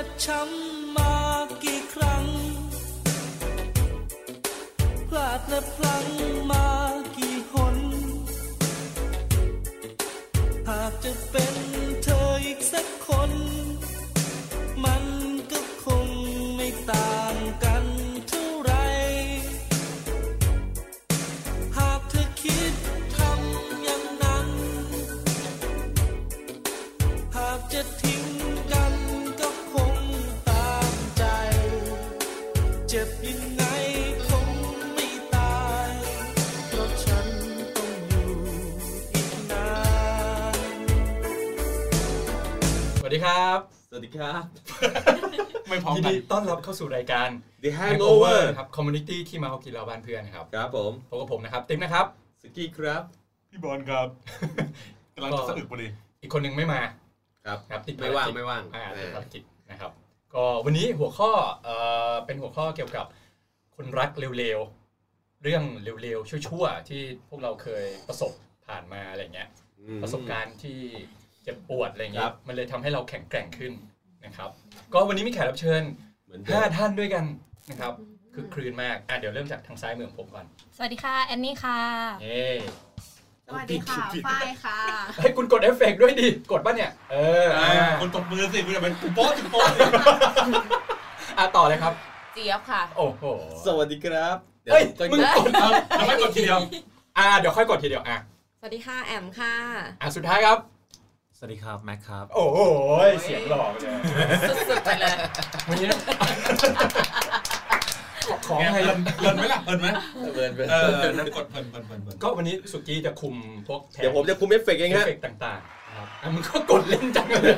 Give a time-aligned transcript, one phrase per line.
[0.00, 1.14] ็บช้ำมา
[1.62, 2.24] กี่ครั้ง
[5.08, 6.29] พลาดและพลั้ง
[46.10, 47.28] ดีต้อนรับเข้าสู่รายการ
[47.62, 52.06] The Hangover ครับ community ที่มาเอากินเราบ้านเพื่อนนะครับครับผมพบกับผมนะครับติ๊มนะครับ
[52.42, 53.02] สกี้ครับ
[53.50, 54.06] พี่บอลครับ
[55.14, 55.86] กำลังจะสะอึกพอดี
[56.22, 56.80] อีกคนหนึ่งไม่มา
[57.46, 59.90] ครับครับติดไม่ว่างภารกิจไม่ว่างอ่าเอติดอภารกิจนะครับ
[60.34, 61.30] ก็วันนี้หัวข้อ
[61.64, 61.76] เอ่
[62.12, 63.06] อเป็นหัวข้อเกี่ยวกับ
[63.76, 65.62] ความรักเลวๆเรื่อง
[66.02, 68.32] เลวๆชั่วๆที่พวกเราเคยประสบ
[68.66, 70.78] ผ่านมาอะไรเงี้ยอืมประสบการณ์ที่
[71.42, 73.72] เจ็บปวดอะไรเงี้รับมันเลยทำให้เราแข็งแกร่งขึ้น
[74.24, 74.50] นะครับ
[74.92, 75.82] ก็วันนี้มีแขกรับเชิญ
[76.24, 77.24] เหมือนเดิมห้าท่านด้วยกัน
[77.70, 77.92] นะครับ
[78.34, 81.78] คือครื้นมากอะเดี๋ยวเริ่มจากทางซ้ายมือของผมก่อน สวัสดีค่ะแอนนี่ค่ะ
[82.22, 82.44] เย้
[83.46, 84.78] สวัสดีค่ะฝ้ายค่ะ
[85.22, 89.80] เฮ้ยคุณกดเอฟเฟกต์ด้วยดิกดป่ะเนี่ย เอออ่าคนตบมือสิคุณจะเป็นปุ๊บโป๊ะจุ๊บโป๊ะสิ
[91.38, 91.92] อะต่อเลยครับ
[92.34, 93.24] เจี๊ยบค่ะ โอ้โห
[93.66, 96.60] สวัสดีครับเดี๋ยวเฮ้ยก็มึงกดเอาแล้วไม่กดทีเดียว
[97.18, 98.16] อะเดี๋ยวค่อยกดทีเดียวอะ
[98.58, 99.54] สวัสดีค่ะแอมค่ะ
[100.02, 100.58] อะสุดท้ายครับ
[101.42, 102.58] สวัสดีครับ แม็กครับ โอ้โห
[103.22, 103.96] เสียงหล่อไปเลย
[104.70, 105.14] สุดๆไปเลย
[105.68, 105.88] วันนี้
[108.46, 109.88] ของไงไงเลินเลินไหมล่ะเลินไหม
[110.34, 113.34] เบิร์นเบิร์นเออนั่นกดเพลินเพลินเพลินเพลินก็วันนี้สุกี้จะคุม
[113.68, 117.56] พวกแผนเดี๋ยวผมจะคุมเอฟเฟกต์เองเอฟฮะเฟกต์ต่างๆนะครับอะมึงก็กดเล่นจังเลย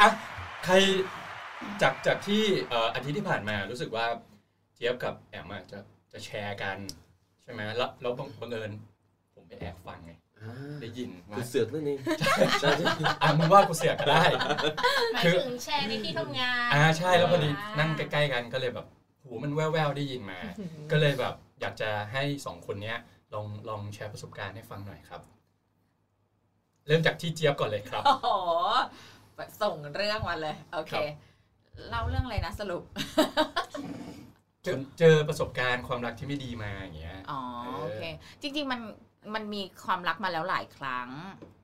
[0.00, 0.08] อะ
[0.64, 0.74] ใคร
[1.82, 4.06] จากจากที่เอ่ออาทิตย์ที่ผ่านมารู้สึกว่า
[4.74, 5.78] เจี๊ยบกับแอมอะจะ
[6.12, 6.76] จะแชร์กัน
[7.42, 8.70] ใช่ไหมแล้วแล้วบังบังเอิญ
[9.34, 10.21] ผมไปแอบฟังไงอ่า
[10.82, 11.98] ได้ยินว่าคือเสือกนั่นเอง
[13.22, 14.24] อะมึงว่ากูเสียก็ได้
[15.12, 18.86] หมายคือถึงแชร์ในที่ทำงานอ่าใช่แล้วพอดีอ่านั่งใกล้ๆกันก็เลยแบบ
[19.24, 20.38] หูมันแว่วๆได้ยินมา
[20.90, 22.98] ก็เลยแบบอยากจะให้สองคนเนี้ย
[23.34, 25.20] ลองลองแชร์ประสบการณ์ให้ฟังหน่อยครับ
[26.86, 28.28] เริ่มจากที่เจี๊ยบก่อนเลยครับโอ้โห
[29.62, 31.04] ส่งเรื่องมาเลย โอเคครับ
[31.88, 32.82] เล่าเรื่องอะไรนะสรุป
[34.62, 38.02] เจอเจอประสบการณ์ความรักที่ไม่ดีมาอย่างเงี้ยอ๋อเออโอเค
[38.42, 38.80] จริง ๆ มัน
[39.34, 41.08] มันมีความรักมาแล้วหลายครั้ง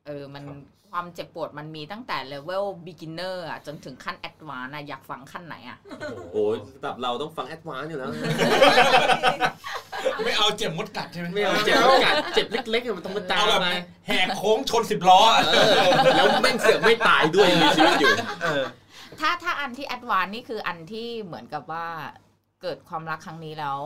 [0.06, 0.58] เออ มันครับ
[0.90, 5.96] ความเจ็บปวดมันมีตั้งแต่เลเวล beginner อะจนถึงขั้น advanced อะอยากฟังขั้นไหนอะโอ้
[6.32, 8.10] โหโอ้ยระดับเราต้องฟัง advance อยู่แล้ว
[10.24, 13.72] ไม่เอาเจ็บมดกัดใช่ไหมไม่เอาเจ็บอากาศเจ็บเล็กๆอะมันต้องมาตามเอาแบบมา
[14.06, 18.14] แหกโค้งชนสิบล้ออะเออแล้วแม่งเสือกไม่ตายด้วยยังมีชีวิตอยู่
[19.20, 21.86] ถ้าถ้าอันที่ advanced นี่คืออันที่เหมือนกับว่า
[22.62, 23.80] เกิดความรักครั้งนี้แล้ว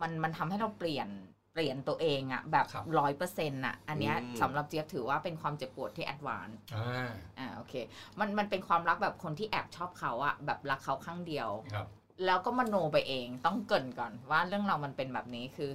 [0.00, 1.08] มันมันทำให้เราเปลี่ยน
[1.54, 7.74] เปลี่ยนตัวเองอะแบบครับร้อยเปอร์เซ็นต์อะอันเนี้ยอืมสำหรับเจี๊ยบถือว่าเป็นความเจ็บปวดที่ advanced อ่าอ่าโอเค
[8.18, 11.86] มันมันเป็นความรักแบบคนที่แอบชอบเขาอะแบบรักเขาข้างเดียวครับ
[12.24, 15.70] แล้วก็มโนไปเองต้องเกรินก่อนว่าเรื่องเราวมันเป็นแบบนี้คือ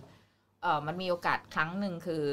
[0.62, 2.24] เออมันมีโอกาสครั้งหนึ่งคือ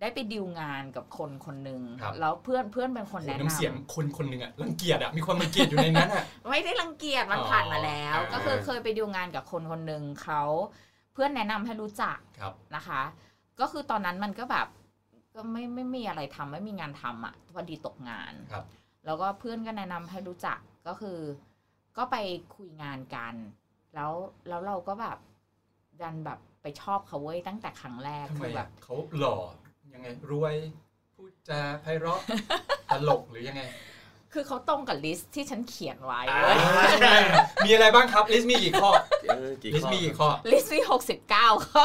[0.00, 10.42] ได้ไปดิวงานกับคนคนหนึ่งครับแล้วเพื่อนเพื่อนเป็นคนโหแนะน้ำนำเสียงคนคนหนึ่งอะรังเกียจอะมีความรังเกียจอยู่ในนั้นอะไม่ได้รังเกียจมันอ๋อผ่านมาแล้วอ่าก็คือเคยไปดิวงานกับคนคนหนึ่งเขา
[11.16, 13.02] เพื่อนแนะนำให้รู้จักครับนะคะ
[13.60, 14.66] ก็คือตอนนั้นมันก็แบบ
[15.34, 18.64] ก็ไม่ไม่มีอะไรทำไม่มีงานทำอะพอดีตกงานครับ
[19.04, 21.18] แล้วก็เพื่อนก็แนะนำให้รู้จักก็คือ
[21.96, 22.16] ก็ไป
[22.56, 23.34] คุยงานกัน
[23.94, 24.12] แล้ว
[24.48, 25.18] แล้วเราก็แบบ
[26.02, 29.36] ดันแบบไปชอบเขาเว้ยตั้งแต่ครั้งแรกทำไมคืออะแบบเขาหล่อ
[29.92, 30.54] ยังไงรวย
[31.14, 32.20] พูดจาไพเราะ
[32.90, 33.62] ตลกหรือยังไง
[34.32, 36.52] คือเขาตรงกับ list ที่ฉันเขียนไว้อ่าเว้
[37.20, 37.22] ย
[37.66, 38.90] มีอะไรบ้างครับ list มีกี่ข้อ
[39.28, 41.84] เออกี่ข้อ list มีกี่ข้อ list มีหกสิบเก้าข้อ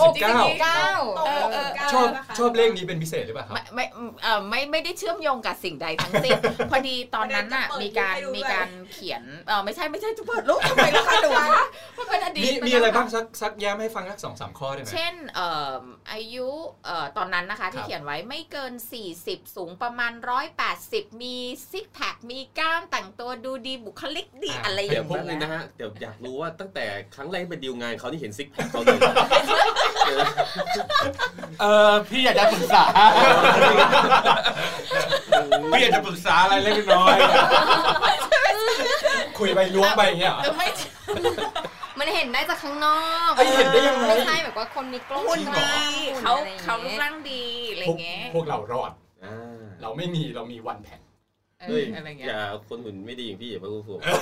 [0.00, 2.06] หกสิบเก้าเก้าเออเออชอบ
[2.38, 3.84] ชอบเลขนี้เป็นพิเศษหรือเปล่าครับ ไม่ไม่
[4.22, 6.38] เออไม่ไม่ได้เชื่อมโยงกับสิ่งใดทั้งสิ้น
[6.70, 11.64] พอดีตอนนั้นน่ะไม่มีได้การจะเปิดมีรูปให้ดูด้วยการเขียนเออไม่ใช่ไม่ใช่จะเปิดรูปทำไมล่ะคะหนูคะ
[11.98, 15.74] มันเป็นอดีตมีปมีอะไรบ้างสักสักแย้มให้ฟังสักสองสามข้อได้ไหมเช่นเอ่อ
[16.12, 16.48] อายุ
[16.84, 18.72] เอ่อตอนนั้นนะคะที่ครับเขียนไว้ไม่เกิน
[19.14, 20.12] 40 สูงประมาณ
[20.52, 20.85] 180
[21.22, 21.34] มี
[21.70, 26.84] ซิกแพค มีกล้ามแต่งตัวดูดีบุคลิกดีอะไรอเดี๋ยย่าวงพวกเลยเงี้นะยฮะ เดี๋ยวอยากรู้ว่าตั้งแต่
[27.14, 28.98] ครั้งแรกที่ไปดีลงานเขาที่เห็นซิกแพคเขาเลย
[31.60, 32.84] เออพี่อยากจะปรึกษา
[35.72, 37.16] พี่อยากจะปรึกษาอะไรเล็กน้อย
[39.38, 40.68] คุยไปล้วงไปอย่างเงี้ยเหรอเออไม่
[41.98, 45.70] มันเห็นได้จากข้างนอกเอ้ยเห็นได้ยังไงไม่ใช่แบบว่าคนมีกล้องหุ่นจริงดี
[46.08, 49.05] เหรอเขาอะไรอย่งเขารูปงี้ยร่างดีอะไรพวกเงี้ยพวกเรารอดอ่า
[49.86, 51.00] เราไม่มีเรามีวันแพ็ค
[51.60, 54.12] เอเอเฮ้อยอะไรเงี้อยย่าคนหุ่นไม่ดีอย่างพี่อย่ามาพูดผมอ๋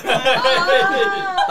[0.51, 0.53] อ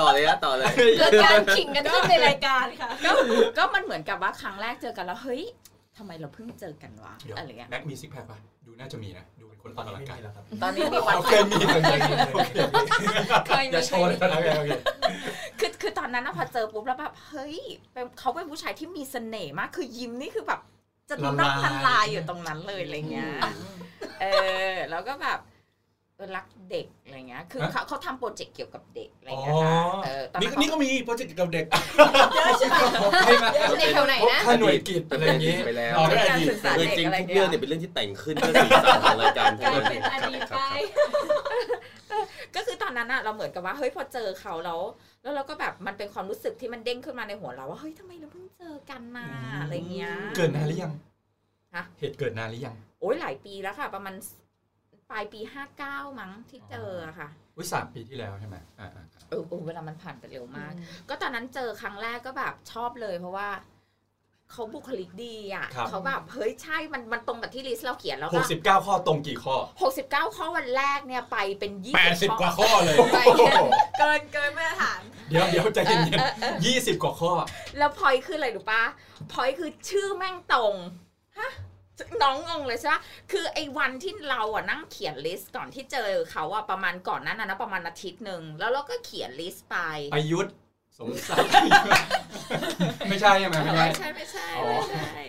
[0.00, 3.10] ต่อเลยนะต่อเลยเกิดการขิงกันขึ้นในรายการค่ะก็
[3.58, 5.42] ก็มันเหมือนกับว่าครั้งแรกเจอกันแล้วเฮ้ย
[5.96, 12.58] ทำไมเราเพิ่งเจอกันวะเดี๋ยวอะไรเงี้ยแม็กมี six pack ป่ะดูน่าจะมีนะดูเป็นคนออกกำลังกายแล้วครับตอนนี้มี one โอเคมีโอเคมีโอเค
[13.46, 14.70] เคยอย่ามีโชว์เลยนะโอเคโอเค
[15.60, 17.56] คือคือตอนนั้นนะพอเจอปุ๊บแล้วแบบเฮ้ย
[17.92, 20.60] เป็นเขาเป็นผู้ชายที่มีเสน่ห์มากคือยิ้มนี่คือแบบ
[21.08, 21.34] จะน็อก
[21.64, 23.32] ละลายอยู่ตรงนั้นเลยอะไรเงี้ย
[24.20, 24.26] เอ
[24.70, 25.38] อ แล้วก็แบบ
[26.16, 29.74] เออรักเด็กอะไรเงี้ย คือเขาเขาทำ project เกี่ยวกับเด็กอะไรเงี้ยค่ะ
[30.04, 31.66] เออตอนนี่นั้นนี่เขาก็มี project เกี่ยวกับเด็ก
[33.26, 40.60] ให้มาเด็กแถวไหนนะพบค่าหน่วยกิจอะไรอย่างงี้ไปแล้วอ๋อเป็นการศึกษาโดยเด็กจริงอะไรทุกเงี้เรื่องยเนี่ยเป็นเรื่องที่แต่งขึ้นเพื่อสีสันของรายการกลายทั้งเป็นอดีตไป
[42.56, 44.80] ก็คือตอนนั้นอะเราเหมือนกับว่าเฮ้ยพอเจอเขาแล้ว
[45.24, 49.26] แล้วเราก็แบบมันเป็นความรู้สึกที่มันเด้งขึ้นมาในหัวเราว่าเฮ้ยทำไมเราเพิ่งเจอกันมา
[49.60, 50.92] อะไรเงี้ยเกิดนานหรือยัง
[51.74, 54.14] ฮะเหตุเกิดนานหรือยัง โอ้ยหลายปีแล้วค่ะ ประมาณ
[55.10, 60.72] ปลายปีห้าเก้ามั้งที่เจออะค่ะอุ้ยสามปีที่แล้วใช่ไหมอ่าอ่าอ่าเออเออเวลามันผ่านไปเร็วมาก
[61.08, 63.48] ก็ตอนนั้นเจอครั้งแรกก็แบบชอบเลยเพราะว่า
[64.54, 73.18] เขาบุคลิกดีอะเขาแบบเฮ้ยใช่มันมันตรงกับที่ list เราเขียนแล้วหก็กสิบเก้าข้อตรงกี่ข้อหกสิบเก้าข้อวันแรกเนี่ยไปเป็นยี่แปดสิบกว่าข้อเลย ไป
[73.98, 77.32] เกินเกินมาตรฐาน เดี๋ยวเดี๋ยวใจเย็นๆยี่สิบกว่าข้อ
[77.78, 78.82] แล้วพอยคืออะไรรู้ปะ
[79.32, 80.74] พอยคือชื่อแม่งตรง
[81.38, 81.52] ฮะ
[82.22, 83.00] น้องงงเลยใช่ปะ
[83.32, 89.76] คือไอ้วันที่เราอะนั่งเขียน list ก่อนที่เจอเขาอะประมาณก่อนนั้นอะนะประมาณอาทิตย์หนึ่งแล้วเราก็เขียน list ไป
[90.14, 90.54] ประยุทธ์
[90.98, 91.50] สมศักดิ์
[93.08, 95.22] ไม่ใช่ใช่ไหมไม่ใช่ไม่ใช่ไม่ใช่อ๋อไม่ใช่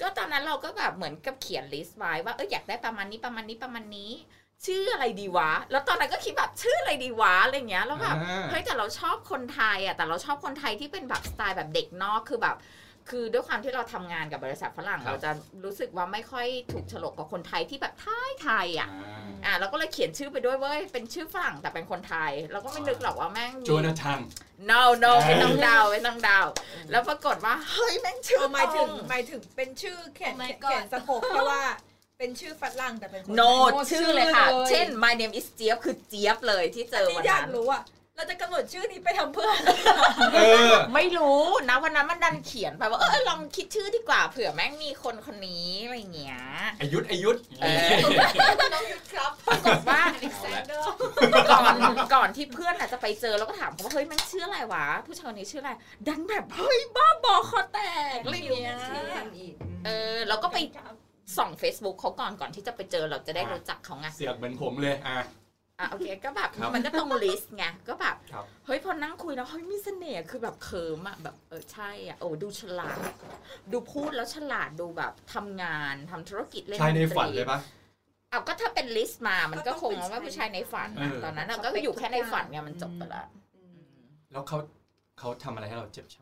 [0.00, 4.10] ก็ตอนนั้นเราก็แบบเหมือนกับเขียนลิสต์ไว้ว่าเอออยากได้ประมาณนี้ประมาณนี้ประมาณนี้
[4.66, 12.56] ชื่ออะไรดีวะ แล้วตอนนั้นก็คิดแบบชื่ออะไรดีวะอะไรเงี้ยแล้วแบบอ่าเฮ้ยแต่เราชอบคนไทยอะแต่เราชอบคนไทยที่เป็นแบบสไตล์แบบเด็กนอกคือแบบ
[13.10, 15.30] คือด้วยความที่เราทำงานกับบริษัทฝรั่งครับเราจะ
[15.64, 18.88] รู้สึกว่าไม่ค่อยถูกโฉลกกับคนไทยที่แบบไทยไทยอะ
[19.44, 24.20] อ่าอะเราก็เลยเขียนชื่อไปด้วยเว้ย เป็นชื่อฝรั่งแต่เป็นคนไทย เราก็ไม่นึกหรอกว่าแม่งมีโจนาธาน
[24.70, 26.40] no no ไม่ต้องเดาไม่ต้องเดา
[26.90, 31.62] แล้วปรากฏว่า เฮ้ย แม่งชื่อหมายถึงตรงหมายถึงเป็นชื่อเขียน Oh my เขียน God สะกบแค่ว่า
[32.18, 37.82] เป็นชื่อฝรั่งแต่เป็นคนโนไทยชื่อเลยค่ะชื่อเลยเช่น my name is เจี๊ยบคือเจี๊ยบเลยที่เจอนี่วันอยากนั้นรู้อะ
[38.16, 39.50] เราจะกำหนดชื่อนี้ไปทำเพื่อ
[40.34, 40.38] เอ
[40.70, 46.38] อ ไม่รู้นะวันนั้นมันดันเขียนไปว่าเออลองคิดชื่อดีกว่าเผื่อแม่งมีคนคนนี้อะไรเงี้ย
[46.80, 47.88] อายุทธอายุทธเออ
[48.74, 50.86] น้องยุทธครับปรากฏว่าอเล็กซานเดอร์
[51.50, 51.74] ก่อน
[52.14, 55.72] ก่อนที่เพื่อนอาจจะไปเจอแล้วก็ถามเขาว่าเฮ้ยมันชื่ออะไรวะ ผู้ชายคนนี้ชื่ออะไร
[56.08, 57.78] ดันแบบเฮ้ยบ้าบอคอแต
[58.16, 58.76] กอะไรเงี้ย
[59.86, 60.58] เออเราก็ไป
[61.36, 65.18] ส่อง Facebook เขาก่อนก่อนที่จะไปเจอเราจะได้รู้จักเขาไงเสียบเหมือนผมเลยอะ
[65.82, 72.98] อะโอเคก็แบบครับมันก็ต้องลิสต์ไงก็แบบครับเฮ้ยพอนั่งคุยแล้วเฮ้ยมีเสน่ห์คือแบบเคิมอะแบบเออใช่อะโอ้ดูฉลาด
[73.72, 77.58] ดูพูดแล้วฉลาดดูแบบทำงานทำธุรกิจเล่นชายในดตรีฝันเลยปะ
[78.30, 83.24] เอาก็ถ้าเป็นลิสต์มามันก็คงว่าผู้ชายในฝันนะเออตอนนั้นอะก็อยู่แค่ในฝันไงมันจบไปละ
[84.32, 84.58] แล้วเขา
[85.18, 86.21] เขาทำอะไรให้เราเจ็บช้ำ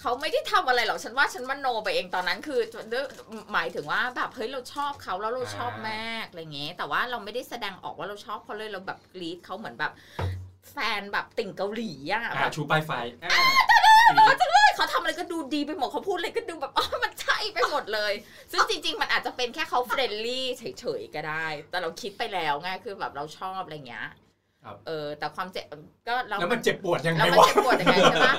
[0.00, 2.60] เขาไม่ได้ทำอะไรหรอกฉันว่าฉันมโนไปเองตอนนั้นคือ
[2.92, 3.04] ด้วย
[3.52, 9.92] หมายถึงว่าแบบเฮ้ยเราชอบเขาแล้วเราชอบแม่อะไรเงี้ยแต่ว่าเราไม่ได้แสดงออกว่าเราชอบเขาเลยเราแบบกรีดเขาเหมือนแบบ
[10.72, 13.30] แฟนแบบติ่งเกาหลีอะอะแบบชูป้ายไฟอะ
[14.76, 18.12] เขาทำอะไรก็ดูดีไปหมดเขาพูดอะไรก็ดูแบบอ๋อมันใช่ไปหมดเลย
[18.52, 24.06] ซึ่งจริง ๆ มันอาจจะเป็นแค่เขา friendly เฉยๆก็ได้ แต่เราคิดไปแล้วไงคือแบบเราชอบอะไรเงี้ย
[24.64, 25.64] ครับเออแต่ความเจ็บ
[26.08, 28.34] ก็เราแล้วมันเจ็บปวดยังไงแล้วมันวะเจ็บปวดยังไงใช่ปะ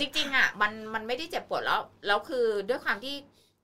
[0.00, 3.16] จริงๆอะมันมันไม่ได้เจ็บปวดแล้วแล้วคือด้วยความที่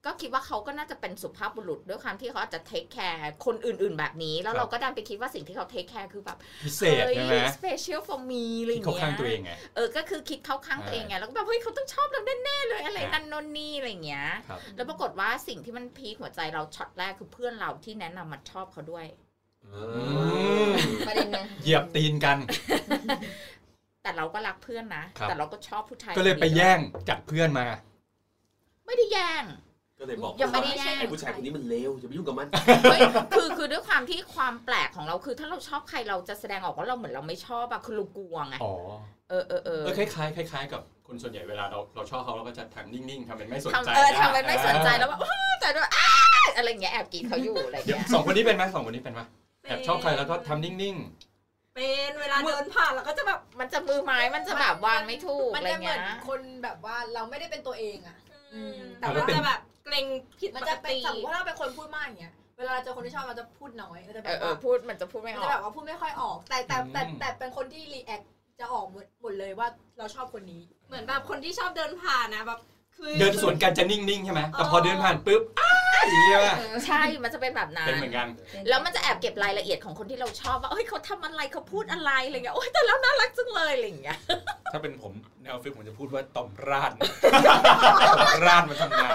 [0.06, 19.06] ก็คิดว่าเขาก็น่าจะเป็นสุภาพบุรุษด้วยความที่เขาอาจจะ take care คนอื่นๆแบบนี้ แล้วเราก็ดันไปคิดว่าสิ่งที่เขา take care คือแบบพิเศษใช่ไหมสเปเชียล for me อะไรที่เงี้ยเขาข้างตัวเองไงเออก็คือคิดเข้าข้างตัวเองไงแล้วก็แบบเฮ้ยเขาต้องชอบเราแน่ๆเลยอะไรอ่านั่นโน่นนี่อะไรเงี้ยครับแล้วปรากฏว่าสิ่งที่มัน peak หัวใจเราช็อตแรกคือเพื่อนเราที่แนะนำมาชอบเขาด้วย
[20.68, 20.70] ม
[21.06, 22.36] ประเด็นไงเหยียบตีนกัน
[24.06, 27.66] แต่เราก็รักเพื่อนนะครับแต่เราก็ชอบผู้ชายก็เลยไปคนนี้แย่งจากเพื่อนมา
[28.86, 29.44] ไม่ได้แย่ง
[30.00, 32.48] ก็เลยบอกยังไม่ได้แย่งไอ้ผู้ชายคนนี้มันเลวอย่าไปยุ่งกับมัน
[32.90, 33.00] เฮ้ย
[33.36, 38.74] คือคือด้วยความที่ความแปลกของเราคือ ถ้าเราชอบใครเราจะแสดงออกว่าเราเหมือนเราไม่ชอบอะคือเรากลัวไงอ๋อ
[39.30, 46.08] เออเออเออเออคล้ายๆคล้ายๆกับคนส่วนใหญ่เวลาเราเราชอบเขาเราก็จะทำนิ่งๆทำเป็นไม่สนใจทำเออนะทำเป็นไม่สนใจแล้วแบบอ้าวแต่ด้วยอ้า
[46.56, 49.20] อะไรอย่างเงี้ยแอบกรีดเขาอยู่อะไรเดี๋ยวเงี้ยสองคนนี้เป็นไหมสองคนนี้เป็นไหม
[49.68, 50.96] แอบชอบใครแล้วก็ทำนิ่ง
[51.76, 58.18] เป็นเวลาเดินผ่านเราก็จะแบบมันจะมือไม้มันจะแบบวางไม่ถูกมันอะไรจะเหมืเงี้อนยคนแบบว่าเราไม่ได้เป็นตัวเองอะ
[58.98, 60.04] แต่แล้วว่าเป็นจะแบบเกรง
[60.40, 68.20] ผิดมันปจะกเป็นติสมมติว่าเราเป็นคนพูดมากอย่างเงี้ย เวลาเราเจอคนที่ชอบเราจะพูดน้อยเราจะแบเออบเอว่าอพูดมันจะพูดไม่มันอจะอแบก บว่าพูดไม่ค่อยออก แต่แต่แต่แต่เป็นคนที่รีแอค
[68.60, 69.68] จะออกหมดหมดเลยว่า
[69.98, 72.75] เราชอบคนนี้ เหมือนแบบคนที่ชอบเดินผ่านนะแบบคือๆ
[73.18, 75.70] เดินสวนกันจะนิ่งๆใช่ไหมแต่พอเดินผ่านปุ๊บอ้า
[76.08, 78.28] อย่างเงี้ยป่ะใช่ มันจะเป็นแบบนั้เป็นนเหมือนกัน
[78.68, 84.18] แล้วมันจะแอบเก็บรายละเอียดของคนที่เราชอบว่าเอ้ยเขาทำอะไรเขาพูดอะไรอะไรเงี้ยโอ๊ยแต่แล้วน่ารักจังเลยอะไรอย่างเงี้ย
[84.72, 85.12] ถ้าเป็นผม
[85.42, 89.12] ในออฟฟิศผมจะพูดว่าต่อมราดต่อมราดมาทำงาน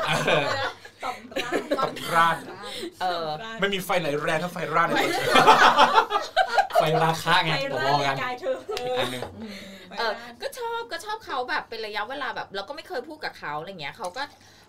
[1.04, 2.36] ต่อมร้านต่อมราด
[3.02, 3.26] เออ
[3.60, 5.36] ไม่มีไฟไหนแรงเท่าไฟราดในตัวเธอ
[6.82, 9.24] ไฟราคาไงไปผมร้ามองนกันกายเธออีกอันหนึ่ง
[10.00, 14.24] เออก็ชอบก็ชอบเขาแบบเป็นระยะเวลาแบบเราก็ไม่เคยพูดกับเขาอะไรเงี้ยเขาก็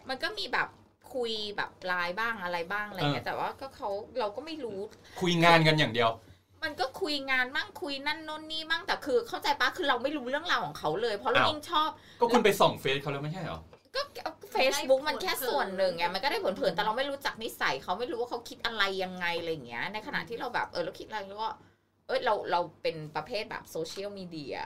[0.09, 0.69] มันก็มีแบบ
[1.15, 3.89] คุยแบบไลน์บ้างอะไรบ้างอะไรเงี้ยแต่ว่าก็เขา
[4.19, 4.79] เราก็ไม่รู้
[5.21, 6.11] คุยงานกันอย่างเดียว
[6.63, 13.61] มันก็คุยงานมั่งคุยนั่นโน่นนี่มั่งแต่คือ เข้าใจปะคือเราไม่รู้เรื่องราวของเขาเลย เพราะเราอ้าวยิ่งชอบ ก็คุณไปส่องเฟซเขาแล้วไม่ใช่เหรอ
[13.95, 14.03] ก็
[14.55, 21.51] Facebook มันแค่ส่วนหนึ่งไงมันก็ได้ผลเผินแต่เราไม่รู้จักนิสัยเขาไม่รู้ว่าเขาคิดอะไรยังไงอะไรอย่างเงี้ย ในขณะที่เราแบบเออเราคิดอะไรแล้วก็
[22.07, 24.57] เอยเราเราเป็นประเภทแบบโซเชียลมีเดีย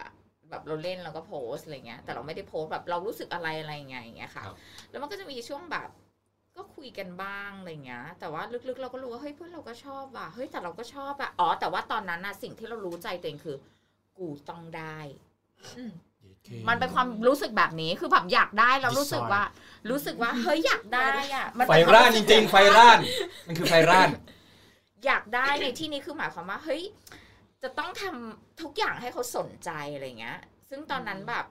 [0.51, 4.57] แบบเราเล่นเราก็โพสอะไรเงี้ย แต่เราไม่ได้โพสต์แบบเรารู้สึกอะไรอะไรยังไงอย่างเงี้ยค่ะครับ
[4.91, 5.89] แล้วมันก็จะมีช่วงแบบ
[6.57, 13.57] ก็คุยกันบ้างอะไรเงี้ย แต่ว่าลึกๆ เราก็รู้ว่าเฮ้ยเพื่อนเราก็ชอบว่ะเฮ้ยแต่เราก็ชอบอะอ๋อแต่ว่าตอนนั้นนะสิ่งที่เรารู้ใจตัวเองคือ
[14.19, 14.99] กูต้องได้
[16.69, 19.43] มันเป็นความรู้สึกแบบนี้คือแบบอยากได้แล้วรู้สึกว่า
[19.91, 22.99] รู้สึกว่าเฮ้ยอยากได้อะมันไฟเป็นควมร่านจริง ๆ ไฟร่าน
[23.47, 24.09] มันคือไฟร่าน
[25.07, 26.83] อยากได้ในที่นี้คือหมายความว่าเฮ้ย
[27.63, 30.39] จะต้องทำทุกอย่างให้เขาสนใจอะไรเงี้ย
[30.71, 31.47] ซึ่งตอนนั้นแบบ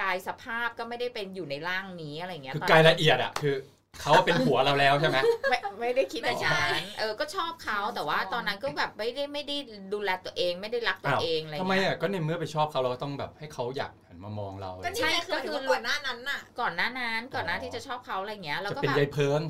[0.00, 3.56] กายสภาพก็ไม่ได้เป็นอยู่ในร่างนี้อะไรเงี้ยคือตอนกายนั้นละเอียดอะคือ
[4.00, 5.18] เขาเป็นผัวเราแล้วใช่ไหม
[5.48, 9.56] ไม่ไม่ได้คิดแบบนั้นเออก็ชอบเขาแต่ว่าตอนนั้นก็แบบไม่ได้ไม่ได้
[9.94, 19.40] ดูแลตัวเองไม่ได้รักตัวอ้าวเองอะไรทำไมเงี้ยอะก็ในเมื่อไปชอบเขาเราก็ต้องแบบให้เขาอยากหันมามองเราก็นี่ไงคือหมายถึงว่าก่อนหน้านั้นน่ะก่อนหน้านั้นก่อนหน้าที่จะชอบเขาอะไรเงี้ยแล้วจะก็เป็นแบบยายเพิง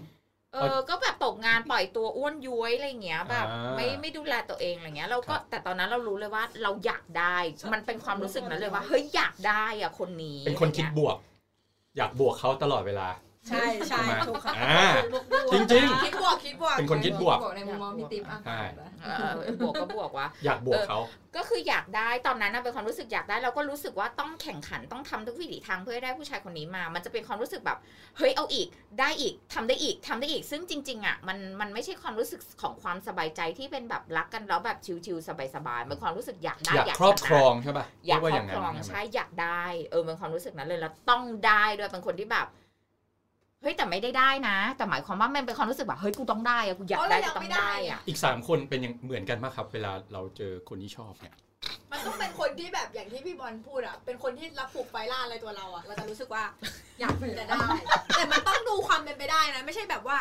[0.53, 7.37] เออ ก็แบบตกงานปล่อยตัวอ้วนย้วยอะไรเงี้ยแบบอ่าไม่ไม่ดูแลตัวเองอะไรเงี้ยเราก็ครับแต่ตอนนั้นเรารู้เลยว่าเราอยากได้
[7.73, 11.17] มันเป็นความรู้สึกนั้นเลยว่าเฮ้ยอยากได้อะคนนี้ เป็นคนคิดอะไรบงี้ยวก
[11.97, 13.09] อยากบวกเขาตลอดเวลา
[13.49, 14.89] ใช่ใช่ใช่ไหมถูกครับอ่า
[15.53, 18.61] จริงคิดบวกคิดบวกเป็นคนคิดบวกในมุมมองพี่ติ๊บอะใช่
[19.03, 20.99] เออบวกก็บวกว่าอยากบวกเขา
[21.37, 27.79] ก็คืออยากได้ตอนนั้นนะเป็นความรู้สึกอยากได้เราก็รู้สึกว่าต้องแข่งขันต้องทำทุกวิถีทางเพื่อให้ได้ผู้ชายคนนี้มา มันจะเป็นความรู้สึกแบบ
[28.19, 28.69] เฮ้ยเอาอีก
[29.01, 42.47] ได้อีกทำได้อีกทำได้อีก ซึ่งจริง ๆอะมันมันไม่ใช่ความรู้สึกของความสบายใจที่เป็นแบบรักกันแล้วแบบชิวๆสบายๆมันความรู้สึกอยากได้อยากอยากครอบชนะครองใช่ป่ะอยากเรีว่ครอย่บงคนั้นรองใช่ไหมใช่อยากได้เออเป็นความรู้สึกนั้นเลยแล้วต้องได้ด้วยเป็นคนที่แบบ
[43.63, 51.35] เฮ้ยแต่ไม่ได้ได้นะ แต่หมายความว่ามันเป็นความรู้สึกแบบเฮ้ยกูต้องได้อะกูอยากได้เพกูราะเรายังต้องไม่ได้ได้อะอีกสามคนเป็นยังเหมือนกันมากครับ เวลาเราเจอคนที่ชอบเนี่ย
[51.93, 56.45] มันต้องเป็นคนที่แบบอย่างที่พี่บอลพูดอะเป็นคนที่รับผูกไฟล่าอะไรตัวเราอะเราจะรู้สึกว่า
[57.01, 57.67] อยากจะได้
[58.17, 60.19] แต่มันต้องดูความเป็นไปได้นะ ไม่ใช่แบบว่า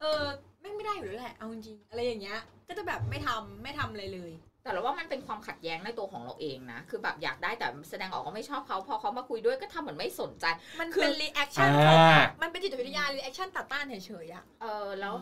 [0.00, 0.22] เออ
[0.60, 4.32] แม่งไม่ได้อยู่แล้วแหละเอาจริงๆอะไรอย่างเงี้ย ก็จะแบบไม่ทำไม่ทำอะไรเลย
[4.70, 10.44] แต่เราว่ามันเป็นความขัดแย้งในตัวของเราเองนะ คือแบบอยากได้แต่แสดงออกว่าไม่ชอบเขาพอเขามาคุยด้วยก็ทำเหมือนไม่สนใจ
[10.80, 15.14] มันคือเป็น reaction อ่านมันเป็นจิตวิทยา reaction ต่อต้านเฉยๆอะเออแล้ว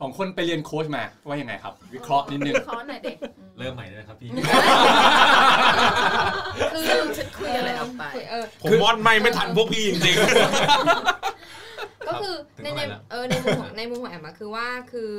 [0.00, 3.16] สองคนไปเรียนโค้ชมาว่ายังไงครับ วิเคราะห์นิดนึงเขาหน่อยเด็ก
[3.58, 4.30] เริ่มใหม่เลยนะครับพี่
[6.72, 6.84] คือ
[7.18, 10.16] ฉันคุยอะไรออกไปเออผมมอนไม่ไม่ทันพวกพี่จริง
[12.08, 15.10] ก็คือถึงในเท่าไหร่ในละเออในมุมของในมุมของแอมอะคือว่าคือ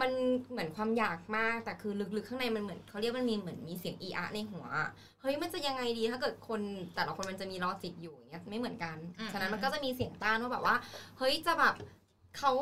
[0.00, 0.10] มัน
[0.50, 4.88] เหมือนความอยากมากแต่คือลึกๆข้างในมันเหมือนเขาเรียกมันมีเหมือนมีเสียงอีอะในหัวอะ
[5.22, 6.60] เฮ้ยมันจะยังไงดีถ้าเกิดคน
[6.94, 10.76] แต่ละคนมันจะมี logic อยู่อย่างเงี้ยไม่เหมือนกันอืมฉะนั้นมันก็จะมีเสียงต้านว่าแบบว่า
[11.18, 11.74] เฮ้ยจะแบบ
[12.38, 12.52] เขา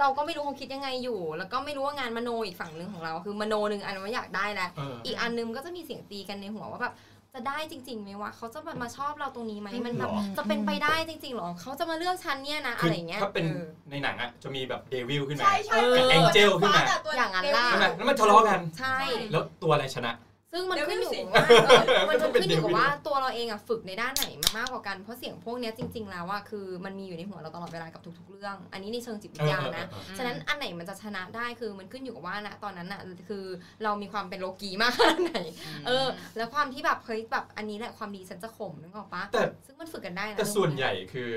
[0.00, 6.94] เราก็ไม่รู้เขาคิดยังไงอยู่ แล้วก็ไม่รู้ว่างานมโนอีกฝั่งหนึ่งของเรา คือมโนหนึ่งอันว่าอยากได้แล้วเอออีกอันนึงก็จะมีเสียงตีกันในหัวว่าแบบ
[7.34, 16.84] จะได้จริงๆไหมวะเขาจะมาชอบเราตรงนี้ไหมมันแบบหรอจะเป็นไปได้จริงๆหรอเขาจะมาเลือกฉันเนี่ยนะคืออะไรอย่างเงี้ยถ้าเป็นเออในหนังอะจะมีแบบ devil ขึ้นมาใช่ใช่กับ angel ขึ้นมา
[17.16, 18.98] อย่างนั้นล่ะใช่ไหมแล้วมันทะเลาะกันใช่
[19.32, 20.12] แล้วตัวอะไรชนะ
[20.52, 33.44] ซึ่งมันเดี๋ยวขึ้นอยู่ไม่รู้สิกับว่าเออมันก็เป็นขึ้นอยู่กับ devil ว่าตัวเราเองอะฝึกในด้านไหนมามากกว่ากัน เพราะเสียงพวกเนี้ยจริง ๆ แล้วว่าคือมันมีอยู่ในหัวเราตลอดเวลากับทุก ๆ เรื่อง อันนี้ในเชิงจิตวิทยานะเออเออเออฉะนั้นอันไหนมันจะชนะได้คือมันขึ้นอยู่กับว่านะตอนนั้นอะคือ
[33.84, 35.38] เรามีความเป็นโลกีมากขนาดไหน
[35.86, 36.06] เออ
[36.36, 41.30] แล้วความที่แบบเฮ้ยแบบอันนี้แหละความดีฉันจะข่มนึกออกปะแต่ซึ่งมันฝึกกันได้นะแต่ส่วนใหญ่คือ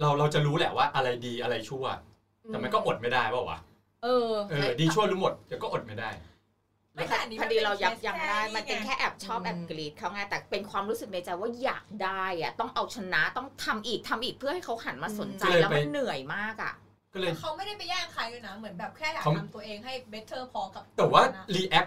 [0.00, 1.84] เราเราจะรู้แหละว่าอะไรดีอะไรชั่ว
[2.46, 3.58] แต่มันก็อดไม่ได้เปล่าวะ
[4.04, 6.10] เออเออ ดีชั่วรู้หมดแต่ก็อดไม่ได้
[7.00, 16.72] ไม่แต่อันนี้พอดีเรายับมันเป็นยั้งได้แค่มันเป็นไงแค่แอบชอบอืมแอบกรีดเขาไงแต่เป็นความรู้สึกในใจว่าอยากได้อะต้องเอาชนะต้องทำอีกทำอีกเพื่อให้เขาหันมาสนใจก็เลยแล้วไปมันเหนื่อยมากอะ
[17.14, 21.86] ก็เลยเขาไม่ได้ไปแย่งใครเลยนะ เหมือนแบบแค่อยากเขาทำตัวเองให้ better พอกับ แต่ว่านะรีแอค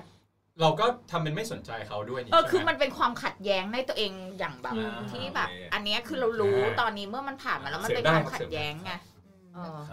[0.61, 9.12] เราก็ทำเป็นไม่สนใจเขาด้วยนี่เออใช่ไหคือมันเป็นความขัดแย้งในตัวเองอย่างแบบอ่าที่แบบโอเคอันเนี้ยคือเรารู้อ่าตอนนี้เมื่อมันผ่านมาแล้วมันเสริมเป็นได้ความครับขัดแย้งไงเออครับ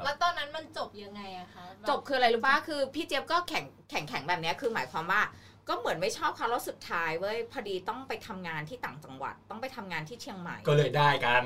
[0.04, 5.22] แล้วตอนนั้นมันจบยังไงอะคะจบคืออะไรรู้ป่ะคือพี่เจี๊ยบก็แข่งแข่งแข่งแบบเนี้ยคือหมายความว่า
[5.68, 11.42] ก็เหมือนไม่ชอบเขาแล้วสุดท้ายเว้ยพอดีต้องไปทำงานที่ต่างจังหวัดต้องไปทำงานที่เชียงใหม่ ก็เลยได้กัน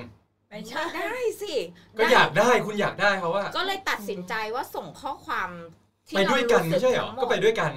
[0.50, 1.54] ไม่ใช่ได้สิ
[1.98, 5.50] ก็อยากได้คุณอยากได้เพราะว่า ก็เลยตัดสินใจว่าส่งข้อความ
[6.08, 7.72] ที่ไปด้วยกันเราไม่ใช่เหรอทั้งมดก็ไปด้วยกัน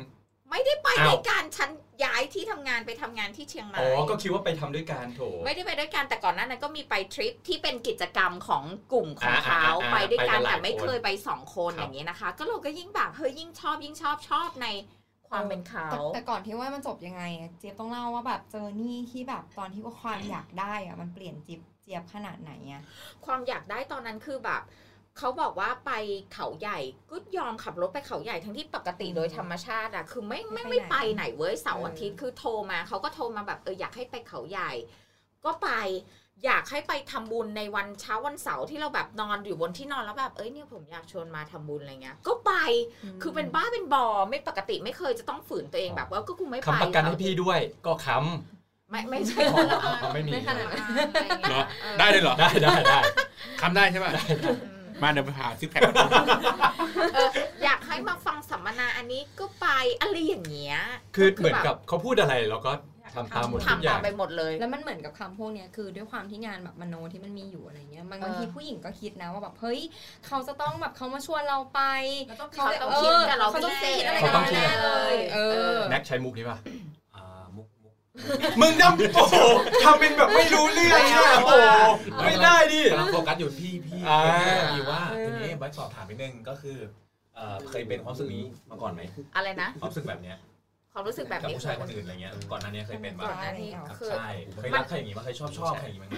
[0.50, 1.70] ไม่ได้ไปอ้าวด้วยกันฉัน
[2.04, 14.68] ย้ายที่ทำงานไปทำงานที่เชียงใหม่อ๋อก็คิดว่าไปทำด้วยกันโถไม่ได้ไปด้วยกันแต่ก่อนหน้านั้นก็มีไปทริปที่เป็นกิจกรรมของกลุ่มของอ่าเขาอ่าอ่าไปด้วยกันไปกันหลายแต่ไม่คนเคยไปสองคนครับอย่างนี้นะคะ ก็เราก็ยิ่งแบบเฮ้ยยิ่งชอบยิ่งชอบชอบใน
[15.30, 22.82] ความเป็นเขาแต่แต่ก่อนที่ว่ามันจบยังไงอะเจี๊ยบต้องเล่าว่าแบบเจอนี่ที่แบบตอนที่ว่าความอยากได้อะมันเปลี่ยนจิ๊บเจี๊ยบขนาดไหนอะ
[23.26, 24.62] ความอยากได้ตอนนั้นคือแบบ
[25.18, 25.92] เขาบอกว่าไป
[26.34, 26.80] เขาใหญ่
[27.12, 34.72] ก็ยอมขับรถไปเขาใหญ่ทั้งที่ปกติโดยธรรมชาติอะคือไม่ไม่ไม่ไปไหนเว้ยเสาร์อาทิตย์คือโทรมาเขาก็โทรมาแบบเอออยากให้ไปเขาใหญ่
[35.46, 35.70] ก็ไป
[36.46, 42.52] อยากให้ไปทำบุญในวันเช้าวันเสาร์ที่เราแบบนอนอยู่บนที่นอนแล้วแบบเอ้ยเนี่ยผมอยากชวนมาทำบุญอะไรเงี้ย ก็ไป
[43.22, 48.18] คือเป็นบ้าเป็นบอไม่ปกติไม่เคยจะต้องฝืนตัวเองแบบว่าก็กูไม่ไปคำประกันให้พี่ด้วยก็ค้
[48.90, 51.62] ไม่ไม่ใช่ำอ๋ออ๋อไม่มีไม่ขนาดนั้นเหรอ
[52.00, 53.00] ได้เลยเหรอได้ได้ได้
[53.62, 54.12] คำได้ใช่ป่ะ
[54.76, 55.82] มาเดี๋ยวไปหาซิกแพค
[57.14, 57.30] เออ
[57.64, 59.68] อยากให้มาฟังสัมมนาอันนี้ก็ไป
[60.02, 60.78] อะไรอย่างเงี้ย
[61.16, 62.72] คือเหมือนกับเขาพูดอะไรเราก็
[63.16, 69.80] ทำตามหมดทุกอทำตาย่ามงไปหมดเลย แล้วมันเหมือนกับคำพวกเนี้ยคือด้วยความที่งานแบบมโนที่มันมีอยู่อะไรเงี้ยบางเออบางทีผู้หญิงก็คิดนะว่าแบบเฮ้ย
[70.28, 71.82] เขาจะต้องแบบเขามาชวนเราไป
[72.28, 75.38] แล้วต้องเขาต้องคิดกับเราเขาต้องคิดอะไรเขาต้องคิดแน่เลยเอ
[75.76, 76.97] อแน็กใช้มุกนี้ป่ะอ่ามุก
[78.30, 79.36] มุกมึงดำโอ้โห
[79.84, 81.54] ทำเป็นแบบไม่รู้เรื่องเนี่ยโอ้โห
[82.26, 84.20] ไม่ได้ดิกำลังโฟกัสอยู่พี่พี่อ่า
[84.74, 86.78] พี่ว่าทีนี้ไว้สอบถามนิดนึงก็คือ
[87.36, 89.02] เอ่อเคยเป็นความรู้สึกนี้มาก่อนไหม
[89.36, 90.38] อะไรนะความรู้สึกแบบเนี้ย
[90.94, 96.18] ความรู้สึกแบบกับนี้ผู้ชายคนอื่นอะไรเงี้ยก่อนหน้านี้เคยเป็นก่บ้าอนหน้านี้ครับคือใช่เคยรักใครอย่างงี้มาเคยชอบชอบใครอย่างงี้มั้างไหม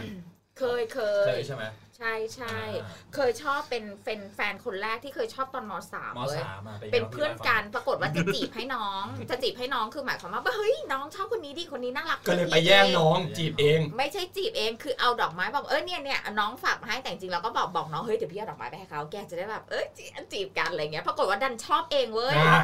[0.59, 1.63] เคยเคเคยยใช่ไหม
[1.99, 22.61] ใช่ใช่อ่าเคยชอบเป็นเป็นแฟนคนแรกที่เคยชอบตอนมสามมเลยสามมาเป็นเพื่อนกันปรากฏว่าจะจีบให้น้อง จะจีบให้น้องคือหมายความว่าเฮ้ยน้องชอบคนนี้ดิคนนี้น่ารักก็เลยไปแย่งน้องจีบเอง ไม่ใช่จีบเองคือเอาดอกไม้บอกเออเนี่ยเนี่ยน้องฝากมาให้แต่จริงๆเราก็บอกบอกน้องเฮ้ยเดี๋ยวพี่เอาดอกไม้ไปให้เขาแกจะได้แบบเอ้ยจีจีบกันอะไรเงี้ยปรากฏว่าดันชอบเองเว้ยอ่า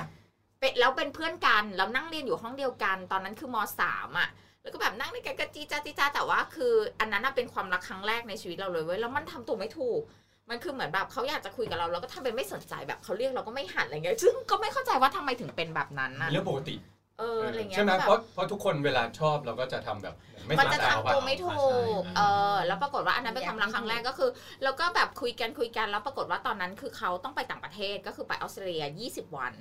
[0.60, 4.30] เป็นแล้วเป็นเพื่อนกันแล้วนั่งเรียนอยู่ห้องเดียวกัน ตอนนั้นคือมสามอะ
[4.66, 10.02] แล้วก็แบบนั่งด้วยกันก็จีจ้าจีจ้าแต่ว่าคือ อันนั้นน่ะเป็นความรักครั้งแรกในชีวิตเราเลยเว้ยแล้วมันทำตัวไม่ถูก
[10.50, 16.76] มันคือเหมือนแบบเขาอยากจะคุยกับเราเราก็ทำเป็นไม่สนใจแบบเขาเรียกเราก็ไม่หันอะไรเงี้ยซึ่งก็ไม่เข้าใจว่าทำไมถึงเป็นแบบนั้นน่ะเรื่องปกติ
[17.20, 22.22] เอออะไรเงี้ยใช่ไหมแบบเพราะเพราะทุกคนเวลาชอบเราก็จะทำแบบไม่มันสจะนใจเอาทำตัวอะไม่ถูใช่กเอ
[22.54, 24.30] อแล้วปรากฏว่าอันนั้นเป็นความรักครั้งแรกก็คือ
[24.64, 29.54] แล้วก็แบบคุยกันคุยกันแล้วปรากฏว่าตอนนั้นคือเขาต้องไปต่างประเทศก็คือไปออสเตรเลีย 20 วัน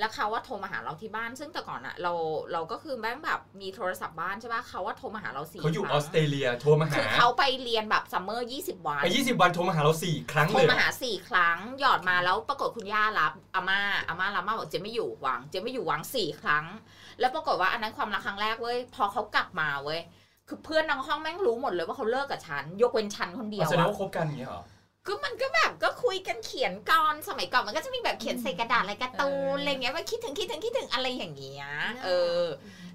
[0.00, 2.12] แล้วเขาว่าโทรมาหาเราที่บ้าน ซึ่งแต่ก่อนอะเรา
[2.52, 16.64] เราก็คือแม่งแบบมีโทรศัพท์บ้านใช่ปะเขาว่าโทรมาหาเราสี่เขาอยู่คอรั้องสเตรเลียโทรมาคืหาอเขาไปเรียนแบบซัมเมอร์20วันไป20วันโทรมาหาเราสี่ครั้งโทรเลยเหรมาอหาสี่ครั้ง หยอดมาแล้วปรากฏคุณย่ารับอาม่าอาม่ารับมาบอกเจะไม่อยู่วางเจะไม่อยู่วางสี่ครั้ง
[17.20, 20.00] แล้วปรากฏว่าอันนั้นความรักครั้งแรกเว้ยพอเขากลับมาเว้ย
[20.48, 24.64] คือเพื่อนในห้องแม่งรู้หมดเลยว่าเขาเลิกกับฉัน ยกเว้นฉันคนเดียวแสดงอะว่าคบกันอย่างเงี้ยเหรอ
[25.06, 31.64] ก็มันก็แบบก็คุยกันเขียนก่อนสมัยก่อนมันก็จะมีแบบเขียนใส่กระดาษอะไรกระตูนอะไรเงี้ยว่าคิดถึงคิดถึงคิดถึงอะไรอย่างเงี้ย
[32.04, 32.08] เอ
[32.42, 32.44] อ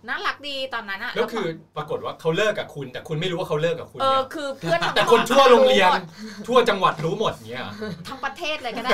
[0.09, 6.01] น่ารักดีตอนนั้นอะแล้วคือปรากฏว่าเขาเลิกกับคุณ แต่คุณไม่รู้ว่าเขาเลิกกับคุณเออเนี่ยคือเพื่อนทั้งแต่คนทั่วโรงเรียนหมด
[6.47, 7.73] ทั่วจังหวัดรู้หมดเงี้ยเหรอ
[8.07, 8.91] ทั้งประเทศเลยก็ได้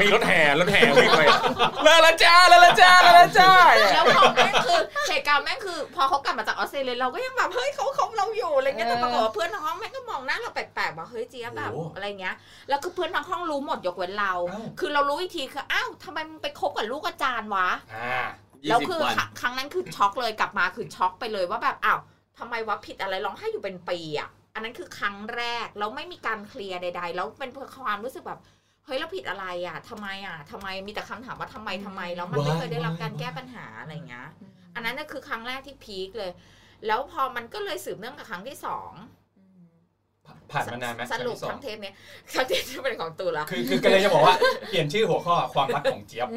[0.00, 1.22] มีรถแห่รถแห่วิ่งไป
[1.82, 3.50] เลอละจ้าเลอละจ้าเลอละจ้า
[3.92, 12.34] แล้วพอแม่งคือเหตุการณ์แม่งคือ พอเขากลับมาจากออสเตรเลียเราก็ยังแบบเฮ้ยเขาเขาเราอยู่อะไรเงี้ยแต่ปรากฏว่าเพื่อนทั้งห้องแม่งก็มองหน้าเราแปลกๆว่าเฮ้ยเจี๊ยบแบบอะไรเงี้ย
[12.68, 14.32] แล้วคือเพื่อนทั้งห้องรู้หมดยกเว้นเรา
[14.80, 22.00] คือเรารู้อีกทีคืออ้าวทำไมมึงไปคบกับลูกอาจารย์วะอ่ายี่ แล้วสิบคือวันครั้งครั้งนั้นคือช็อกเลยกลับมาคือช็อกไปเลยว่าแบบอ้าว
[22.38, 27.50] ทำไมวะผิดอะไรร้องไห้อยู่เป็นปีอะอันนั้นคือครั้งแรกแล้วไม่มีการเคลียร์ใด ๆ แล้วเป็น
[27.84, 28.40] ความรู้สึกแบบ
[28.84, 34.28] เฮ้ยเราผิดอะไรอะทำไมอะทำไมมีแต่คำถามว่าทำไมทำไมแล้วมันไม่เคยได้รับการแก้ปัญหาอะไรอย่างเงี้ย
[34.74, 36.30] อันนั้นน่ะคือครั้งแรกที่พีคเลย
[36.86, 38.90] แล้วพอมันก็เลยสืบเนื่องกับครั้งที่สอง
[40.52, 41.94] ผ่านมานานไหมสรุปครั้งที่สองทั้งเทปเนี้ย
[42.34, 44.34] ทั้งเทปที่เป็นของตูละคือคือก็เลยจะบอกว่า
[44.68, 46.28] เปลี่ยนชื่อหัวข้อความรักของเจี๊ยบ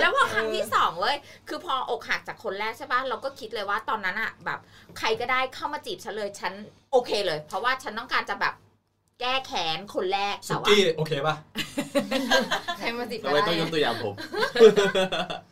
[0.00, 1.16] แล้วพอครั้งที่สองเว้ย
[1.48, 4.58] คือพออกหักจากคนแรกใช่ป่ะ เราก็คิดเลยว่าตอนนั้นอะแบบ
[4.98, 6.52] ใครก็ได้เข้ามาจีบฉันเลย ฉัน
[6.92, 8.54] โอเคเลย เพราะว่าฉันต้องการจะแบบ
[9.22, 11.34] แก้แค้นคนแรกสุแต่ว่ากี้โอเคป่ะ
[12.78, 14.14] ใครมาติดทำไมต้องยกตัวอย่างผม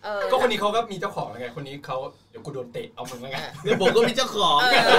[0.05, 1.97] เออก็คนนี้เขาก็มีเจ้าของแล้วไงคนนี้เขา
[2.31, 4.57] เดี๋ยวกูโดนเตะเอามึงแล้วไงเนี่ยผมก็มีเจ้าของ
[4.87, 4.93] เอ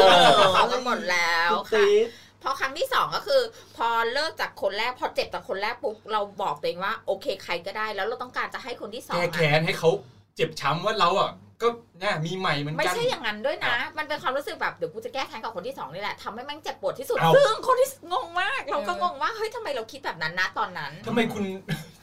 [0.43, 2.07] อเขาก็หมดแล้วค่ะตีด
[2.43, 3.41] พอครั้งที่สองก็คือ
[3.77, 9.89] พอเลิกจากคนแรกพอเจ็บจากคนแรกปุ๊บเราบอกตัวเองว่า โอเคใครก็ได้แล้วเราต้องการจะให้คนที่สองแก้อะแค้นให้เขา
[10.35, 11.29] เจ็บช้ำว่าเราอะ
[11.61, 11.67] ก็
[12.01, 21.43] น่ามีใหม่เหมือนไม่กันใช่อย่างนั้นด้วยนะ มันเป็นความรู้สึกแบบเดี๋ยวกูจะแก้แค้นกับคนที่สองนี่แหละทำให้แม่งเจ็บปวดที่สุดเอ้าซึ่งคนที่งงมากเราก็งงว่าเฮ้ยทำไมเราคิดแบบนั้นนะตอนนั้นทำไมคุณ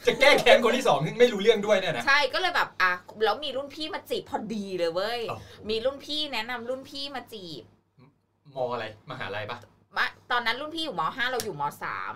[0.07, 2.93] จะแก้แค้นคนที่สองที่ไม่รู้เรื่องด้วยเนี่ยนะใช่ก็เลยแบบอะ
[3.25, 5.39] แล้วมีรุ่นพี่มาจีบพอดีเลยเว้ยเอ้า
[5.71, 7.63] มีรุ่นพี่แนะนำรุ่นพี่มาจีบ
[8.57, 9.59] มออะไรมหาลัยปะ
[9.97, 12.15] มว่าตอนนั้นรุ่นพี่อยู่มห้าเราอยู่มสาม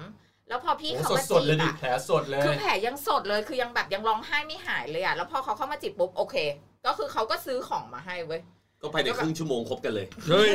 [0.48, 6.36] แล้วพอพี่โอ้เขาสดมาสดๆจีเลยบดิอะแผลสดเลยคือแผลยังสดเลยคือยังแบบยังร้องไห้ไม่หายเลยอะแล้วพอเขาเข้ามาจีบปุ๊บโอเค
[6.86, 8.42] ก็คือเขาก็ซื้อของมาให้เว้ย
[8.82, 10.50] ก็ภายในครึ่งชั่วโมงครบกันเลย เฮ้ย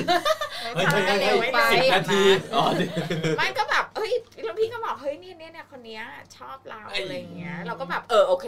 [0.75, 2.21] เฮ้ยเฮ้ยเฮ้ยเร็วไปสิบนาที
[2.55, 2.63] อ๋อ
[3.37, 4.11] ไม่ก็แบบเฮ้ย
[4.43, 6.03] รุ่นพี่ก็บอกเฮ้ยเนี่ยเนี่ยเนี่ยคนเนี้ย
[6.37, 8.47] ชอบเราไอ้อะไรเงี้ย เราก็แบบเออโอเค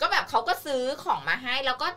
[0.00, 1.88] ก็แบบเขาก็ซื้อของมาให้แล้วก็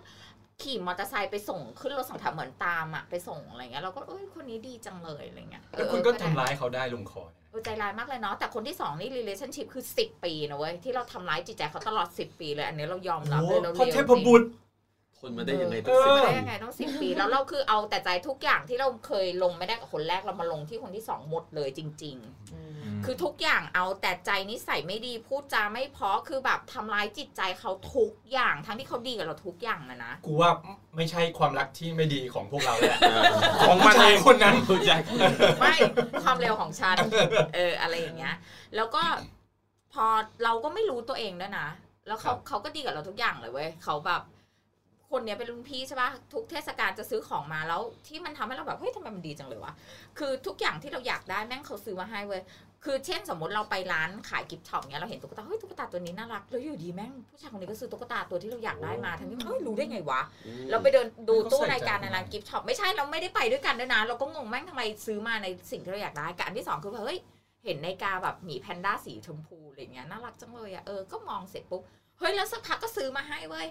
[0.61, 14.47] ขี่มอเตอร์ไซค์ไปส่งขึ้นรถสองแถวเหมือนตามอะไปส่งอะไรเงี้ยเราก็เอ้ยคนนี้ดีจังเลยอะไรเงี้ยเอแล้วอคุณก็ได้ทำร้ายเขาได้ลงคอเนี่ยเออใจร้ายมากเลยเนาะแต่คนที่สองนี่ relationship คือ 10 ปีนะเว้ยที่เราทำร้ายจิตใจเขาตลอด 10 ปีเลย อันนี้เรายอมรับเลยเราพระเร็วเทจพริงบุตร
[15.19, 30.51] ทนมาได้ยังไงเอตั้งสิบอได้ยังไงต้องสิบปี แล้วเราคือเอาแต่ใจทุกอย่างที่เราเคยลงไม่ได้กับคนแรกเรามาลงที่คนที่สองหมดเลยจริง ๆ คือทุกอย่างเอาแต่ใจนิสัยไม่ดีพูดจาไม่เพราะคือแบบทำร้ายจิตใจเขาทุกอย่างทั้งที่เขาดีกับเราทุกอย่างนะนะกูว่า
[30.95, 32.97] ไม่ใช่ความรักที่ไม่ดีของพวกเราแหละ
[33.67, 34.91] ของมันเองคนนั้นผู้ใจ
[35.59, 35.75] ไม่
[36.23, 36.97] ความเร็วของฉัน
[37.55, 38.35] เอออะไรอย่างเงี้ย
[38.75, 39.03] แล้วก็
[39.93, 40.05] พอ
[40.43, 41.67] เราก็ไม่รู้ตัวเองด้วยนะ
[42.07, 44.21] แล้วเขาเขาก็ดีกับเราทุกอย่างเลยเว้ยเขาแบบ
[45.11, 49.73] คนเนี้ยเป็นรุ่นพี่ใช่ปะทุกเทศกาลจะซื้อของมาแล้ว ที่มันทำให้เราแบบเฮ้ยทำไมมันดีจังเลยวะ
[50.17, 52.41] คือทุกอย่างที่เราอยากได้แม่งเขาซื้อมาให้เว้ย
[52.85, 60.21] คือเช่นสมมติเราไปร้านขาย gift shop เนี้ยเราเห็นตุ๊กตาเฮ้ยตุ๊กตาตัวนี้น่ารักแล้วอยู่ดีแม่งผู้ชายคนนี้ก็ซื้อตุ๊กตาตัวที่เราอยากได้มาทั้งที่เฮ้ยรู้ได้ไงวะ
[60.69, 67.19] เราไปเดินดูตู้รายการในร้าน gift shop ไม่ใช่เราไม่ได้ไปด้วยกันด้วยนะเราก็งงแม่งทำไมซื้อมาในสิ่งที่เราอยากได้กับอันที่สองคือแบบเฮ้ย
[67.65, 71.81] เห็นในาฬิกาแบบหมีแพนด้าสีชมพูอะไรเงี้ยน่ารักจังเลยอะเออก็มองเสร็จปุ๊บ
[72.19, 73.67] เฮ้ยแล้วสักพักก็ซื้อมาให้เว้ย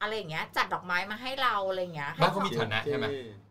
[0.00, 3.06] อะไรอย่างเงี้ย จัดดอกไม้มาให้เราอะไรเงี้ยให้บ้านเขาควมีฐานะใช่ไหม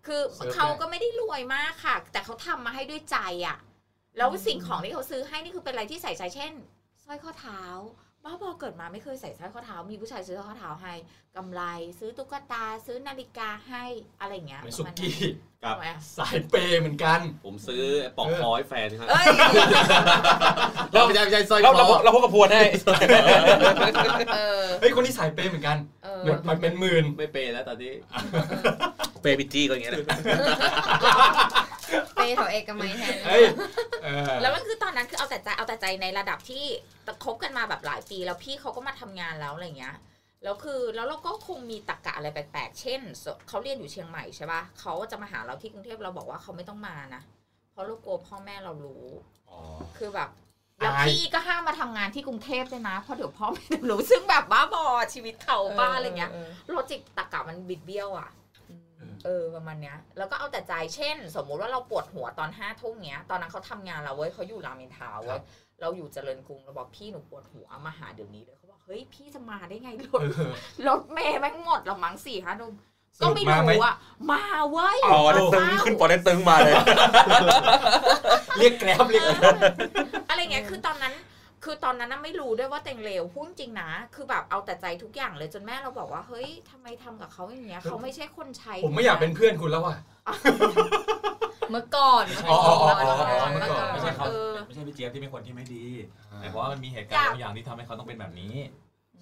[0.07, 3.57] คือเซิร์ฟเขาได้ก็ไม่ได้รวยมากค่ะ แต่เขาทำมาให้ด้วยใจอะ
[4.17, 6.53] แล้วสิ่งของที่เขาซื้อให้นี่คือเป็นอะไรที่ใส่ใจเช่น
[7.03, 7.61] สร้อยข้อเท้า
[8.27, 10.93] บ้าบอเกิดมาไม่เคยใส่สร้อยข้อเท้า มีผู้ชายซื้อสร้อยข้อเท้าให้
[11.37, 11.61] กำไร
[11.99, 13.85] ซื้อตุ๊กตา ซื้อนาฬิกาให้
[14.21, 15.17] อะไรอย่างเงี้ยเหมือนปสุระมาณนั้นกี้
[15.63, 17.83] ครับทำไมอะสายเปย์เหมือนกัน ผมซื้อ
[18.17, 19.27] ปอกคอให้แฟนครับเอ้ย
[20.93, 22.63] เราไม่ใช่ไม่ใช่สร้อยเราคเราอเราพกกระพวนให้
[24.35, 27.93] เออเฮ้ยคนนี้สายเปย์เหมือนกันเออมันมันเป็นหมื่นไม่เปย์แล้วตอนนี้
[29.21, 30.05] เปย์บิจี้ก็อย่างเงี้ยแหละ
[32.13, 33.43] เปย์แถวเอกมัยแทนเฮ้ย
[34.03, 36.65] เออแล้วมันคือตอนนั้นคือเอาแต่ใจเอาแต่ใจในระดับที่
[37.23, 39.95] คบกันมาแบบหลายปีแล้วพี่เขาก็มาทำงานแล้วอะไรเงี้ย
[40.43, 47.21] แล้วคือแล้วเราก็คงมีตรกกะอะไรแปลกๆ เช่นสเขาเรียนอยู่เชียงใหม่ใช่ปะเขาจะมาหาเราที่กรุงเทพเราบอกว่าเขาไม่ต้องมานะ
[47.71, 49.05] เพราะเรากลัวพ่อแม่เรารู้
[49.49, 49.59] อ๋อ
[49.97, 50.29] คือแบบ
[50.79, 56.31] แล้วอายพี่ก็ห้ามมาทำงานที่กรุงเทพเลยนะเพราะเดี๋ยวพ่อแม่จะรู้ซึ่งแบบบ้าบอชีวิตเขาบ้าอะไรเงี้ย
[56.69, 58.29] โลจิกตรกกะมันบิดเบี้ยวอะ
[59.25, 65.39] เออประมาณเนี้ย แล้วก็เอาแต่ใจเช่น สมมุติว่าเราปวดหัวตอนห้าทุ่มเงี้ย ตอนนั้นเขาทำงานเราเว้ยเขาอยู่รามอินทราเว้ย
[65.81, 70.53] เราอยู่เจริญกรุงเราบอกพี่หนูปวดหัวมาหาเดี๋ยวนี้เลยเขาบอกเฮ้ยพี่จะมาได้ไงรถเออ
[70.87, 72.73] รถเมย์แม่งหมดละมั้งสี่ห้าทุ่ม
[73.19, 73.95] สรุปก็ไม่มาไหมรู้อะ
[74.31, 76.73] มาเว้ยอ๋อได้ตึงขึ้นปอได้ตึงมาเลย
[78.57, 79.55] เรียกแกร็บเรียกแกร็บ
[80.29, 81.13] อะไรเงี้ยคือตอนนั้น
[81.67, 89.95] คือตอนนั้นน่ะไม่รู้ด้วยว่าเต็งเลวพูดจริงนะ คือแบบเอาแต่ใจทุกอย่างเลยจนแม่เราบอกว่า เฮ้ยทำไมทำกับเขาอย่างเงี้ยเขาไม่ใช่คนใช้ ผมไม่อยากเป็นเพื่อนคุณแล้วว่ะ
[91.71, 95.85] เมื่อก่อนอ๋ออ๋ออ๋ออ๋อไม่ใช่ไม่ใช่เขาเออไม่ใช่พี่เจี๊ยบที่เป็นคนที่ไม่ดี
[96.37, 98.53] แต่เพราะว่ามันมีเหตุการณ์บางอย่างที่ทำให้เขาต้องเป็นแบบนี้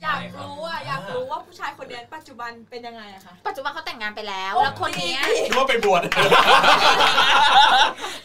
[0.04, 6.02] อยากรู้อะอยากรู้ว่าผู้ชายคนเนี้ยปัจจุบันเป็นยังไงอะคะปัจจุบันเขาแต่งงานไปแล้ว แล้วคนเนี้ยคิดว่าไปบวช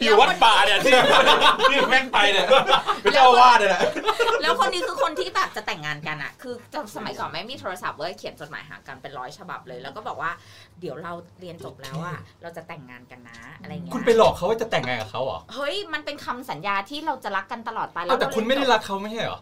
[0.01, 0.93] อยู่วัดป่าเนี่ยที่
[1.69, 2.47] ที่แม่งไปเนี่ย
[3.01, 3.81] เป็นเจ้าอาวาสเนี่ยแหละ
[4.41, 6.53] แล้วคนนี้คือคนที่แบบจะแต่งงานกันอะคือ
[6.95, 10.31] สมัยก่อนไม่มีโทรศัพท์เว้ยเขียนจดหมายหากันเป็นร้อยฉบับเลย แล้วก็บอกว่า
[10.81, 19.39] เดี๋ยวเราเรียนจบแล้วอะเราจะแต่งงานกันนะอะไรเงี้ยคุณไปหลอกเขาว่าจะแต่งงานกับเขาเหรอเฮ้ยมันเป็นคำสัญญาที่เราจะรักกันตลอดไปเอาแต่เราคุณไม่ได้เรียนจบรักเขาไม่ใช่เหรอ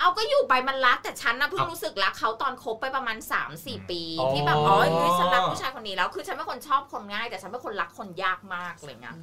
[0.00, 9.16] เอาก็อยู่ไปมันรักแต่ฉันนะเพิ่งเอารู้สึกรักเขาตอนคบไปประมาณ3 4 ปีอ๋อที่แบบอ๋อเฮ้ยฉันรักผู้ชายคนนี้แล้วคือฉันเป็นคนชอบคนง่าย แต่ฉันเป็นคนรักคนยากมากอะไรเงี้ย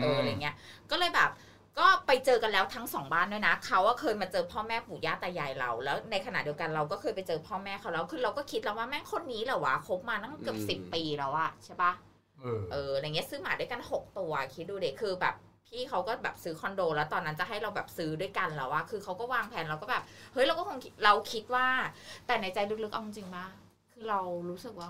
[0.00, 0.54] เอออะไรเงี้ย
[0.90, 1.30] ก็เลยแบบ
[1.78, 11.92] ก็ไปเจอกันแล้วทั้งสองบ้านด้วยนะเขาก็เคยมาเจอพ่อแม่ปู่ย่าตายายเรา แล้วในขณะเดียวกันเราก็เคยไปเจอพ่อแม่เขาแล้วคือเราก็คิดแล้วว่าแม่งคนนี้เหรอวะคบมาตั้งเกือบอืมสิบปีแล้วอะใช่ปะ
[12.40, 15.34] เออเอออะไรเงี้ยซื้อหมาด้วยกันหกตัวคิดดูเด็กคือแบบ
[15.72, 21.66] พี่เขาก็แบบซื้อคอนโด แล้วตอนนั้นจะให้เราแบบซื้อด้วยกันแล้วอะคือเขาก็วางแผนเราก็แบบเฮ้ยเราก็คงเราคิดว่า
[22.26, 23.46] แต่ในใจลึกๆเอาจริงๆปะ
[23.92, 24.88] คือเรารู้สึกว่า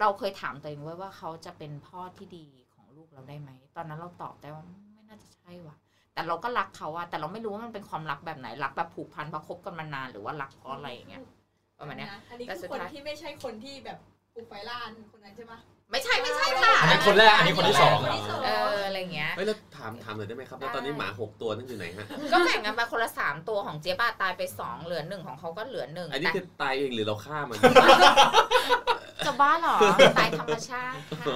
[0.00, 5.76] เราเคยถามตัวเองไว้ว่าเขาจะเป็นพ่อที่ดีของลูกเราได้ไหมตอนนั้นเราตอบได้ว่าไม่น่าจะใช่ว่ะ
[6.14, 11.22] แต่เราก็รักเขาอะแต่เราไม่รู้ว่ามันเป็นความรักแบบไหนรักแบบผูกพันเพราะคบกันมานานหรือว่ารักเพราะอะไรอย่างเงี้ย
[11.78, 13.98] ประมาณเนี้ยอันนี้คือคนที่ไม่ใช่คนที่แบบ
[14.34, 15.52] ปลุกไฟล่านคนนั้นใช่ไหม
[15.92, 27.58] ไม่ใช่ไม่ใช่ค่ะอันนั้นคนแรกอันนี้คนที่สองคนที่สอง เอออะไรเงี้ย เฮ้ยแล้วถามถามหน่อยได้ไหมครับแล้วตอนนี้หมาหกตัวนั่นอยู่ไหนฮะ ก็แบ่งกันไปคนละสามตัวของเจี๊ยบอะตายไปสองเหลือหนึ่งของเขาก็เหลือหนึ่งอันนี้แต่คือตายเองหรือเราฆ่ามัน
[29.26, 29.76] จะบ้าเหรอ
[30.18, 31.26] ตายธรรมชาติค่ะ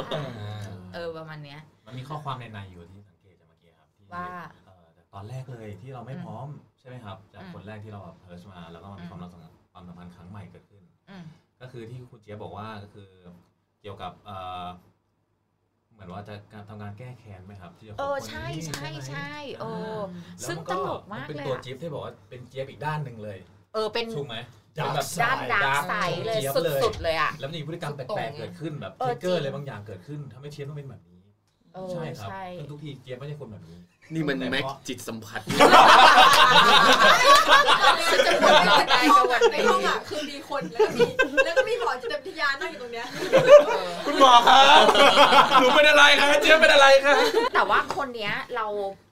[0.94, 4.26] เออประมาณเนี้ย มันมีข้อความในในอยู่ที่สังเกตจากเมื่อว่า
[4.66, 6.48] เอ่อแต่ตอนแรกเลยที่เราไม่อืมพร้อม
[6.80, 11.24] ใช่ไหมครับ จากอืมคนแรกที่เราแบบเพิร์ชมา แล้วก็มาอืมีมความรักสัมพันธ์ความสัมพันธ์ครั้งใหม่เกิดขึ้น อืม
[11.60, 13.08] ก็คือที่คุณเจี๊ยบบอกว่าก็คือ
[13.45, 14.66] เกี่ยวกับเอ่อ
[15.92, 19.64] เหมือนว่าจะการทำการแก้แค้นไหมครับที่จะคบเออคนใช่นี้ใช่ไหมใช่เอ
[19.96, 20.01] อ
[20.38, 23.38] แล้วซึ่งมันตลกมากนเป็นเลยตัวอะเจี๊ยบที่บอกว่าเป็นเจี๊ยบอีกด้านหนึ่งเลย
[23.75, 24.37] เออเป็นถูกไหม
[24.79, 26.53] Dark เป็นแบบด้าน dark side เลยจี๊บ
[26.85, 31.20] สุดๆเลยอะแล้วมันมีพฤติกรรมแปลกๆเกิดขึ้นแบบเอทอริกเกอร์จริงอะไรบางอย่างเกิดขึ้นทำให้เจี๊ยบต้องเป็นแบบนี้
[31.75, 33.79] เออใช่ครับใช่ซึ่งทุกทีเจี๊ยบไม่ใช่คนแบบนี้
[34.14, 35.40] นี่มันแต่แม็กเพราะจิตสัมผัส
[38.11, 41.05] ฉันจะบ่นไม่ได้ก็วันในห้องอะคือมีคนแล้วก็มี
[41.44, 41.65] แล้วก็มีหมอ
[42.02, 43.06] จิตวิทยานั่งอยู่ตรงเนี้ย
[44.06, 44.82] คุณหมอครับ
[45.61, 47.14] หนูเป็นอะไรคะเจี๊ยบเป็นอะไรคะ
[47.54, 48.66] แต่ว่าคนเนี้ยเรา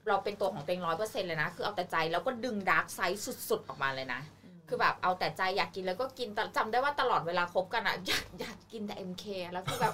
[0.09, 4.21] เราเป็นตัวของตัวเองร้อยเปอร์เซ็นต์เลยนะ คือเอาแต่ใจแล้วก็ดึงดาร์กไซด์สุดๆ ออกมาเลยนะ
[4.69, 9.93] คือแบบเอาแต่ใจอยากกินแล้วก็กินแต่จำได้ว่าตลอดเวลาคบกันอะอยากอยากกินแต่ MK แล้วคือแบบ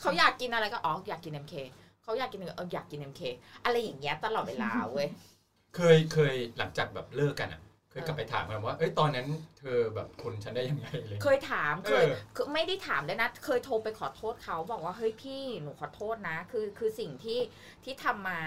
[0.00, 1.54] เขาอยากกินอะไรก็อ๋ออยากกิน MK
[2.02, 3.22] เขาอยากกินเอออยากกิน MK
[3.64, 5.08] อะไรอย่างเงี้ยตลอดเวลาเว้ย
[5.76, 7.60] เคยเคยหลังจากแบบเลิกกันอะ
[7.92, 9.26] เคยกลับไปถามกันว่า เอ้ยตอนนั้น
[9.58, 17.40] เธอแบบคนฉันได้ยังไงเลยเคยถามเคยเออคือไม่ได้ถามเลยนะ เคยโทรไปขอโทษเขาบอกว่าเฮ้ยพี่หนูขอโทษนะ คือคือสิ่งที่
[17.84, 18.40] ที่ทำมา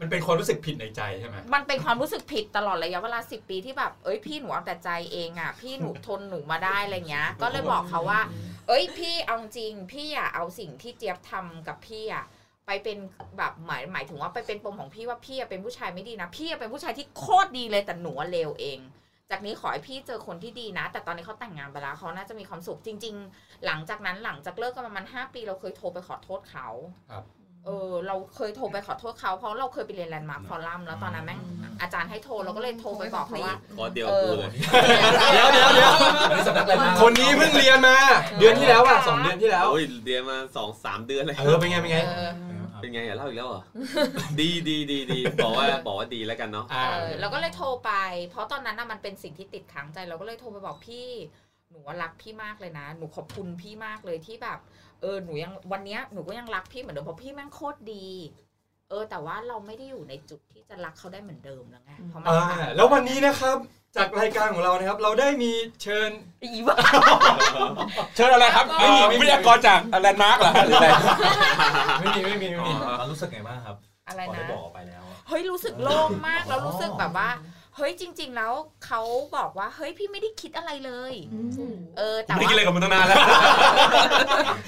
[0.00, 8.20] มันเป็นความรู้สึกผิดในใจใช่ไหมมันเป็นความรู้สึกผิดตลอดระยะเวลาสิปีที่แบบเอ้ยพี่หนูเอาแต่ใจเองอะพี่หนูทนหนูมาได้อะไรเงี้ย ก็เลยบอกเขาว่า
[8.68, 12.24] เอ้ยพี่เอาจริงพี่อะเอาสิ่งที่เจี๊ยบทำกับพี่อะ
[12.66, 12.98] ไปเป็น
[13.38, 18.78] แบบหมายหมายถึงว่าไปเป็นปมของพี่ว่าพี่เป็นผู้ชายไม่ดีนะ พี่เป็นผู้ชายที่โคตรดีเลยแต่หนูเลวเอง
[19.30, 26.68] จากนี้ขอให้พี่เจอคนที่ดีนะ แต่ตอนนี้เขาแต่งงานไปแล้วเขาน่าจะมีความสุขจริง ๆ หลังจากนั้นหลังจากเลิกกันประมาณ5ปีเราเคยโทรไปขอโทษเขา
[27.66, 31.40] เออเราเคยโทรไปขอโทษเขาเพราะเราเคยไปเรียน Landmark Forum แล้วตอนนั้นแม่ง
[31.80, 34.50] อาจารย์ให้โทรเราก็เลยโทรไปบอกเขาว่าขอเดียวเออกูเลย
[35.32, 35.92] เดี๋ยวเดี๋ยวเดี๋ยว
[36.30, 37.96] อันนี้สำนักอะไรนะคนนี้เพิ่งเรียนมา
[38.38, 42.30] เดือนที่แล้วอะสองเดือนที่แล้วโอ้ยเรียนมาสองสามเดือนเลยเออเป็นไงเป็นไงเออ
[42.80, 43.62] เป็นไงอย่าเล่าอีกแล้วเหรอ
[44.40, 47.92] ดีดีดีดีบอกว่าบอกว่าดีแล้วกันเนาะอ่าเออเราก็เลยโทรไป
[48.30, 51.08] เพราะตอนนั้นน่ะมันเป็นสิ่งที่ติดค้างใจเราก็เลยโทรไปบอกพี่
[51.70, 54.58] หนูว่ารักพี่มากเลยนะ หนูขอบคุณพี่มากเลยที่แบบ
[55.02, 58.06] เออหนูยังวันเนี้ยหนูก็ยังรักพี่เหมือนเดิมเพราะพี่แม่งโคตรดี
[58.90, 63.56] เออ แต่ว่าเราไม่ได้อยู่ในจุดที่จะรักเขาได้เหมือนเดิมแล้วไงเพราะมันอ่าผ่านแล้ววันนี้นะครับ
[63.96, 66.10] จากรายการของเรานะครับ เราได้มีเชิญ
[66.42, 66.76] อีบ้า
[68.16, 70.88] เชิญอะไรครับไม่มีไม่มี วิทยากรจากแลนด์มาร์กเหรอหรืออะไร
[72.00, 73.76] ไม่มีไม่มีไม่มีตอนรู้สึกไงบ้างครับ
[74.08, 77.28] อะไรพอได้นะ บอกออกไปแล้ว เฮ้ยรู้สึกโล่งมากแล้วรู้สึกแบบว่า
[77.76, 78.52] เฮ้ยจริง ๆ แล้ว
[78.86, 79.02] เขา
[79.36, 81.12] บอกว่าเฮ้ยพี่ไม่ได้คิดอะไรเลย
[81.98, 83.18] เออแต่ไม่ได้ว่า คิดอะไรกับมึงตั้งนานแล้ว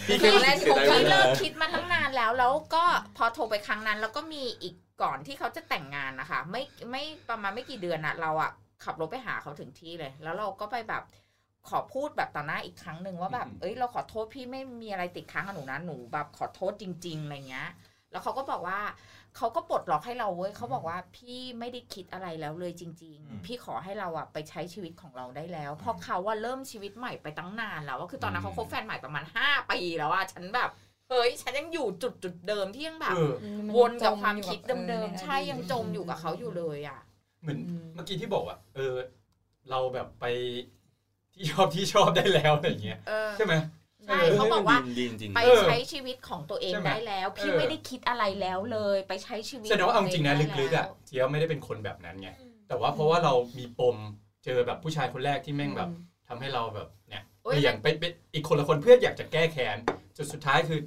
[0.06, 2.84] พี่ตอนแรกที่ผมคิดเลิกคิดมาตั้งนานแล้วแล้วก็
[3.16, 8.50] พอโทรไปครั้งนั้น แล้วก็มีอีกก่อนที่เขาจะแต่งงานนะคะ ไม่ไม่ประมาณไม่กี่เดือนอะเราอะ
[8.84, 11.02] ขับรถไปหาเขาถึงที่เลย แล้วเราก็ไปแบบ
[11.68, 17.68] ขอพูดแบบต่อหน้าอีกครั้งหนึ่งว่าแบบเอ้ยเราขอโทษพี่ไม่มีอะไรติดค้างกับหนูนะหนูแบบขอโทษจริง ๆอะไรเงี้ย
[18.14, 18.80] แล้วเขาก็บอกว่า
[19.36, 30.70] เขาก็ปลดล็อกให้เราเว้ยเขาบอกว่าพี่ไม่ได้คิดอะไรแล้วเลยจริงอืมๆพี่ขอให้เราอะไปใช้ชีวิตของเราได้แล้ว เพราะเขาว่าเริ่มชีวิตใหม่ไปตั้งนานแล้วว่าคือตอนนั้นเขาคบแฟนใหม่ประมาณห้าปีแล้วอะฉันแบบ
[31.10, 33.32] เฮ้ยฉันยังอยู่จุดจุดๆเดิมที่ยังแบบเออ
[33.76, 37.00] วนกับความคิดเดิมๆใช่ยังจมอยู่กับเขาอยู่เลยอะ
[37.42, 37.58] เหมือน
[37.94, 38.94] เมื่อกี้ที่บอกว่าเออ
[39.70, 40.24] เราแบบไป
[41.34, 43.54] ที่ชอบที่ชอบได้แล้วอะไรอย่างเงี้ยเออใช่ไหม
[44.04, 52.30] ใช่เขาบอกว่าดีจริงไปใช้ชีวิตของตัวเองได้แล้ว พี่ไม่ได้คิดอะไรแล้วเลย ไปใช้ชีวิตแสดงว่าเอาจริงนะลึกๆอะเจียวไม่ได้เป็นคนแบบนั้นไง
[52.68, 53.96] แต่ว่าเพราะว่าเรามีปม
[54.44, 55.90] เจอแบบผู้ชายคนแรกที่แม่งแบบ
[56.28, 59.76] ทำให้เราแบบเนี่ยโอ้ยเปลี่ยนไปเป็นอีกคนละคนเพื่ออยากจะแก้แค้น
[60.16, 60.80] จนสุดท้ายคือ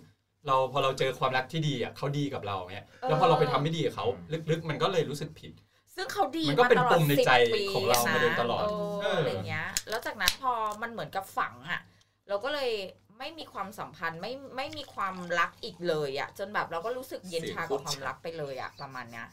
[0.47, 4.05] เราพอเราเจอความรักที่ดีอะเขาดีกับเราเนี่ยแล้วพอเราไปทำไม่ดีกับเขา
[4.51, 5.51] ลึกๆ มันก็เลยรู้สึกผิด
[5.95, 7.31] ซึ่งเขาดีมันก็เป็นาตลอปดมในสิบใจ
[7.73, 11.81] ของเรามาโดยตลอดนะเอเออออะไรเงี้ย แล้วจากนั้นพอมันเหมือนกับฝังอะ
[12.29, 12.71] เราก็เลย
[13.19, 19.27] ไม่มีความสัมพันธ์ไม่ไม่มีความรักอีกเลยอะจนแบบเราก็รู้สึกเย็นชากับความรักไปเลยอะประมาณเนี้ย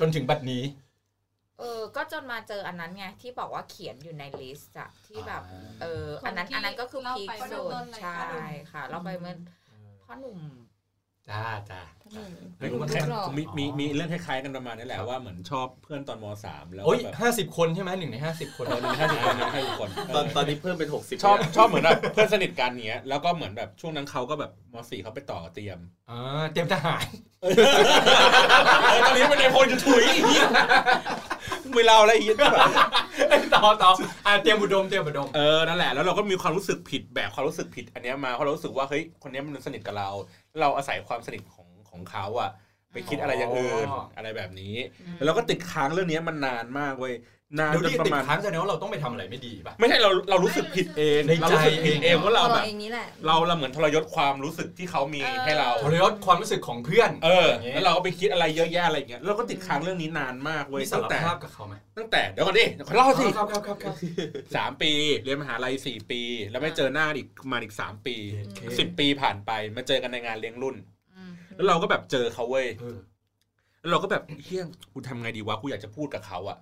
[0.00, 0.62] จนถึงบัดนี้
[1.58, 5.42] เออ ก็จนมาเจออันนั้นไงที่บอกว่าเขียนอยู่ในลิสต์อะที่แบบ
[5.80, 9.36] เออคนอันนั้นที่อันนั้นก็คือเล่าพีคไปสุดเริ่มต้นรายใช่การค่ะ เราไปเมื่อ
[10.04, 10.38] พ่อหนุ่ม
[11.30, 11.80] จ้าจ้า
[12.58, 13.02] เฮ้ยมันแค่
[13.36, 25.78] มีมีมีเรื่องคล้ายๆกันประมาณนี้แหละว่าเหมือนชอบเพื่อนตอนมสามแล้วโอ้ยแบบห้าสิบคนใช่ไหมหนึ่งในห้าสิบคนเออหนึ่งห้าสิบคนหนึ่งห้าสิบคนตอนตอนนี้เพิ่มเป็นหกสิบชอบชอบเหมือนแบบเพื่อนสนิทกันเนี้ยแล้วก็เหมือนแบบช่วงนั้นเขาก็แบบมสี่เขาไปต่อกับเตรียม
[26.10, 27.06] อ่าเตรียมทหาร
[27.42, 27.46] เอ
[28.96, 30.46] อตอนนี้เป็นไอโฟนจะถุยไอ้เหี้ย
[31.74, 32.54] ไม่เล่าอะไรอีกแบบ
[33.54, 33.90] ต่อต่อ
[34.26, 40.10] อ่าเตรียมอุดมเตรียมอุดมเออนั่นแหละแล้วเราก็มีความรู้สึกผิดแบบความรู้สึกผิดอันเนี้ยมาเพราะเรารู้สึกว่าเฮ้ยคนเนี้ยมันสนิทกับเรา
[40.58, 42.50] เราอาศัยความสนิทของของเขาอะ
[42.92, 44.74] ไปคิดอะไรอย่างอื่นอ๋อออะไรแบบนี้
[45.16, 47.14] แล้วเราก็ติดค้างเรื่องนี้มันนานมากเว้ย
[47.58, 63.94] นานเดี๋ยวจนนี้ประติดมาณค้างแสดงว่าเราต้องไปทำอะไรไม่ดีป่ะไม่ใช่เราเรารู้สึกผิดเองในเราใจรู้สึกผิดเองว่าเราตัวแบเราบเองนี่แหละเราเราเหมือนทรยศความรู้สึกที่เขามีให้เราทรยศความรู้สึกของเพื่อน เอออย่างงี้แล้วเราก็ไปคิดอะไรเยอะแยะอะไรอย่างเงี้ยเราก็ติดค้างเรื่องนี้นานมากเว้ยมีสาตั้รงแต่ภาพกับเขาไหมตั้งแต่เดี๋ยวก่อนดิเดี๋ยวขอเล่าสิครับครับครับครับ
[64.56, 70.99] สามปีเรียนมหาลัยสี่ปี แล้วไม่เจอหน้าอีกมาอีกสามปีโอเคสิบปีผ่านไปมาเจอกันในงานเลี้ยงรุ่นอืม
[71.60, 72.98] แล้วเราก็แบบเจอเขาเว้ยเออ
[73.80, 76.58] แล้วเราก็แบบเฮียกูทำไงดีวะกูอยากจะพูดกับเขาอะ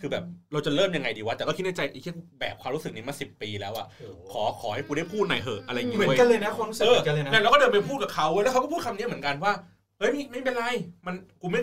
[0.00, 3.86] คือแบบเราจะเริ่มยังไงดีวะแต่ก็คิดในใจไอ้เฮียกูแบกความรู้สึกนี้มาสิบปีแล้วอะ
[4.32, 9.52] ขอขอให้กูได้พูดหน่อยเหอะอะไรอย่างเงี้ยเหมือนเว้ยกันเลยนะความรู้สึกเอเหอมือนกันเลยนะเนี่ยเราก็เดินไปพูดกับเขาเว้ยแล้วเขาก็พูดคำนี้เหมือนกันว่า
[9.98, 10.64] เฮ้ยไม่ไม่เป็นไร
[11.06, 11.60] มันกูไม่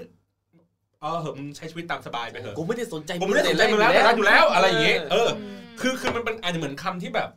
[1.01, 7.29] เออเหอะมึงใช้ชีวิตตามสบายไปเถอะกูไม่ได้สนใจผมไม่ได้สนใจมึงแล้วแต่รักอยู่แล้วอะไรอย่างเงี้ยเอออืมคือคือมันเป็นอาจจะเหมือนคำที่แบบ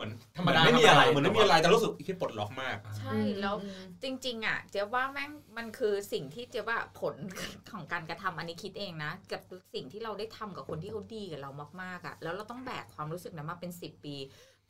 [0.00, 3.56] เหมือนธรรมดาไม่มีอะไรเหมือนไม่มีอะไรแต่รู้สึกไอ้ที่ปลดล็อกมาก ใช่แล้ว
[4.02, 7.14] จริง ๆ อะ เจ๊ว่าแม่งมันคือสิ่งที่เจ๊ว่าผล
[7.72, 9.40] ของการกระทำอันนี้คิดเองนะกับ
[9.74, 11.50] สิ่งที่เราได้ทำกับคนที่เขาดีกับเรา
[11.82, 14.16] มากๆอะแล้วเราต้องแบกความรู้สึกนั้นมาเป็นสิบปี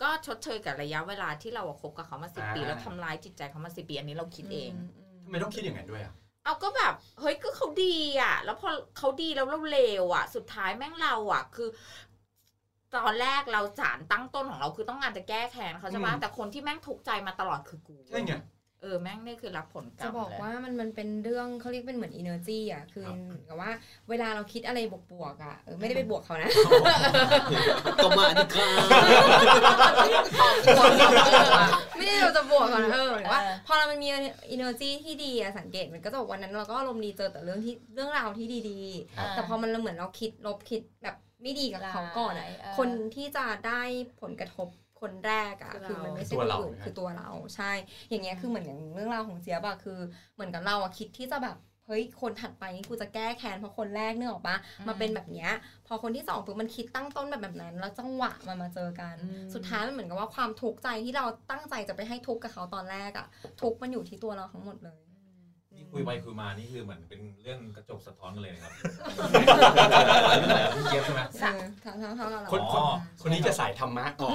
[0.02, 4.72] ก็ชดเชยกับระยะเวลาที่เราอะคบกับเขามาสิบปีอ่าแล้วทำร้ายจิตใจเขามาสิบปีอันนี้เราคิดเอง
[5.24, 6.14] ทำไมต้องคิดอย่างนั้นด้วยอะ
[6.44, 11.68] เอาก็แบบเฮ้ยก็เขาดีอะ แล้วพอเขาดีแล้วเราเลวอะ สุดท้ายแม่งเราอะ คือ
[12.94, 18.34] ตอนแรกเราสารตั้งต้นของเราคือต้องการจะแก้แค้นเขาใช่ปะอืมแต่คนที่แม่งทุกข์ใจมาตลอดคือกูใช่ไง
[18.82, 23.70] เออแม่งนี่คือรับผลกรรจะมบอกเลยว่ามันมันเป็นเรื่องเขาเรียกเป็นเหมือน energy อะคือเหมือนกับว่า
[24.10, 24.78] เวลาเราคิดอะไร
[25.12, 26.50] บวกๆอะเออไม่ได้ไปบวกเขานะ
[28.04, 28.68] ก็มาดิค่ะ
[31.96, 34.08] ไม่ได้เราจะบวกเขานะเออหรือว่า พอเรามันมี
[34.54, 38.80] energy ที่ดีอะสังเกตมันก็จะบอกวันนั้นเราก็อารมณ์ดีเจอแต่เรื่องที่เรื่องราวที่ดี
[39.18, 43.82] อ่าๆแต่พอมันเหมือนเราคิดลบคิดแบบ ไม่ดีกับเขาก่อนอะเออคนที่จะได้
[44.20, 44.68] ผลกระทบ
[45.00, 47.72] คนแรกอะคือเราคือมันไม่ใช่ตัวคนเราอื่นคือตัวเราใช่
[48.10, 49.98] อย่างเงี้ยคือเหมือนอย่างเรื่องราวของเจี๊ยบอะคือ
[50.34, 54.56] เหมือนกับเราอะคิดที่จะแบบเฮ้ยคนถัดไปนี่กูจะแก้แค้นเพราะคนแรกเนื้อออกปะ
[54.88, 55.50] มาเป็นแบบเนี้ย
[55.86, 59.14] พอคนที่สองปุ๊บมันคิดตั้งต้นแบบแบบนั้น แล้วจังหวะมันมาเจอกัน
[59.54, 63.26] สุดท้ายมันเหมือนกับว่าความทุกข์ใจที่เราตั้งใจจะไปให้ทุกข์กับเขาตอนแรกอะ
[63.62, 65.09] ทุกข์มันอยู่ที่ตัวเราทั้งหมดเลยนี่
[65.92, 68.72] คุยไปคุยมานี่คือเหมือนเป็นเรื่องกระจกสะท้อนกันเลยนะครับ
[70.74, 71.40] พี่เจี๊ยบใช่ไหมเออ
[71.84, 72.84] ทั้งทั้งทั้งเราคนอ๋อ
[73.22, 74.28] คนนี้จะสายธรรมะอ๋อ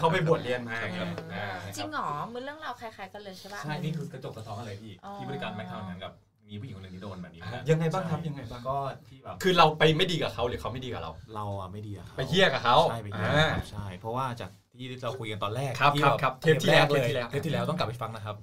[0.00, 6.12] เขาไปบวชเรียนมาใช่ครับอ่าจริงเหรอมือเรื่องราวคล้ายๆกันเลยใช่ปะใช่นี่คือกระจกสะท้อนกันเลยพี่อ๋อที่บริการแม็กทำงานกับ
[6.48, 8.76] มีผู้หญิงคนหนึ่งที่โดนแบบนี้เหมือนกันยังไงบ้างครับยังไงบ้างก็
[9.08, 18.36] ที่แบบคือเราไปไม่ดีกับเขาหรือเขาไม่ดีกับเรา เราอะไม่ดีอะครับไปเฮี้ยกับเขาใช่ไปเฮี้ยอ่าครับใช่ เพราะว่าจาก ที่เราคุยกันตอนแรกครับที่ครับแครับเทปที่แล้วเลยเทปที่แล้วเทปที่แล้วต้องกลับไปฟังนะครับ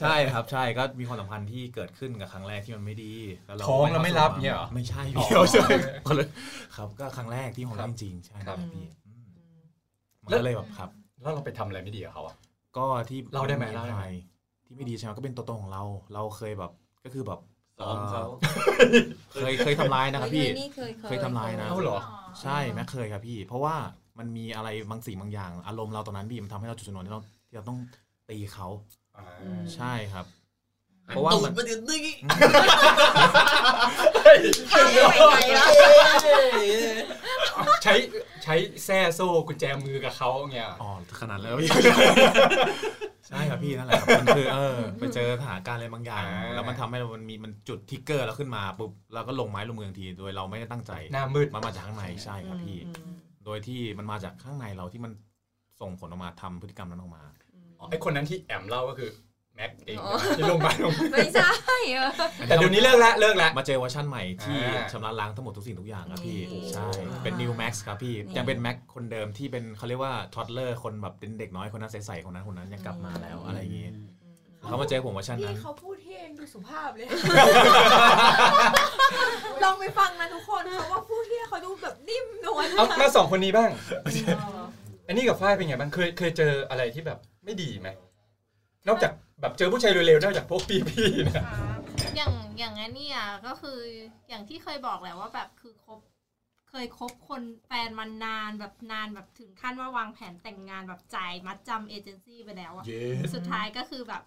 [0.00, 3.12] ใช่ครับใช่ก็มีความสัมพันธ์ที่เกิดขึ้นกับครั้งแรกที่มันไม่ดี
[3.46, 5.66] แล้วเราท้องแล้วไม่รับเนี่ยเหรอไม่ใช่อ๋พี่อใช่
[6.08, 6.26] คนละ
[6.76, 9.26] ครับก็ครั้งแรกที่ของเราจริงๆใช่ครับพี่อืม
[10.22, 10.90] มันแล้วก็เลยแบบครับ
[11.20, 12.36] แล้วเราไปทำอะไรไม่ดีกับเขาอะ
[12.76, 14.06] ก็ที่เล่าได้ไหมเล่าได้ไหม
[14.66, 15.82] ที่ไม่ดีใช่ไหมก็เป็นตัวตนของเรา
[16.14, 16.72] เราเคยแบบ
[17.04, 17.40] ก็คือแบบ
[17.80, 18.24] ซ้อมเขา
[19.32, 21.98] เคยเคยทำร้ายนะครับพี่เฮ้ยนี่เคยเคยทำลายนะเอาเหรอ
[22.42, 23.76] ใช่แม่เคยครับพี่ เพราะว่า
[24.18, 27.78] มันมีอะไรบางสิ่งบางอย่าง อารมณ์เราตอนนั้นพี่มันทำให้เราจุดชนวนที่เราที่เราต้อง
[28.28, 28.68] ตีเขา
[29.16, 29.24] อ่า
[29.74, 30.26] ใช่ครับ
[31.06, 32.00] เพราะว่ามันตูดมันจะนี่
[37.82, 37.94] ใช้
[38.44, 40.90] ใช้แส้โซ่กุญแจมือกับเขาเงี้ยอ๋อ
[41.20, 41.70] ขนาดแล้วพี่
[43.30, 52.78] ใช่ครับพี่นั่นแหละครับมันคือเออไปเจอสถานการณ์อะไรบางอย่าง อ่า แล้วมันทำให้เรามันมีมันจุดทิกเกอร์เราขึ้นมาปุ๊บเราก็ลงไม้ลงมือทันทีโดยเราไม่ได้ตั้งใจ หน้ามืด มันมาจากข้างในใช่ครับพี่
[53.44, 55.12] โดยที่มันมาจากข้างในเราที่มัน
[55.80, 57.22] ส่งผลออกมาทำพฤติกรรมนั้นออกมา
[57.90, 59.10] ไอคนนั้นที่แอมเล่าก็คือ
[59.60, 61.50] แม็กเองอ๋อที่ลงมาลงไม่ใช่
[61.94, 62.10] เออ
[62.48, 66.88] แต่เดี๋ยวนี้เลิกละเลิกละมาเจอเวอร์ชันใหม่ที่อ่าชำระล้างทั้งหมดทุกสิ่งทุกอย่างครับพี่นี่ใช่
[67.22, 73.88] เป็น New Max ครับพี่นี่ยังเป็น Max คนเดิมที่เป็นเขาเรียกว่า toddler คนแบบเป็นเด็กน้อยคนนั้นใสๆคนนั้นคนนั้นยังกลับมาแล้วอะไรอย่างงี้
[74.64, 77.06] เขามาเจอผมเวอร์ชันพี่นั้นเขาพูดที่เองดูสุภาพเลย
[79.62, 83.70] ลองไปฟังนะทุกคนเขาว่าพูดที่เขาดูแบบนิ่มนวลเอามาสองคนนี้บ้าง
[85.06, 87.88] อันนี้กับฝ้ายเป็นไงบ้างเคยเคยเจออะไรที่แบบไม่ดีไหม
[88.88, 91.44] นอกจาก แบบเจอผู้ชายเร็วๆนอกจากพวกพี่ๆนะ
[92.16, 93.78] อย่างอย่างนั้นเนี่ยก็คือ
[94.28, 96.00] อย่างที่เคยบอกแหละว่าแบบคือคบ
[96.70, 103.02] เคยคบคนแฟนมันนานแบบนานแบบถึงขั้นว่าวางแผนแต่งงานแบบจ่ายมัดจำเอเจนซี่ไปแล้วอะเย้
[103.34, 104.22] สุดท้ายก็คือแบบ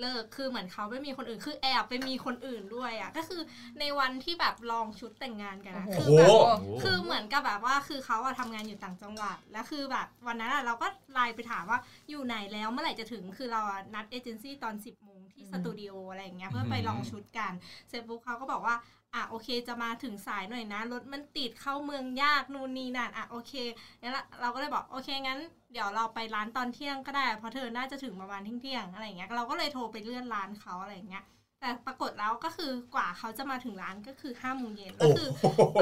[0.00, 3.42] เลิกคือเหมือนเขาไม่มีคนอื่นคือแอบไปมีคนอื่นด้วยอะก็คือ
[3.80, 6.22] ในวันที่แบบลองชุดแต่งงานกันอะโอ้คือโหแบ
[6.56, 11.78] บคือเหมือนกับแบบว่าคือเขาอะทำงานอยู่ต่างจังหวัด แล้วคือแบบวันนั้นอะเราก็ไลน์ไปถามว่า
[12.08, 17.52] อยู่ไหนแล้วเมื่อไหร่จะถึงคือเราอะนัดเอเจนซี่ตอน 10บโมงที่สตูดิโออะไรอย่างเงี้ยเพื่อไปลองชุดกัน
[17.88, 18.76] เสร็จปุ๊บเขาก็บอกว่า
[19.14, 23.52] อะโอเคจะมาถึงสายหน่อยนะรถมันติดเข้าเมืองยากนู่นนี่นั่นอะโอเค
[24.00, 25.40] งั้นละเราก็เลยบอกโอเคงั้น
[25.72, 31.24] เดี๋ยวเราไปร้านตอนเที่ยงก็ได้ เพราะเธอน่าจะถึงประมาณเที่ยงๆอะไรอย่างเงี้ยเราก็เลยโทรไปเลื่อนร้านเขาอะไรอย่างเงี้ย
[31.60, 35.28] แต่ปรากฏแล้วก็คือกว่าเขาจะมาถึงร้านก็คือห้าโมงเย็นก็คือ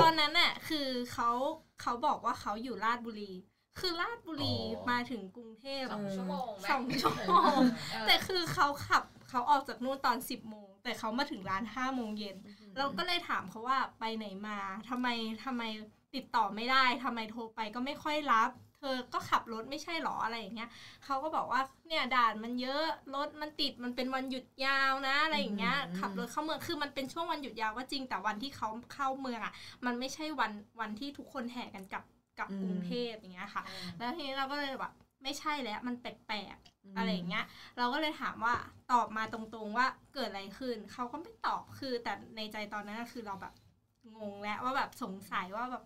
[0.01, 1.31] ตอนนั้นน่ะคือเขา
[1.83, 3.33] เขาบอกว่าเขาอยู่ราชบุรี
[3.81, 7.23] คือราชบุรีอ๋อมาถึงกรุงเทพสองชั่วโมงไหมสองชั่วโม
[7.59, 7.61] ง
[7.93, 12.37] เออแต่คือเขาขับเขาออกจากนู่นตอนสิบโมงแต่เขามาถึงร้านห้าโมงเย็น
[12.79, 14.59] เราก็เลยถามเขาว่าไปไหนมา
[14.89, 15.09] ทำไม
[15.45, 15.63] ทำไม
[16.15, 20.69] ติดต่อไม่ได้ทำไมโทรไปก็ไม่ค่อยรับ เธอก็ขับรถไม่ใช่หรออะไรอย่างเงี้ย
[21.05, 29.53] เขาก็บอกว่าเนี่ยด่านมันเยอะรถมันติดมันเป็นวันหยุดยาวนะอะไรอย่างเงี้ยอืมขับรถเข้าเมืองคือมันเป็นช่วงวันหยุดยาวก็จริงแต่วันที่เขาเข้าเมืองอะ
[29.87, 32.05] มันไม่ใช่วันวันที่ทุกคนแห่กันกลับ
[32.39, 33.63] กลับกรุงเทพอย่างเงี้ยค่ะ
[33.97, 34.93] แล้วทีนี้เราก็เลยแบบ
[35.23, 37.45] ไม่ใช่แล้วมันแปลกๆอะไรอย่างเงี้ย
[37.79, 38.55] เราก็เลยถามว่า
[38.93, 43.55] ตอบมาตรงๆว่าเกิดอะไรขึ้นเขาก็ไม่ตอบคือแต่ในใจตอนนั้นก็คือเราแบบ
[44.17, 45.85] งงแล้วว่าแบบสงสัยว่าแบบ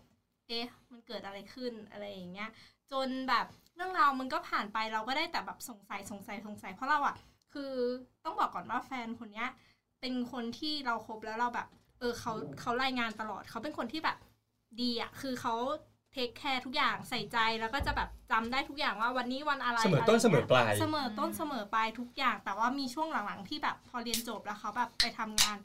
[0.48, 2.50] เอ๊ะ มันเกิดอะไรขึ้นอะไรอย่างเงี้ย
[2.92, 7.16] จนแบบเรื่องราวมันก็ผ่านไปเราก็ได้แต่แบบสงสัยสงสัยสงสัยเพราะเราอะ
[7.52, 7.72] คือ
[8.24, 9.48] ต้องบอกก่อนว่าแฟนคนเนี้ย
[10.00, 11.68] เป็นคนที่เราคบแล้วเราแบบ
[11.98, 14.18] เออเขาเขารายงานตลอดเขาเป็นคนที่แบบ
[14.80, 15.54] ดีอะคือเขา
[16.12, 25.58] เทคแคร์ทุกอย่างใส่ใจแล้วก็จะแบบจำได้ทุกอย่างว่าวันนี้วันอะไรเสมอต้นเสมอปลายเสมอต้นเสมอปลายทุกอย่าง แต่ว่ามีช่วงหลังๆที่แบบพอเรียนจบแล้วเขาแบบไปทำงาน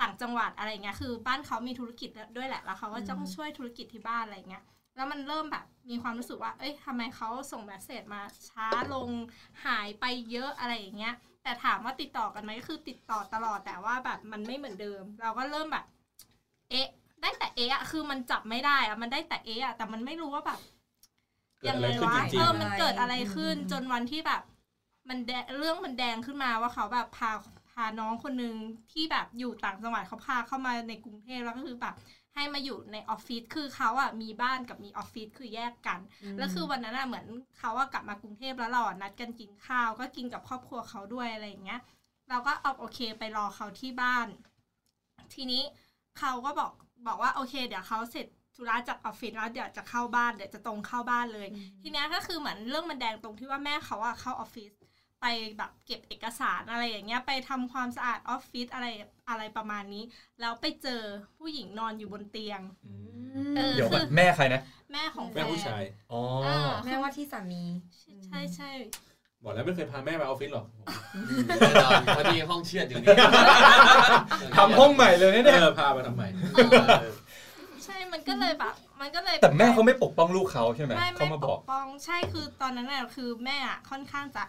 [0.00, 4.64] ต่างจังหวัดอะไรเงี้ยคือ บ้านเขามีธุรกิจด้วยแหละแล้วเขาก็ต้องช่วยธุรกิจที่บ้านอะไรเงี้ย
[4.96, 9.08] แล้วมันเริ่มแบบมีความรู้สึกว่า เอ้ยทำไมเขาส่งเมสเซจมาช้าลง
[9.66, 15.84] หายไปเยอะอะไรอย่างเงี้ย แต่ถามว่าติดต่อกันไหมก็คือติดต่อตลอดแต่ว่าแบบมันไม่เหมือนเดิม เราก็เริ่มแบบ
[16.70, 16.88] เอ๊ะ
[17.24, 20.58] ได้แต่เอ๊ะอะคือมันจับไม่ได้อะมันได้แต่เอ๊ะอะแต่มันไม่รู้ว่าแบบ
[21.60, 24.42] เกิดอะไรขึ้นวะจริงๆเออมันเกิดอะไรขึ้นจนวันที่แบบ
[25.08, 27.30] มันแดเรื่องมันแดงขึ้นมาว่าเขาแบบพา
[27.70, 28.54] พาน้องคนหนึ่ง
[28.92, 31.94] ที่แบบอยู่ต่างจังหวัดเขาพาเข้ามาในกรุงเทพแล้วก็คือแบบ
[32.34, 36.00] ให้มาอยู่ในออฟฟิศคือเขาอะมีบ้านกับมีออฟฟิศคือแยกกัน
[36.38, 37.26] แล้วคือวันนั้นอะเหมือน
[37.58, 41.80] เขาอะกลับมากรุงเทพแล้วเราอะนัดกันกินข้าวก็กินกับครอบครัวเขาด้วยอะไรอย่างเงี้ย
[42.28, 44.26] เราก็เอาโอเคไปรอเขาที่บ้าน
[45.34, 45.62] ทีนี้
[46.18, 46.70] เขาก็บอก
[47.06, 48.26] บอกว่าโอเค เดี๋ยวเขาเสร็จ
[48.56, 51.48] ธุระจากออฟฟิศแล้วเดี๋ยวจะเข้าบ้านเดี๋ยวจะตรงเข้าบ้านเลย
[51.82, 54.72] ทีเนี้ยก็คือเหมือนเรื่องมันแดงตรงที่ว่าแม่เขาอะเข้าออฟฟิศ
[55.20, 55.26] ไป
[55.58, 58.86] แบบเก็บเอกสารอะไรอย่างเงี้ยไปทำความสะอาดออฟฟิศอะไร
[59.28, 60.04] อะไรประมาณนี้
[60.40, 61.02] แล้วไปเจอ
[61.38, 62.60] ผู้หญิงนอนอยู่บนเตียง
[63.56, 64.60] เออเดี๋ยวก่อนคือแม่ใครนะ
[64.92, 65.82] แม่ของแฟแม่นผู้ชาย
[66.12, 67.64] อ๋ออ่าแม่ว่าที่สามี
[68.26, 68.70] ใช่ใช่
[69.44, 70.66] บอกแล้วไม่เคยพาแม่มาออฟฟิศหรอก
[71.58, 73.16] แน่นอนพอดีห้องเชือดอยู่นี่
[74.56, 76.22] ทำห้องใหม่เลยนะเนี่ยเออพามาทำไม
[77.84, 84.44] ใช่มันก็เลยแบบมันก็เลยแต่แม่เขาไม่ปกป้องลูกเขาใช่ไหมไม่เขาไม่มาปบอกกป้องใช่คือตอนนั้นน่ะคือแม่อะค่อนข้างจะ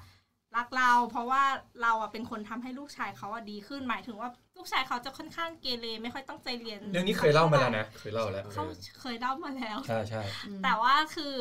[0.55, 1.43] รักเรา เพราะว่า
[1.81, 8.63] เราอะเป็นคนทำให้ลูกชายเขาอะดีขึ้นหมายถึงว่าลูกชายเขาจะค่อนข้างเกเรไม่ค่อยตั้งใจเรียนเรื่องนี้เคยเล่ามาแล้วนะเคยเล่าแล้วเขา
[9.01, 10.21] เคยเล่ามาแล้วใช่ใช่
[10.63, 11.35] แต่ว่าคือ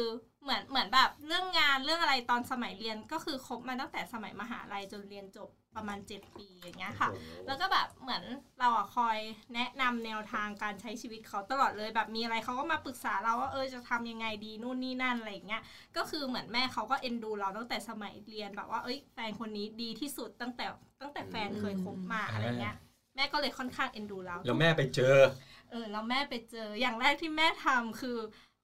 [0.44, 7.08] เหมือนเหมือนแบบเรื่องงานเรื่องอะไรตอนสมัยเรียนก็คือคบมาตั้งแต่สมัยมหาลัยจนเรียนจบประมาณ 7 ปีอย่างเงี้ยค่ะ
[7.46, 8.22] แล้วก็แบบเหมือน
[8.60, 9.18] เราอะคอย
[9.54, 15.62] แนะนำแนวทางการใช้ชีวิตเขาตลอดเลยแบบมีอะไรเขาก็มาปรึกษาเราว่าเออจะทำยังไงดีนู่นนี่นั่นอะไรอย่างเงี้ย
[15.96, 20.66] ก็คือเหมือนแม่เขาก็เอ็นดูเราตั้งแต่สมัยเรียนแบบว่าเอ้ยแฟนคนนี้ดีที่สุดตั้งแต่
[21.00, 22.76] ตั้งแต่แฟนเคยคบมาอะไรเงี้ย
[23.16, 25.16] แม่ก็เลยค่อนข้างเอ็นดูเราแล้วแม่ไปเจอ
[25.70, 28.18] เออแล้วแม่ไปเจออย่างแรกที่แม่ทำคือ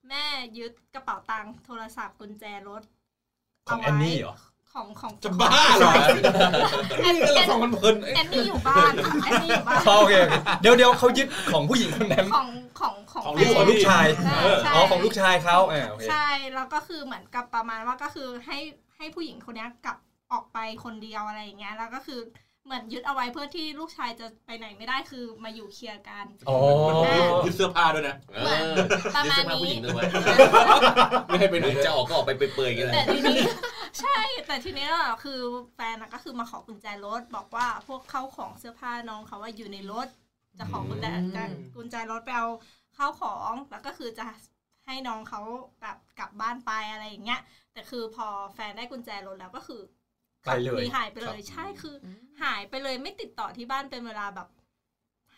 [0.09, 0.25] แม่
[0.59, 2.83] ยึดกระเป๋าตังค์โทรศัพท์กุญแจรถ
[3.69, 4.37] ของแอนนี่เหรอ
[4.73, 5.93] ของของจะบ้าเหรอ
[7.03, 12.49] แอนนี่แอเรานฟังมันเพลินแอนนี่อยู่บ้านค่ะแอนนี่อยู่บ้านโอเคโอเคเดี๋ยวเดี๋ยวเขายึดของผู้หญิงคนนั้นของ
[12.81, 18.59] ของของของแฟลูกนของลูกชายใช่ใช่อ๋อของลูกชายเขาอ่าโอเคใช่แล้วก็คือเหมือนกับประมาณว่าก็คือให้
[18.97, 19.97] ให้ผู้หญิงคนเนี้ยกลับ
[20.33, 22.21] ออกไปคนเดียวอะไรอย่างเงี้ยแล้วก็คือ
[22.65, 26.57] เหมือนยึดเอาไว้เพื่อที่ลูกชายจะไปไหนไม่ได้คือมาอยู่เคลียร์กันอ๋อ
[27.45, 28.39] ยึดเสื้อผ้าด้วยนะเอ
[28.71, 28.75] อ
[29.15, 30.05] ประยึดมาณเสื้อผ้าผู้หนี้ญิงด้วย
[31.27, 33.41] ไม่ให้ไปไหนจะออกก็ออกไปเปื่อยๆกันเลยแต่ทีนี้
[34.01, 35.41] ใช่ แต่ทีนี้อะคือ
[35.75, 40.09] แฟนอะก็คือมาขอกุญแจรถบอกว่าพวกเข้าของเสื้อผ้าน้องเขาว่าอยู่ในรถ
[40.59, 41.45] จะขอกุญแจอืมจะ
[41.77, 42.49] กุญแจรถไปเอา
[42.95, 44.27] เข้าของแล้วก็คือจะ
[44.87, 45.41] ให้น้องเขา
[45.83, 47.41] แบบกลับบ้านไปอะไรอย่างเงี้ย
[47.73, 49.81] แต่คือพอแฟนได้กุญแจรถแล้วก็คือ
[50.45, 52.09] ไปเลยหนีหายไปเลย ใช่คืออ
[52.43, 54.49] หายไปเลยไม่ติดต่อที่บ้านเป็นเวลาแบบ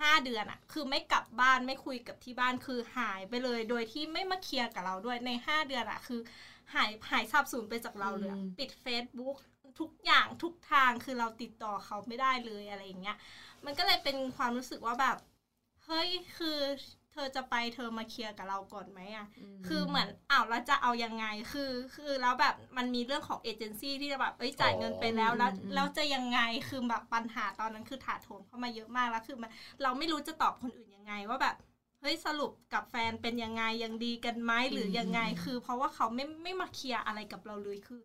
[0.00, 6.20] ห้าเดือนอะคือไม่กลับบ้านไม่คุยกับที่บ้านคือหายไปเลย โดยที่ไม่มาเคลียร์กับเราด้วยในห้าเดือนอะคือ
[6.74, 9.36] หายหายสับสูญไปจากเราเลยอะปิด Facebook
[9.80, 13.16] ทุกอย่างทุกทางคือเราติดต่อเขาไม่ได้เลยอะไรอย่างเงี้ย
[13.64, 15.16] มันก็เลยเป็นความรู้สึกว่าแบบ
[15.84, 16.58] เฮ้ยคือ
[17.12, 19.26] เธอจะไปเธอมาเคลียร์กับเราก่อนไหมอะ
[19.66, 29.50] คือเหมือนอ้าวแล้วจะเอายังไง คือ คือแล้วแบบมันมีเรื่องของเอเจนซี่ที่จะแบบเอ้ยจ่ายเงินไปแล้วแล้วอืมแล้วจะยังไง คือแบบปัญหาตอนนั้นคือถาโถมเข้ามาเยอะมากแล้วคือมัน
[29.82, 31.56] เราไม่รู้จะตอบคนอื่นยังไงว่าแบบ
[32.00, 38.00] เฮ้ยสรุปกับแฟนเป็นยังไงยังดีกันไหมหรือยังไง คือ เพราะว่าเขาไม่ไม่มาเคลียร์อะไรกับเราเลยคือ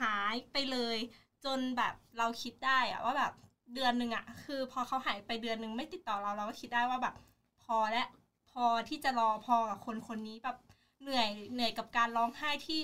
[0.00, 0.96] หายไปเลย
[1.44, 3.32] จนแบบเราคิดได้อะว่าแบบ
[3.74, 7.14] เดือนหนึ่งอะคือ พอเขาหายไปเดือนหนึ่งไม่ติดต่อเราเราก็คิดได้ว่าแบบ
[7.62, 8.27] พอและพ
[8.64, 10.56] อที่จะรอพอกับคนคนนี้แบบ
[11.02, 12.80] เหนื่อยเหนื่อยกับการร้องไห้ที่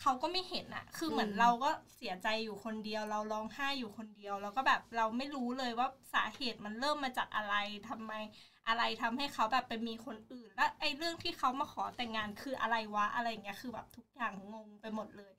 [0.00, 7.54] เขาก็ไม่เห็นอะคือเหมือนอืมเราก็เสียใจอยู่คนเดียว เราร้องไห้อยู่คนเดียว แล้วก็แบบเราไม่รู้เลยว่าสาเหตุมันเริ่มมาจากอะไร
[7.88, 8.12] ทำไม
[8.68, 15.32] อะไรทำให้เขาแบบไปมีคนอื่น และไอ้เรื่องที่เขามาขอแต่งงานคืออะไรวะอะไรอย่างเงี้ยคือแบบทุกอย่างงงไปหมดเลย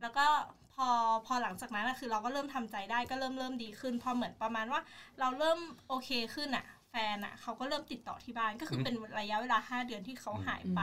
[0.00, 0.26] แล้วก็
[0.74, 0.88] พอ
[1.26, 4.80] พอหลังจากนั้นอะคือเราก็เริ่มทำใจได้ก็เริ่มเริ่มดีขึ้น พอเหมือนประมาณว่า
[5.20, 5.58] เราเริ่ม
[5.88, 10.80] โอเคขึ้นอะ แฟนอะเขาก็เริ่มติดต่อที่บ้านก็คือเป็นระยะเวลาห้าเดือนที่เขาหายไป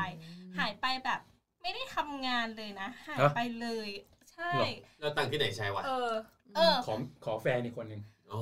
[0.58, 1.20] หายไปแบบ
[1.62, 3.90] ไม่ได้ทำงานเลยนะ หายไปเลย
[4.32, 6.10] ใช่เหรอแล้วตังค์ที่ไหนใช้วะเออ
[6.56, 6.94] เออขอ
[7.26, 8.02] ขอแฟนอีกคนหนึ่ง
[8.32, 8.40] อ๋อ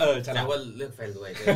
[0.00, 1.48] เออแสฉดลาดงว่าเลือกแฟนรวยด้วย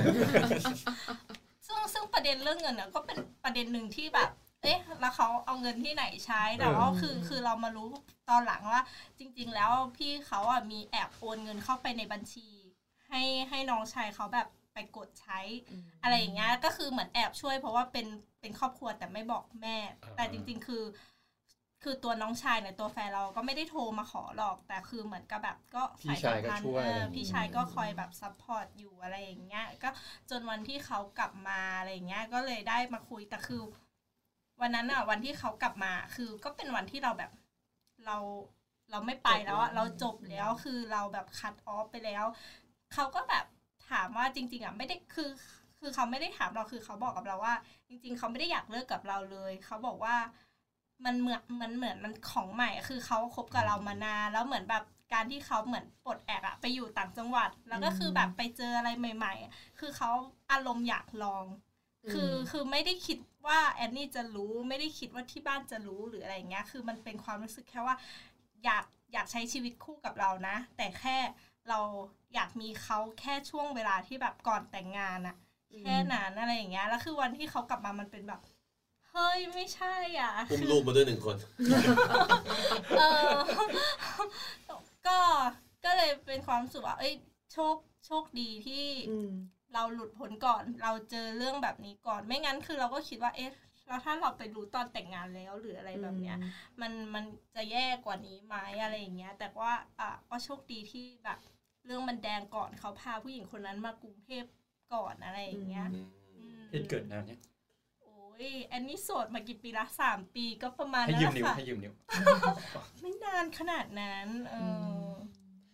[1.66, 4.30] ซึ่งซึ่งประเด็นเรื่องเงินเนี่ยก็เป็นประเด็นหนึ่งที่แบบ
[4.62, 7.88] เอ๊ะ แล้วเขาเอาเงินที่ไหนใช้แต่ว่าคือคือเรามารู้
[8.28, 8.80] ตอนหลังว่า
[9.18, 12.48] จริง ๆ แล้วพี่เขาอะมีแอบโอนเงินเข้าไปในบัญชี
[13.08, 15.40] ให้ให้น้องชายเขาแบบ ไปกดใช้
[16.02, 18.06] อะไรอย่างเงี้ยก็คือเหมือนแอบช่วย เพราะว่าเป็น
[18.40, 20.82] เป็นครอบครัวแต่ไม่บอกแม่อ่าแต่จริง ๆ คือ
[21.82, 29.88] คือตัวน้องชายเนี่ยตัวแฟนเราก็ไม่ได้โทรมาขอหรอก แต่คือเหมือนกับแบบก็พี่ชายก็ช่วยเอออะไรอย่างงี้พี่ชายก็คอยแบบ support อยู่อะไรอย่างเงี้ยก็
[30.30, 33.62] จนวันที่เขากลับมาอะไรอย่างเงี้ยก็เลยได้มาคุยแต่คือ
[34.60, 37.30] วันนั้นอะวันที่เขากลับมา คือก็เป็นวันที่เราแบบ
[38.06, 38.16] เรา
[38.90, 42.24] เราไม่ไปแล้วอะเราจบแล้วคือเราแบบ cut off ไปแล้ว
[42.94, 43.44] เขาก็แบบ
[43.90, 45.30] ถามว่าจริง ๆอะไม่ได้คือ
[45.80, 47.54] คือเขาไม่ได้ถามเราคือเขาบอกกับเราว่า
[47.88, 50.16] จริง ๆ เขาไม่ได้อยากเลิกกับเราเลย เขาบอกว่า
[51.04, 60.10] มันเหมือนมันเหมือนมันของใหม่อะคือเขาคบกับเรามานานแล้วเหมือนแบบการที่เขาเหมือนปลดแอกอะไปอยู่ต่างจังหวัด แล้วก็คือแบบไปเจออะไรใหม่ๆอะคือเขา
[60.52, 61.44] อารมณ์อยากลอง
[62.12, 67.96] คือคือไม่ได้คิดว่าแอนนี่จะรู้ไม่ได้คิดว่าที่บ้านจะรู้หรืออะไรอย่างเงี้ย คือมันเป็นความรู้สึกแค่ว่า
[68.64, 71.16] อยากอยากใช้ชีวิตคู่กับเรานะ แต่แค่
[71.68, 71.80] เรา
[72.34, 75.36] อยากมีเขาแค่ช่วงเวลาที่แบบก่อนแต่งงานอะ
[75.80, 78.40] แค่นั้นอะไรอย่างเงี้ยแล้วคือวันที่เขากลับมามันเป็นแบบ
[79.10, 81.36] เฮ้ยไม่ใช่อะอุ้มคือลูกมาด้วยหนึ่งคน
[82.98, 83.30] เออ
[85.06, 85.18] ก็
[85.84, 87.12] ก็เลยเป็นความรู้สึกว่าเอ้ย
[87.52, 87.74] โชค
[88.06, 88.84] โชคดีที่
[89.74, 93.52] เราหลุดพ้นก่อน เราเจอเรื่องแบบนี้ก่อนไม่งั้นคือเราก็คิดว่าเอ๊ะ
[93.86, 96.36] แล้วถ้าเราไปรู้ตอนแต่งงานแล้วหรืออะไรแบบเนี้ย
[96.80, 101.38] มันมันจะแย่กว่านี้ไหมอะไรอย่างเงี้ย แต่ว่าอะก็โชคดีที่แบบ
[101.86, 104.44] เรื่องมันแดงก่อนเขาพาผู้หญิงคนนั้นมากรุงเทพ
[104.94, 106.00] ก่อนอะไรอย่างเงี้ยอื
[106.58, 107.40] มเหตุเกิดนานเนี่ย
[108.02, 111.94] โอ้ยอันนี้โสดมากี่ปีละสามปีก็ประมาณให้นั้นยืมแหนิ้วละค่ะให้ยืมนิ้ว
[113.00, 114.54] ไม่นานขนาดนั้นเอ
[115.08, 115.12] อ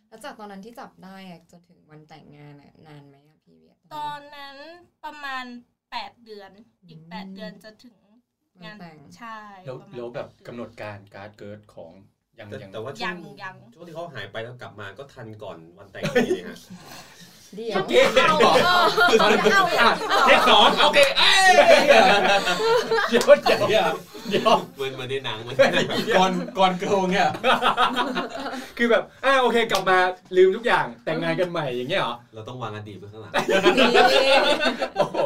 [0.08, 4.56] แล้วจากตอนนั้นที่จับได้อะจนถึงวันแต่งงานอะนานไหมอะพี่เวียตอนนั้น
[5.04, 5.44] ประมาณ
[5.90, 6.50] แปดเดือน
[6.88, 7.96] อีกแปดเดือนจะถึง
[8.64, 11.92] งานแต่งใช่แล้วประมาณแล้วแบบปดเดือนกำหนดการการดเกิดของ
[12.40, 16.56] ยังแต่ยังแต่ว่าช่วยังงยังช่วงที่เขาหายไปแล้วกลับมาก็ทันก่อนวันแต่งพอดีฮะ
[17.54, 18.52] เดี๋ยว เอ๊ะเอาเหรอ
[19.20, 19.90] เอาอะ
[20.26, 21.52] เทคสองโอเคเอ้ย
[23.08, 23.88] เดี๋ยวเดี๋ยว
[24.30, 25.56] เดี๋ยว เหมือนเหมือนในหนังเหมือน
[26.16, 27.28] ก่อนก่อนเกิลเนี่ย
[28.78, 29.98] คือแบบอ่าโอเคกลับมา
[30.36, 33.32] ลืมทุกอย่างแต่งงานกันใหม่อย่างเงี้ยเหรอเราต้องวางอดีตไว้ข้างหลัง
[34.96, 35.16] โอ้โห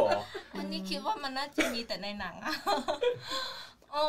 [0.58, 2.54] อันนี้คิดว่ามันน่าจะมีแต่ในหนังอะ
[3.94, 4.04] โอ้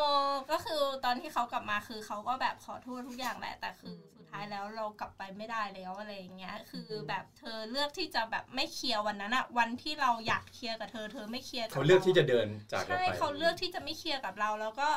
[0.50, 14.88] ก็คือตอนที่เขากลับมาคือเขาก็แบบขอโทษทุกอย่างแหละ แต่คือสุดท้ายแล้วเรากลับไปไม่ได้แล้วอะไรอย่างเงี้ย คือแบบเธอเลือกที่จะแบบไม่เคลียร์วันนั้นอะวันที่เราอยากเคลียร์กับเธอเธอไม่เคลียร์บเขาเลือกที่จะเดินจากเราใช่ไปเขาเลือกที่จะไม่เคลียร์กับเราแล้วก็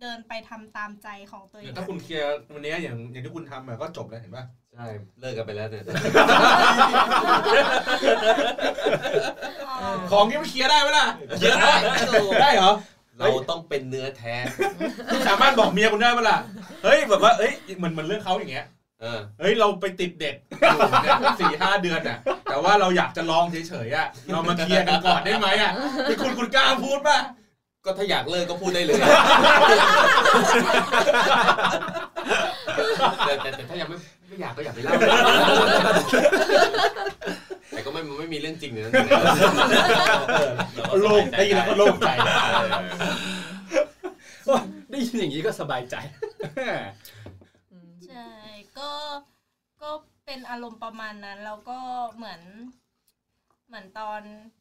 [0.00, 4.44] เดินไปทำตามใจของตัวเองถ้าคุณเคลียร์วันนี้อย่างอย่างที่คุณทำอะก็จบแล้วเห็นป่ะ
[4.74, 4.86] ใช่
[5.20, 5.84] เลิกกันไปแล้วเนี่ย
[9.68, 9.76] อ๋อ
[10.10, 11.06] ของที่มันเคลียร์ได้ไหมล่ะ
[11.38, 11.72] เคลียร์ได้
[12.42, 12.72] ได้เหรอ
[13.18, 14.34] เราต้องเป็นเนื้อแท้
[15.12, 16.38] คุณสามารถบอกเมียคุณได้ไหมล่ะ
[16.84, 18.66] เฮ้ยแบบว่าเอ้ยเหมือนเหมือนเรื่องเขาอย่างเงี้ย
[19.00, 22.18] เออเฮ้ยเราไปติดเด็กอยู่เนี่ยสี่ห้าเดือนอะ
[22.50, 25.72] แต่ว่าเราอยากจะลองเฉยๆอะเรามาเคลียร์กันก่อนได้ไหมอะ
[26.08, 27.18] คือคุณคุณกล้าพูดป่ะ
[27.84, 28.98] ก็ถ้าอยากเลิกก็พูดได้เลย
[33.26, 33.96] แต่แต่แต่ถ้ายังไม่
[34.28, 34.92] ไม่อยากก็อย่าไปเล่า
[37.70, 38.94] แต่ก็ไม่ไม่มีเรื่องจริงในนั้น
[41.00, 42.10] โล่งได้ยินแล้วก็โล่งใจ
[44.46, 45.96] โอ้ยได้ยินอย่างนี้ก็สบายใจ
[48.06, 48.28] ใช่
[48.78, 48.90] ก็
[49.82, 49.90] ก็
[50.24, 51.78] เป็นอารมณ์ประมาณนั้นแล้วก็
[52.16, 52.40] เหมือน
[53.68, 54.20] เหมือนตอน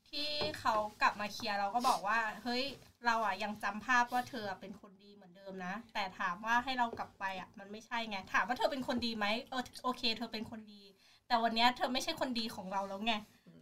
[0.10, 0.30] ที่
[0.60, 2.64] เขากลับมาเคลียร์เราก็บอกว่า เฮ้ย
[3.06, 10.84] เราอะยังจำภาพว่าเธอเป็นคนดีเหมือนเดิมนะ แต่ถามว่าให้เรากลับไปอะ มันไม่ใช่ไง ถามว่าเธอเป็นคนดีไหมเออโอเค เธอเป็นคนดี
[11.28, 13.14] แต่วันเนี้ยเธอไม่ใช่คนดีของเราแล้วไง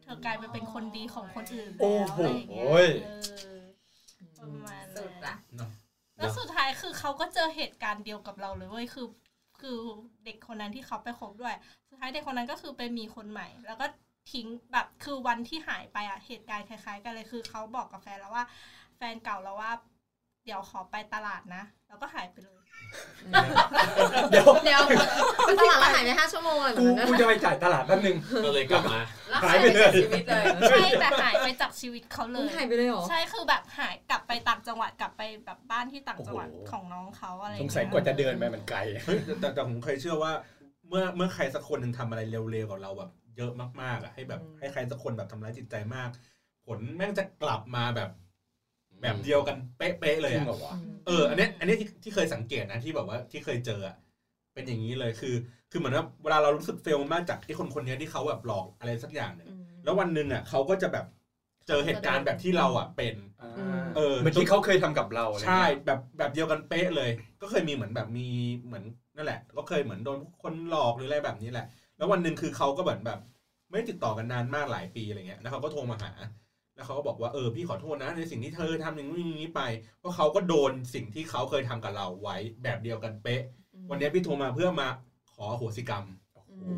[0.03, 2.68] เธอกลายไปเป็นคนดีของคนอื่นโอ้แล้วโหอะไรอย่างเงี้ย
[3.03, 3.09] เอ
[3.57, 3.61] อ
[4.39, 5.36] ประมาณสุนั้ดนละ
[6.18, 9.07] แล้วสุดท้ายคือเขาก็เจอเหตุการณ์เดียวกับเราเลยเว้ยคือ
[9.59, 9.78] คือ
[10.26, 11.55] เด็กคนนั้นที่เขาไปคบด้วย
[11.89, 13.86] สุดท้ายเด็กคนนั้นก็คือไปมีคนใหม่ แล้วก็
[14.32, 18.45] ทิ้งแบบคือวันที่หายไปอะเหตุการณ์คล้าย ๆ กันเลยคือเขาบอกกับแฟนแล้วว่า
[18.97, 19.72] แฟนเก่าเราว่า
[20.45, 22.62] เดี๋ยวขอไปตลาดนะ แล้วก็หายไปเลย
[24.32, 24.82] เดี๋ยวเดี๋ยว
[25.60, 29.00] ตลาดแล้วหายไปห้าชั่วโมงอะไรแบบกูนั้นกูจะไปจ่ายตลาดแป๊บนึงก็เลยกลับมา
[29.44, 38.80] หายไปเลยจากชีวิตเลยใช่แต่หายไปจากชีวิตเขาเลยหายไปเลยเหรอใช่คือแบบหายกลับไปต่างจังหวัดกลับไปแบบบ้านที่ต่างจังหวัดของน้องเขาอะไรอสย่างเงี้ยสัยกว่าจะเดินไปมันไกล
[39.39, 40.32] แต่แต่ผมเคยเชื่อว่า
[40.89, 42.22] เมื่อเมื่อใครสักคนหนึ่งทำอะไร
[42.52, 46.10] เร็วๆกับเราแบบเยอะมากๆอะให้แบบให้ใครสักคนแบบทำร้ายจิตใจมาก
[46.66, 48.10] ผลแม่งจะกลับมาแบบ
[49.04, 50.74] แบบเดียวกันเป๊ะๆเลยจริงอะเหรอวะ
[51.08, 53.95] เอออันเนี้ยอันเนี้ยที่ที่เคยสังเกตนะที่แบบว่าที่เคยเจออะ
[54.54, 55.34] เป็นอย่างนี้เลยคือ
[55.72, 59.47] คือเหมือนว่าเวลาเรารู้สึกเฟลมากจากไอ้คนคนเนี้ยที่เขาแบบหลอกอะไรสักอย่างเนี่ย
[59.84, 61.06] แล้ววันหนึ่งอะเขาก็จะแบบ
[61.68, 63.16] เจอเหตุการณ์แบบที่เราอะเป็น
[63.95, 67.10] เออเหมือนที่เขาเคยทำกับเราอะไรใช่เงี้ยแบบแบบเดียวกันเป๊ะเลย
[67.41, 68.28] ก็เคยมีเหมือนแบบมี
[68.66, 68.84] เหมือน
[69.16, 71.66] นั่นแหละ ก็เคยเหมือนโดนคนหลอกหรืออะไรแบบนี้แหละ
[71.97, 73.20] แล้ววันหนึ่งคือเขาก็เหมือนแบบ
[73.70, 76.12] ไม่ได้ติดต่อกันนานมากหลายปีอะไรเงี้ยแล้วเขาก็โทรมาหา
[76.76, 79.61] แล้วเขาก็บอกว่าเออพี่ขอโทษนะในสิ่งที่เธอทำอย่างนู้นอย่างนี้ไป
[79.99, 83.41] เพราะเขาก็โดนสิ่งที่เขาเคยทำกับเราไว้แบบเดียวกันเป๊ะ
[83.89, 84.88] วันนี้พี่โทรมาเพื่อมา
[85.34, 86.03] ขออโหสิกรรม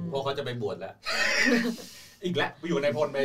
[0.10, 0.94] เพราะเขาจะไปบวชแล้ว
[2.24, 3.18] อีกแล้วไปอยู่ในพลไป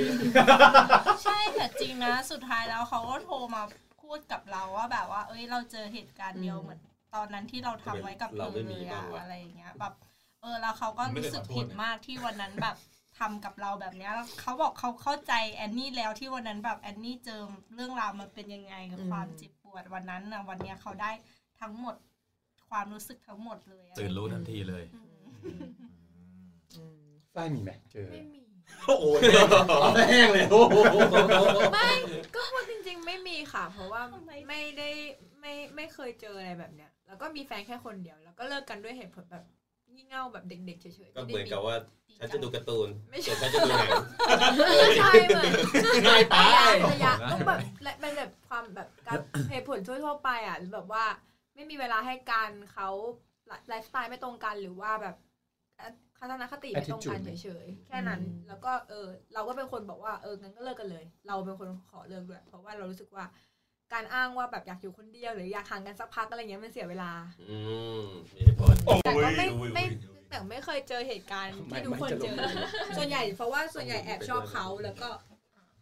[1.25, 3.63] ใช่แต่จริงนะ สุดท้ายแล้วเขาก็โทรมา
[4.03, 6.81] พูดกับเราว่าแบบว่า เอ้ยเราเจอเหตุการณ์เดียวเหมือน
[7.15, 9.93] ตอนนั้นที่เราทำไว้กับเธเราอไม่มีเลยบ้าอะงวะอะไรอย่างเงี้ยแบบ
[10.43, 12.77] เออแล้วเขาก็รู้สึกผิดมากที่วันนั้นแบบ
[13.21, 17.41] ทำกับเราแบบเนี้ยแล้วเขาบอกเขาเข้าใจแอนนี่แล้วที่วันนั้นแบบแอนนี่เจอ
[17.75, 21.11] เรื่องราวมันเป็นยังไงกับความเจ็บปวดวันนั้นนะวันเนี้ยเขาได้
[21.61, 21.95] ทั้งหมด
[22.69, 24.85] ความรู้สึกทั้งหมดเลยอะตื่นรู้ทันทีเลย
[27.35, 28.45] ฝ้ายมีไหมเจอไม่มี
[28.87, 29.05] โอ้โห
[30.11, 30.77] แห้งเลยโอ้โห
[31.73, 31.91] ไม่
[32.35, 34.03] ก็พูดจริง ๆ ไม่มีค่ะ เพราะว่า
[34.49, 34.91] ไม่ได้
[35.41, 39.45] ไม่ไม่เคยเจออะไรแบบเนี้ย แล้วก็มีแฟนแค่คนเดียว แล้วก็เลิกกันด้วยเหตุผลแบบ
[39.95, 41.77] งี่เง่าแบบเด็กๆเฉยๆก็ไม่เหมือนได้กับว่า
[42.19, 43.91] ฉันจะดูการ์ตูนไม่ส่ใช่วนฉันจะดูหนัง
[44.79, 45.53] ไม่ใช่เหมือน
[46.07, 46.35] ง่ายไป
[46.93, 49.19] ระยะต้องแบบและเป็นแบบความแบบการ
[49.51, 51.05] เหตุผลทั่วๆไปอะหรือแบบว่า
[51.55, 52.89] ไม่มีเวลาให้การเขา
[53.69, 55.17] ไลฟ์สไตล์ไม่ตรงกันหรือว่าแบบ
[56.19, 63.25] ทัศนคติไม่ตรงกัน Attitude เฉยๆ แค่นั้น แล้วก็เออเราก็เป็นคนบอกว่าเอองั้นก็เลิกกันเลย เราเป็นคนขอเลิกด้วยเพราะว่าเรารู้สึกว่า
[63.93, 67.11] การอ้างว่าแบบอยากอยู่คนเดียวหรืออยากห่างกันสักพักอะไรเงี้ยมันเสียเวลา
[67.51, 67.59] อื
[68.01, 68.75] มมีเหตุผล
[69.05, 69.85] แต่ก็ไม่ไม่
[70.31, 72.37] แต่ไม่เคยเจอเหตุการณ์ที่ทุกคนเจอ
[72.97, 75.09] ส่วนใหญ่เพราะว่าส่วนใหญ่แอบชอบเขาแล้วก็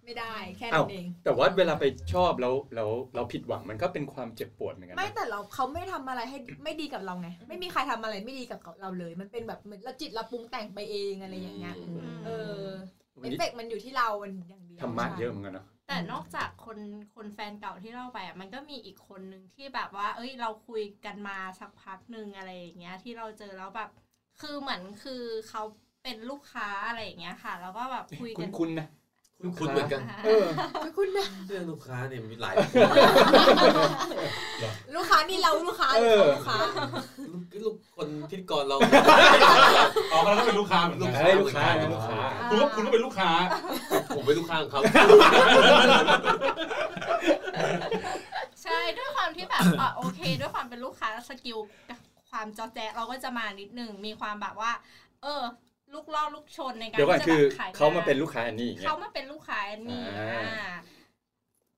[0.05, 1.85] ไม่ได้แค่นั้นเอง แต่ว่าเวลาไป
[2.15, 11.77] ชอบแล้วแล้วเราผิดหวังมันก็เป็นความเจ็บปวดเหมือนกันนะไม่แต่เราเขาไม่ทำอะไรให้ไม่ดีกับเราไง ไม่มีใครทำอะไรไม่ดีกับเราเลย มันเป็นแบบเหมือนเราจิตเราปรุงแต่งไปเองอะไรอย่างเงี้ย
[12.25, 12.31] เอ
[12.61, 12.63] อ
[13.23, 16.79] เอฟเฟกต์มันอยู่ที่เรามันอย่างเดียวธรรมะเยอะเหมือนกันเนาะ แต่นอกจากคน
[17.15, 23.89] คนแฟนเก่าที่เล่าไปอะมันก็มีอีกคนหนึ่งที่แบบว่า เอ้ย เราคุยกันมาสักพักหนึ่งอะไรอย่างเงี้ย ที่เราเจอแล้วแบบ
[24.41, 25.63] คือเหมือนคือเขา
[26.03, 28.87] เป็นลูกค้าอะไรอย่างเงี้ยค่ะ แล้วก็แบบคุยคุกัณนคุณนะ
[29.41, 30.45] คุณคุณเหมือนกัน เออ
[30.97, 32.55] คุณนะเรื่องลูกค้าเนี่ยมีหลาย
[34.95, 36.59] ลูกค้านี่เราลูกค้าหรือเขาลูกค้า
[37.33, 38.77] ลูกลูกคนพิธีกรเรา
[40.13, 42.19] อ๋อแล้วก็เป็นลูกค้าเหมือนกันเฮ้ยลูกค้านะลูกค้า
[42.51, 43.31] คุณก็คุณก็เป็นลูกค้า
[44.17, 44.81] ผมเป็นลูกค้าของเขา
[48.63, 51.59] ใช่ด้วยความที่แบบอะโอเค ด้วยความเป็นลูกค้า skill
[52.31, 54.73] ความเจ๊าะแจ๊ะเราก็จะมานิดนึงมีความแบบว่า
[55.23, 55.43] เออ
[55.95, 60.73] ลูกล่อลูกชนในการเดี๋ยวก่อนที่จะคือแบบขายเขามาหเป็นลูกค้าอันนี้อย่างเงี้ยเขามาเป็นลูกค้าอันนี่อ่าอ่า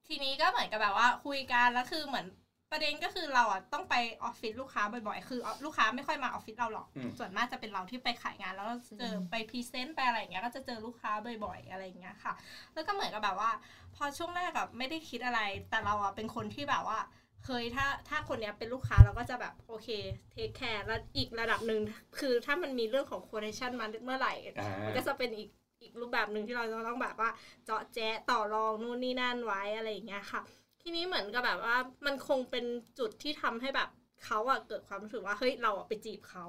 [0.08, 2.26] ทีนี้ก็เหมือนกับแบบว่าคุยกันแล้วคือเหมือน
[2.70, 8.66] ประเด็นก็คือเราอะต้องไปออฟฟิศลูกค้าบ่อยๆ คือลูกค้าไม่ค่อยมาออฟฟิศเราหรอกอืมส่วนมากจะเป็นเราที่ไปขายงานแล้ว
[8.98, 11.10] เจอไป present ไปอะไรอย่างเงี้ยก็จะเจอลูกค้า
[11.44, 12.32] บ่อยๆอะไรอย่างเงี้ยค่ะ
[12.74, 13.50] แล้วก็เหมือนกับแบบว่า
[13.94, 15.40] พอช่วงแรกอะไม่ได้คิดอะไร
[15.70, 16.98] แต่เราอะเป็นคนที่แบบว่า
[17.44, 19.88] เคยถ้าถ้าคนเนี้ยเป็นลูกค้าเราก็จะแบบโอเค
[20.30, 21.80] take care แล้วอีกระดับหนึ่ง
[22.18, 25.50] คือถ้ามันมีเรื่องของ quotation มาเมื่อไหร่อ่ามันก็จะเป็นอีก
[25.82, 27.30] อีกรูปแบบหนึ่งที่เราจะต้องแบบว่า
[27.64, 30.40] เจ๊าะแจ๊ะต่อรองนู่นนี่นั่นไว้อะไรอย่างเงี้ยค่ะ
[30.82, 31.76] ทีนี้เหมือนกับแบบว่า
[32.06, 32.64] มันคงเป็น
[32.98, 33.88] จุดที่ทำให้แบบ
[34.24, 36.46] เขาอะเกิดความรู้สึกว่าเฮ้ยเราอะไปจีบเขา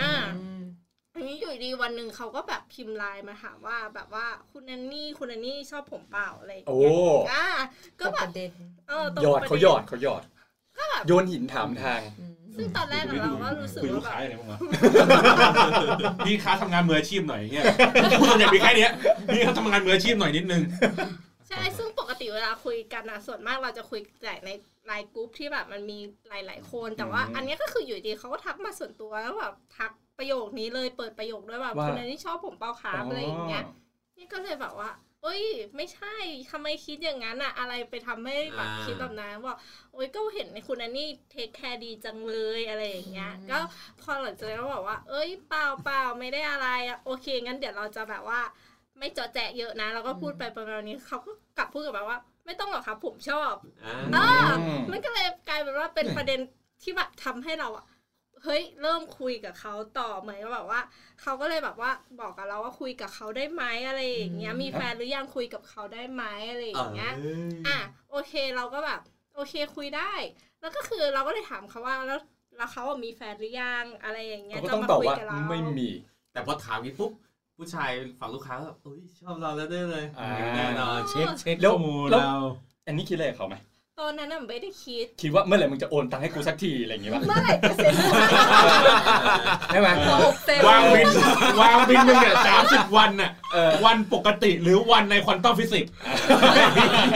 [0.00, 0.12] อ่า
[1.16, 6.94] อ่าอันนี้อยู่ดีวันหนึ่งเขาก็แบบพิมพ์ไลน์มาถามว่าแบบว่าคุณแอนนี่คุณแอนนี่ชอบผมเปล่าอะไรอย่างโอ้เงี้ย
[7.32, 7.46] อ่า
[8.00, 8.52] ก็ก็แบปบระเด็น
[8.88, 10.22] เออตรงหยอดประเขาหยอดเขาหยอด
[10.76, 12.00] ก็แบบโยนหินถามทาง
[12.56, 14.58] ซึ่งตอนแรกอะเราก็รู้สึกคุยลูว่ากแบบค้าอย่างไรบ้างวะ
[16.26, 17.64] พี่ค้าทำงานมืออาชีพหน่อยอย่างเงี้ย
[18.28, 18.92] ส่วนใหญ่มีแค่เนี้ย
[19.32, 20.62] พี่เขาทำงานมืออาชีพหน่อยนิดนึง
[21.48, 24.50] ใช่ช่ซึ่งปกติเวลาคุยกันอะส่วนมากเราจะคุยแต่ใน
[24.86, 25.98] ไลน์กรุ๊ปที่แบบมันมี
[26.28, 33.64] หลาย ๆ คน แต่ว่าอืมอันเนี้ยก็คืออยู่ดีเขาก็ทักมาส่วนตัวแล้วแบบทัก ประโยคนี้เลยเปิดประโยคด้วยแบบว่าคุณแอนนี่ชอบผมเปล่าครับอะไรอย่างเงี้ย
[34.16, 34.90] นี่ก็เลยแบบว่า
[35.22, 35.42] เอ้ย
[35.76, 36.14] ไม่ใช่
[36.50, 39.56] ทำไมคิดอย่างนั้นอะอะไรไปทำให้แบบอ่าคิดแบบนั้นบอก
[39.92, 43.58] โอ้ยก็เห็นในคุณแอนนี่ take care ดีจังเลยอะไรอย่างเงี้ย ก็
[44.00, 48.40] พอหลังจากนั้นก็บอกว่า เอ้ยเปล่าเปล่าไม่ได้อะไรอะโอเค งั้นเดี๋ยวเราจะแบบว่า
[48.98, 53.52] ไม่เจ๊าะแจ๊ะเยอะนะแล้วก็พูดไปประมาณนี้เขาก็กลับพูดกลับมาว่า ไม่ต้องหรอกครับผมชอบ
[53.84, 54.26] อ่าอ่า
[54.90, 56.38] มันก็เลยกลายเป็นว่าเป็นประเด็น
[56.82, 57.84] ที่แบบทำให้เราอะ
[58.44, 60.80] เฮ้ยเริ่มคุยกับเขาต่อเหมือนกับแบบว่า
[61.22, 67.12] เขาก็เลยแบบว่าบอกกับเราว่าคุยกับเขาได้ไหมอะไรอย่างเงี้ยมีแฟนหรือยังคุยกับเขาได้ไหมอะไรอย่างเงี้ย
[67.66, 67.78] อะ
[68.10, 69.00] โอเคเราก็แบบ
[69.34, 70.12] โอเคคุยได้
[70.60, 72.20] แล้วก็คือเราก็เลยถามเขาว่าแล้ว
[72.56, 75.88] แล้วเขาอะมีแฟนหรือยังอะไรอย่างเงี้ยเขาก็จะต้องมาตอบคุยว่ากับเราไม่มี
[76.32, 77.10] แต่พอถามนี้ปุ๊บ
[77.56, 83.54] ผู้ชายฝั่งลูกค้าก็เอ้ยชอบเราแล้วได้เลยอ่าแน่นอนเช็คเช็คแล้วข้อมูลแล้วเราแอนนี่คิดอะไรกับเขาไหม
[84.02, 87.94] ตอนนั้นน่ะไม่ได้คิด คิดว่าเมื่อไหร่มึงจะโอนตังค์ให้กูสักทีอะไรอย่างงี้ป่ะเมื่อไหร่จะเซ็น
[89.72, 89.88] ใช่ไหม
[90.22, 91.06] หกเซนวางบิล
[91.60, 95.92] วางบิลมึงเนี่ยสามสิบวันน่ะเออวันปกติหรือวันในควอนตัมฟิสิกส์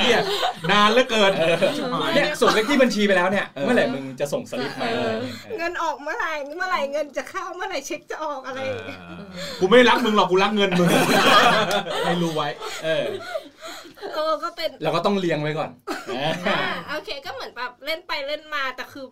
[0.01, 0.21] เหี้ย
[0.71, 1.31] นานเหลือเกิน
[2.15, 8.99] เนี่ยส่งเลขที่บัญชีไปแล้วเนี่ยเออเมื่อไหร่มึงจะส่งสลิปมาอะไรอย่างเงี้ยเงินออกเมื่อไหร่เมื่อไหร่เงินจะเข้าเมื่อไหร่เช็คจะออกอะไรอย่างเงี้ย
[9.61, 10.89] กูไม่รักมึงหรอกกูรักเงินมึง
[12.05, 12.49] ให้รู้ไว้
[12.85, 13.05] เออ
[14.15, 16.00] เออก็เป็นเราก็ต้องเลี้ยงไว้ก่อนอ่า
[16.91, 19.07] โอเค ก็เหมือนแบบเล่นไปเล่นมาแต่คือ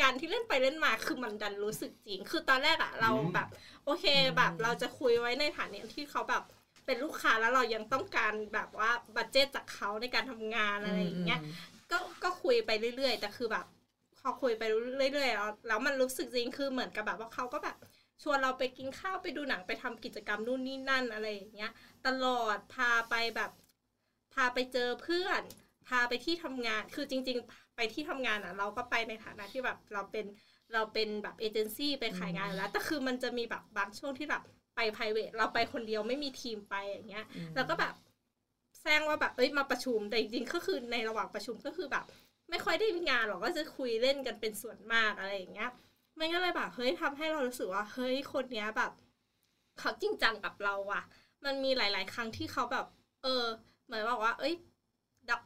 [0.00, 3.48] การที่เล่นไปเล่นมาคือมันดันรู้สึกจริง คือตอนแรกอะเราแบบ
[3.84, 4.04] โอเค
[4.36, 6.42] แบบเราจะคุยไว้ในฐานะที่เขาแบบ
[6.86, 11.40] เป็นลูกค้าแล้วเรายังต้องการแบบว่าบัตเจตจากเขาในการทำงานอะไรอย่างเงี้ย
[11.90, 13.66] ก็ก็คุยไปเรื่อยๆ แต่คือแบบ
[14.18, 17.76] พอคุยไปเรื่อยๆแล้วแล้วมันรู้สึกจริงคือเหมือนกับแบบว่าเขาก็แบบ
[18.22, 21.70] ชวนเราไปกินข้าวไปดูหนังไปทำกิจกรรมนู่นนี่นั่นอะไรอย่างเงี้ย
[22.06, 23.50] ตลอดพาไปแบบ
[24.34, 25.42] พาไปเจอเพื่อน
[25.88, 30.26] พาไปที่ทำงาน คือจริง ๆ ไปที่ทำงานอะ เราก็ไปในฐานะที่แบบเราเป็น
[30.72, 34.42] เราเป็นแบบเอเจนซี่ไปขายงานอยู่แล้ว แต่คือมันจะมีแบบบางช่วงที่แบบ
[34.74, 37.24] ไป p r i v a t เราไปคนเดียวไม่มีทีมไปอย่างเงี้ย
[37.54, 37.94] แล้วก็แบบ
[38.80, 42.04] แซงว่าแบบเอ้ยมาประชุม แต่จริงๆ ก็คือในระหว่างประชุมก็คือแบบ
[42.50, 45.70] ไม่ค่อยได้มีงานหรอก ก็จะคุยเล่นกันเป็นส่วนมากอะไรอย่างเงี้ย
[46.18, 48.92] มันก็เลยแบบเฮ้ยทำให้เรารู้สึกว่าเฮ้ยคนเนี้ยแบบ
[49.78, 51.02] เขาจริงจังกับเราว่ะ
[51.44, 52.86] มันมีหลาย ๆ ครั้งที่เขาแบบ
[53.22, 53.44] เออ
[53.84, 54.67] เหมือนบอกว่า เอ้ยดับ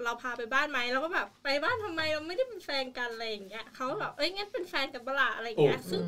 [0.05, 6.03] เราพาไปบ้านไหมเราก็แบบไปบ้านทำไมเราไม่ได้เป็นแฟนกันอะไรอย่างเงี้ยเขาก็แบบเอ้ยงั้นเป็นแฟนกันเปะล่าอะไรอย่างเงี้ยซึ่ง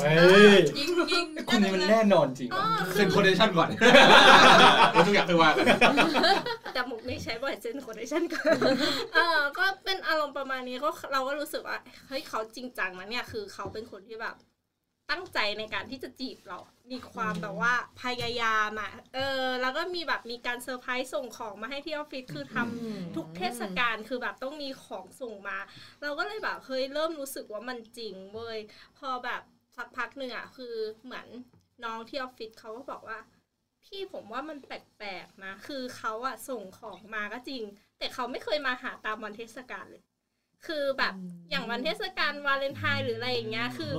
[0.00, 0.14] เฮ้
[0.52, 3.68] ยยิงยิงคนนี้มันแน่นอนจริงอ๋อว่ะเซ็น quotation ก่อน
[4.92, 5.66] แล้วทุกอย่างไปว่ากัน
[6.72, 8.44] แต่มุกนี้ใช้บ่อยเซ็น quotation ก่อน
[9.14, 11.78] เออก็เป็นอารมณ์ประมาณนี้ก็เราก็รู้สึกว่า
[12.08, 14.34] เฮ้ยเขาจริงจังนะเนี่ยคือเขาเป็นคนที่แบบ
[15.10, 16.58] ตั้งใจในการที่จะจีบเรา
[16.92, 25.58] มีความแบบว่าพยายามอะ เออ แล้วก็มีแบบมีการเซอร์ไพรส์ส่งของมาให้ที่ออฟฟิศ คือทำทุกเทศกาล คือแบบต้องมีของส่งมา
[26.02, 28.58] เราก็เลยแบบเฮ้ยเริ่มรู้สึกว่ามันจริงเว้ย
[28.98, 29.42] พอแบบ
[29.76, 31.26] สักพักหนึ่งอะ คือเหมือน
[31.84, 33.18] น้องที่ออฟฟิศเขาก็บอกว่า
[33.84, 37.62] พี่ผมว่ามันแปลกๆนะ คือเขาอะส่งของมาก็จริง
[37.98, 40.02] แต่เขาไม่เคยมาหาตามวันเทศกาลเลย
[40.66, 41.14] คือแบบ
[41.50, 43.92] อย่างวันเทศกาลวาเลนไทน์หรืออะไรอย่างเงี้ยคือ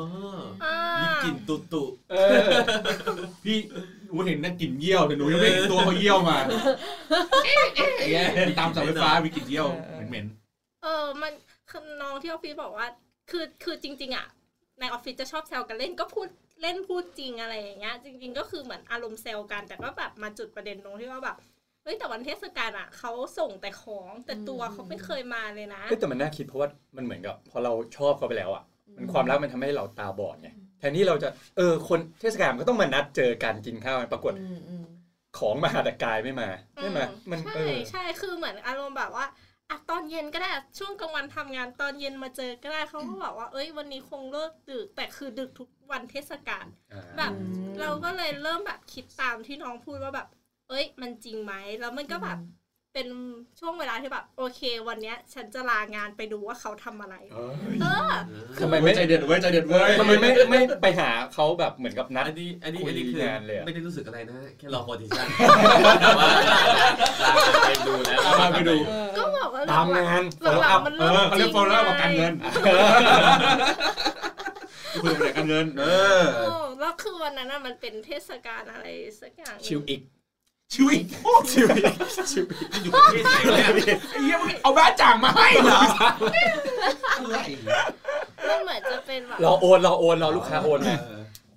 [0.64, 2.48] อ่ามีกลิ่นตุตุเออ
[3.44, 3.58] พี่
[4.06, 6.38] หนูเห็นนะกลิ่นเยี่ยวแต่หนูยังไม่เห็นตัวเขาเยี่ยวมา
[7.46, 9.68] เอ๊ะตามเสาไฟฟ้ามีกลิ่นเยี่ยว
[10.08, 10.26] เหม็น
[10.84, 11.32] เออมัน
[11.70, 12.88] คือน้องที่ออฟฟิศบอกว่า
[13.32, 14.28] คือคือจริง ๆอะ
[14.80, 16.28] ในออฟฟิศจะชอบแซวกันเล่นก็พูด
[16.62, 21.38] เล่นพูดจริงอะไรอย่างเงี้ย จริง ๆ ก็คือเหมือนอารมณ์แซวกัน แต่ก็แบบมาจุดประเด็นตรงที่ว่าแบบ
[21.84, 28.64] เฮ้ยแต่วันเทศกาลอะเขาส่งแต่ของแต่ตัวเขาไม่เคยมาเลยนะเฮ้ยแต่มันน่าคิดเพราะว่ามันเหมือนกับพอเราชอบเขาไปแล้วอะ
[28.96, 34.34] มันความรักมันทำให้เราตาบอดไงแทนที่เราจะเออคนเทศกาลมันก็ต้องมานัดเจอกันกินข้าวปรากฏ
[35.38, 37.00] ของมาแต่กายไม่มาใช่ไหม
[37.32, 39.26] มันเอใช่อใช่คือเหมือนอารมณ์แบบว่า
[39.70, 46.66] อะตอนเย็นก็ได้ช่วงกลางวันทำงานตอนเย็นมาเจอก็ได้เขาก็บอกว่า เอ้ย วันนี้คงเลิกดึก แต่คือดึกทุกวันเทศกาล
[47.18, 47.32] แบบ
[47.82, 50.28] เราก็เลยเริ่มแบบคิดตามที่น้องพูดว่าแบบ
[50.72, 52.38] เอ้ย มันจริงไหม แล้วมันก็แบบ
[52.94, 53.08] เป็น
[53.60, 57.16] ช่วงเวลาที่แบบ โอเค วันเนี้ย ฉันจะลางานไปดูว่าเขาทำอะไร
[57.82, 58.12] เออ
[58.62, 65.28] ทำไมไม่ใจเด็ดเว้ยใจเด็ดเว้ยทำไมไม่ไม่ไปหาเขาแบบเหมือนกับนัดอันนี้อันนี้คุยอันนี้คืองานเลยอะไม่ได้รู้สึกอะไรนะ แค่รอโคดิชั่น
[66.02, 66.30] แต่ว่า
[67.68, 68.76] ไปดูแล้วตามไปดู
[69.18, 75.86] ก็บอกว่าตามงานหลัง follow ๆ up มันเอเริ่มอเขาจเรีริยกงโฟล์แล้วบอกการเงินไคุยกับการเงินเอ
[76.22, 78.88] อเออแล้วคือวันนั้นน่ะมันเป็นเทศกาลอะไร
[79.22, 80.02] สักอย่างหนึ่งชิวอีก
[80.74, 81.00] ชีวิต
[81.52, 81.94] ชิวอีก
[82.32, 82.44] ชิว
[82.74, 85.82] อีกอยู่ประเทศไหนเนี่ยไอ้เหี้ยมึงเอาบ้าจ่างมาให้เหรอ
[87.18, 87.38] อะไร
[88.50, 90.98] มันเหมือนจะเป็นแบบรอโอนรอโอนรอลูกค้าโอนมา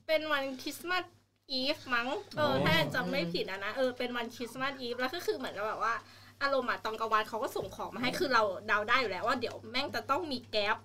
[0.09, 1.05] เป็นวันคริสต์มาส
[1.53, 5.95] Eve มั้งเออถ้าจำไม่ผิดอะนะเออเป็นวันคริสต์มาส Eve แล้วก็คือเหมือนกับแบบว่า
[6.43, 10.77] อารมณ์อะตอนกลางวันเขาก็ส่งของมาให้คือเราเดาได้อยู่แล้วว่าเดี๋ยวแม่งจะต้องมีแก๊ป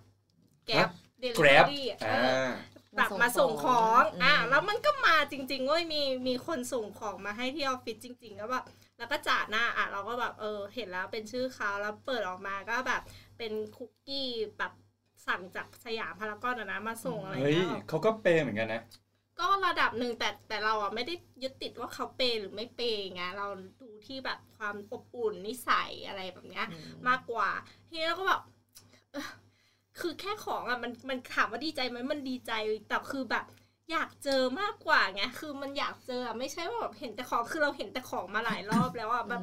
[0.68, 0.88] แก๊ป
[1.20, 2.52] เดลิเวอ Grab รี่อ่า
[2.96, 8.66] แบบมาส่งของอืมอะแล้วมันก็มาจริงๆเว้ยมีมีคนส่งของมาให้ที่ออฟฟิศจริง ๆ แล้วแบบ
[8.98, 13.02] แล้วก็จ่าหน้าอะเราก็แบบเออเห็นแล้วเป็นชื่อเขาแล้วเปิดออกมาก็แบบ
[13.38, 14.74] เป็นคุกกี้แบบ
[15.28, 18.82] สั่งจากสยามพารากอนอะนะมาส่งอะไรเฮ้ยเงี้ยเขาก็เปย์เหมือนกันนะ
[19.40, 21.14] ก็ระดับหนึ่งแต่แต่เราอะไม่ได้
[21.44, 23.48] ยึดติดว่าเขาเปย์หรือไม่เปย์ไงเรา
[23.82, 26.66] ดูที่แบบความอบอุ่นนิสัยอะไรแบบเนี้ย
[27.08, 27.50] มากกว่า
[27.88, 28.42] ทีนี้เราก็แบบ
[29.12, 29.30] เอ้อ
[30.00, 32.52] คือแค่ของอะมันมันถามว่าดีใจไหมมันดีใจ
[32.88, 33.46] แต่คือแบบ
[33.92, 39.42] อยากเจอมากกว่าไงคือมันอยากเจออะไม่ใช่ว่าแบบเห็นแต่ของคือเราเห็นแต่ของมาหลายรอบแล้วอะแบบ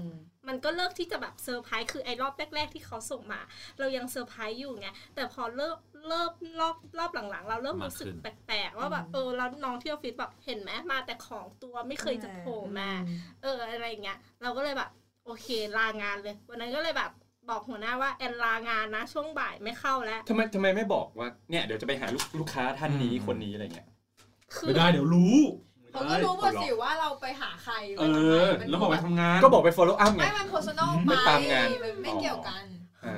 [0.49, 3.41] มันก็เลิกที่จะแบบเซอร์ไพรส์คือไอ้รอบแรก ๆ ที่เขาส่งมา
[3.79, 5.77] เรายังเซอร์ไพรส์อยู่ไงแต่พอเริ่ม
[6.09, 12.91] เริ่มรอบรอบหลังๆ เราเริ่มรู้สึกมากขึ้นแปลกๆว่าแบบเออแล้วน้องที่ออฟฟิศแบบเห็นไหมมาแต่ของตัวไม่เคยจะโผล่มา
[13.43, 14.91] เอออะไรอย่างเงี้ยเราก็เลยแบบ
[15.25, 15.47] โอเค
[15.77, 17.11] ลางานเลย วันนั้นก็เลยแบบ
[17.51, 23.89] บอกหัวหน้าว่าแอนลางานนะ ช่วงบ่ายไม่เข้าแล้วทำไมทำไมไม่บอกว่าเนี่ยเดี๋ยวจะไปหาลูกลูกค้าท่านนี้คนนี้อะไรเงี้ย
[24.57, 25.37] คือไม่ได้เดี๋ยวรู้
[25.93, 28.05] เขาก็รู้หมดสิว่าเราไปหาใครเอ
[28.45, 32.65] อแล้วบอกไปทำงาน ก็บอกไป follow up ไงไม่มัน personal ไม่ไปตามงานมันไม่เกี่ยวกัน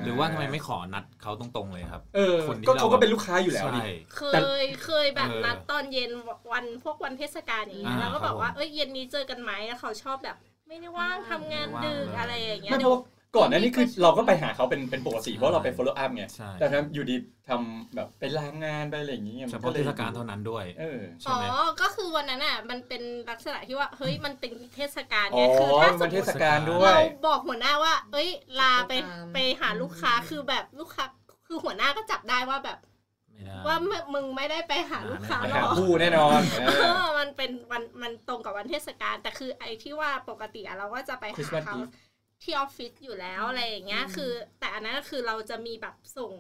[0.05, 6.11] หรือว่าทำไมไม่ขอนัดเขาตรงๆเลยครับ เออคนที่ก็เราเขาก็เป็นลูกค้าอยู่แล้วนี่ใช่เคแต่ยเคยแบบเออนัดตอนเย็น
[6.53, 10.37] วันพวกวันเทศกาลอย่างเงี้ยอ่าแล้วก็บอกว่าครับผมเอ้ยเย็นนี้เจอกันไหมแล้วเขาชอบแบบ
[10.69, 13.01] ไม่ได้ว่างทำงานไม่ว่างดึกเลยอะไรอย่างเงี้ยไม่เพเดี๋ยวราะ
[13.37, 17.17] ก่อนหน้านี้คือเราก็ไปหาเขาเป็นเป็นปกติเพราะเราไป follow up ไงใช่แต่ครับอยู่ดี
[17.49, 21.45] ทำแบบไปลางานไปอะไรอย่างเงี้ยเฉพาะเทศกาลเท่านั้นด้วยเออใช่อ๋อไหม
[21.81, 28.29] ก็คือวันนั้นอะมันเป็นลักษณะที่ว่าเฮ้ยมันเป็นเทศกาลอ๋ไงอคือถ้าสวัมนมเทติศกาลด้วยเราบอกหัวหน้าว่า เอ้ย
[28.61, 31.05] ลาไปตามไปหาลูกค้าคือแบบลูกค้า
[31.47, 32.79] คือหัวหน้าก็จับได้ว่าแบบ
[33.33, 41.89] ไม่ได้ว่ามึงมึงไม่ได้ไปหาลูกค้าไปหรหาอกผู้แน่นอนเอเอออมันเป็นวันมันตรงกับวันเทศกาลแต่คือไอ้ที่ว่าปกติอะเราก็จะไปหา Christmas เขา Eve
[42.43, 46.33] ที่ออฟฟิศอยู่แล้วอะไรอย่างเงี้ยคือ แต่อันนั้นก็คือเราจะมีแบบส่ง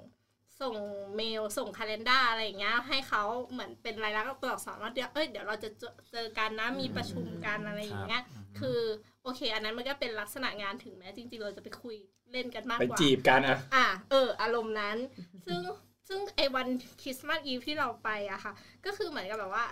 [0.60, 0.76] ส่ง
[1.16, 8.22] เมลส่งคาล endar อะไรอย่างเงี้ยให้เขาเหมือนเป็นรายลักษณ์ตัวอักษรว่าเดี๋ยวเอ้ยเดี๋ยวเราจะเจอเจอกันนะมีประชุมกันอะไรอย่างเงี้ย
[8.58, 8.80] คือ
[9.22, 11.96] โอเค อันนั้นมันก็เป็นลักษณะงานถึงแม้จริง ๆ เราจะไปคุย
[12.32, 14.96] เล่นกันมากไปกว่าจีบกันอะอะเออ อารมณ์นั้น
[15.46, 15.60] ซึ่ง
[16.08, 16.66] ซึ่งไอ้วัน
[17.02, 18.52] คริสต์มาสอีฟที่เราไปอะค่ะ
[18.84, 19.66] ก็คือเหมือนกับแบบว่า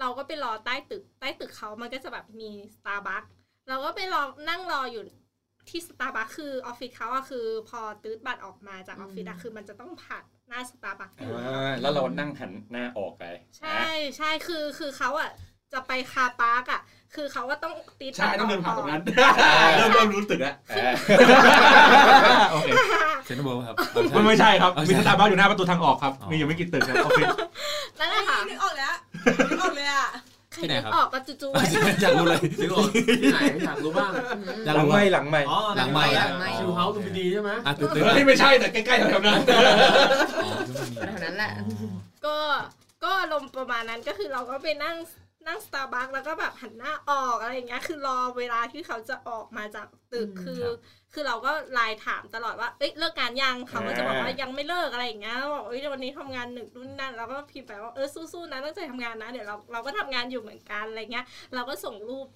[0.00, 3.22] เราก็ไปรอใต้ตึกใต้ตึกเขามันก็จะแบบมีสตาร์บัค
[3.68, 5.02] เราก็ไปรอนั่งรออยู่
[5.70, 13.24] ที่สตาร์บัคคือออฟฟิศเขาอะคือ พอตื้ดบัตรออกมาจากออฟฟิศอะคือมันจะต้องผ่านหน้าสตาร์บัคอยู่อ่าแล้วเรานั่งหันหน้าออกไป
[13.58, 13.82] ใช่
[14.16, 15.30] ใช่คือคือเขาอะ
[15.72, 16.80] จะไปคาร์ปาร์กอะ
[17.14, 19.02] คือเขาก็ต้องตีดใช่บัตรต้องเดินผ่านตรงนั้น
[19.38, 20.92] ใช่เริ่มเริ่มรู้ตึกแล้วเออ
[22.52, 22.68] โอเค
[23.24, 23.76] เซนต์เบิร์ครับ
[24.16, 27.26] มันไม่ใช่ครับเอามีใช่สตาร์บัคอยู่หน้าประตูทางออกครับอ๋อมีอยู่ไม่กี่ตึกครับออฟฟิศ
[27.98, 28.94] นั่นแหละค่ะนึกออกแล้ว
[29.50, 30.06] นึกออกเลยอะ
[30.58, 31.62] ใครที่ไหนนึกครับออกก็จู่ๆไว้
[32.02, 34.12] อยากรู้เลยนึกออกที่ไหนอยากรู้บ้าง
[34.64, 36.26] อยากหลังรู้ไม่ว่าหลังไม่อ๋อหลังไมค์อะ
[36.58, 39.40] ชิวเฮาส์ดูดีใช่ไหมอะตื่นเต้นเฮ้ยไม่ใช่แต่ใกล้ๆแถวๆนั้น
[40.44, 41.52] อ๋อที่มันมีแถวนั้นแหละ
[42.26, 42.36] ก็
[43.04, 44.96] ก็อารมณ์ประมาณนั้นก็คือเราก็ไปนั่ง
[45.46, 50.62] นั่งสตาร์บัคแล้วก็แบบหันหน้าออกอะไรอย่างเงี้ยคือรอเวลาที่เขาจะออกมาจากตึกอืมคือ
[51.12, 62.26] คือเราก็ไลน์ถามตลอดว่าเอ้ยเลิกงานยังเขาก็จะบอกว่ายังไม่เลิกอะไรอย่างเงี้ยแล้วบอกเอ้ยวันนี้ทำงานหนึ่งรุ่นนั่นเราก็พิมพ์ไปว่าเออสู้ๆนะตั้งใจทำงานนะเดี๋ยวเราเราก็ทำงานอยู่เหมือนกันอะไรเงี้ย เราก็ส่งรูป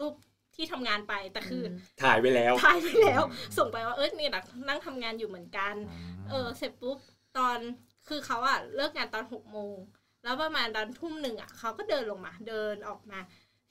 [0.00, 0.14] รูป
[0.56, 1.66] ที่ทำงานไปแต่คืออ
[2.02, 3.22] ถ่ายไว้แล้วถ่ายไปแล้ว
[3.58, 5.74] ส่งไปว่าเออนี่นะนั่งทำงานอยู่เหมือนกัน
[6.30, 6.98] เออเสร็จปุ๊บ
[7.38, 7.58] ตอน
[8.08, 9.76] คือเขาอะเลิกงานตอนหกโมง
[10.24, 13.18] แล้วประมาณตอนทุ่มหนึ่งอะเขาก็เดินลงมาเดินออกมา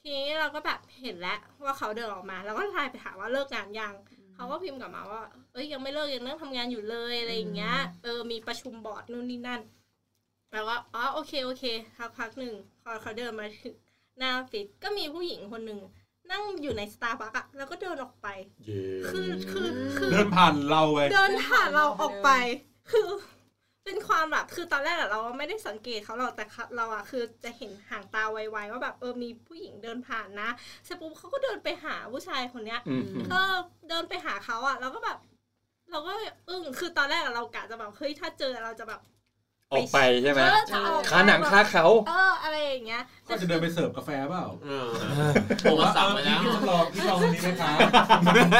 [0.01, 3.93] ทีนี้เราก็แบบเห็นแล้วว่าเขาเดินออกมาเราก็ไลน์ไปถามว่าเลิกงานยัง
[4.41, 5.23] เขาก็พิมพ์กลับมาว่า
[5.53, 9.61] เอ้ยยังไม่เลิกยังนั่งทำงานอยู่เลยอะไรอย่างเงี้ย เออมีประชุมบอร์ดนู่นนี่นั่น
[10.51, 11.63] แล้วก็อ๋อโอเคโอเค
[11.97, 13.73] พักพักหนึ่งพอเขาเดินมาถึง
[14.17, 15.79] หน้าออฟฟิศก็มีผู้หญิงคนหนึ่ง
[16.31, 18.27] นั่งอยู่ในสตาร์บัคอะแล้วก็เดินออกไป
[18.65, 19.67] เย้คือคือ
[19.97, 22.29] คือเดินผ่านเราไปเดินผ่านเราออกไป
[22.91, 23.07] คือ
[23.91, 30.49] เป็นความแบบคือตอนแรกอะเราไม่ได้สังเกตเขาหรอกแต่เราอะคือจะเห็นห่างตาไวๆว่าแบบเออมีผู้หญิงเดินผ่านนะ
[30.85, 33.41] เสร็จปุ๊บเขาก็เดินไปหาผู้ชายคนเนี้ยอืมก็
[33.89, 35.17] เดินไปหาเขาอะเราก็แบบ
[35.91, 36.11] เราก็
[36.49, 39.01] อึ้งคือตอนแรกอะเรากะจะแบบเฮ้ยถ้าเจอเราจะแบบ
[39.73, 44.89] ออกไปใช่ไหมเออจะออกขาหนังคาเขาเอออะไรอย่างเงี้ยก็จะเดินไปเสิร์ฟกาแฟเปล่าเออ
[45.59, 47.71] โทรมาสั่งไปแล้วพี่ลองพี่ลองอันนี้ไหมคะ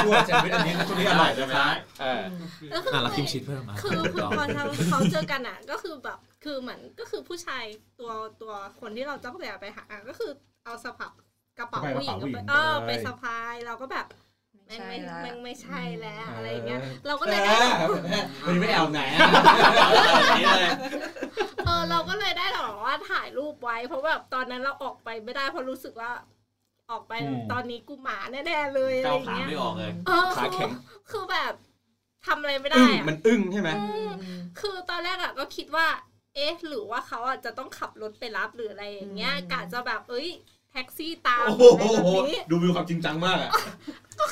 [0.05, 1.53] ตัวแซนด์วิชอันนี้ตัวนี้อร่อยใช่ไหม
[2.01, 2.21] เออ
[2.69, 7.63] แล้วคืออะเราคิมชีสเพิ่มอะคือคือพอเราเขาเจอกันอะ ก็คือแบบคือเหมือนก็คือผู้ชาย
[7.99, 10.31] ตัวตัวคนที่เราต้องไปไปหาก็คือ
[10.65, 11.11] เอาสะพับ
[11.57, 17.53] กระเป๋าผู้หญิงก็ไปเออไปสะพายเราก็แบบแม่งไม่แม่งไม่ใช่แล้วอะไรเงี้ยเราก็เลยได้
[18.47, 19.19] มันไม่แอลไหนอะ
[20.39, 20.71] นี่เลย
[21.65, 26.11] เออเราก็เลยได้แบบว่าถ่ายรูปไว้ เพราะแบบตอนนั้นเราออกไปไม่ได้เพราะรู้สึกว่า
[26.91, 30.69] ออกไปอืมตอนนี้กูหมาแน่ๆเลยอะไรก้าวอย่างขาเงี้ยไม่ออกเลยเออขาแข็ง
[31.11, 31.53] คือแบบ
[32.25, 33.69] ทำอะไรไม่อึ้ได้งอะมันอึ้งใช่ไหม
[34.59, 35.87] คือตอนแรกอะก็คิดว่า
[36.35, 40.27] เอ๊ะ หรือว่าเขาอะจะต้องขับรถไปรับหรืออะไรอย่างเงี้ยกะจะแบบเอ้ย
[40.73, 43.51] แท็กซี่ตามโอ้หโหรืออะไรแบบนี้ดูมีความจริงจังมากอะ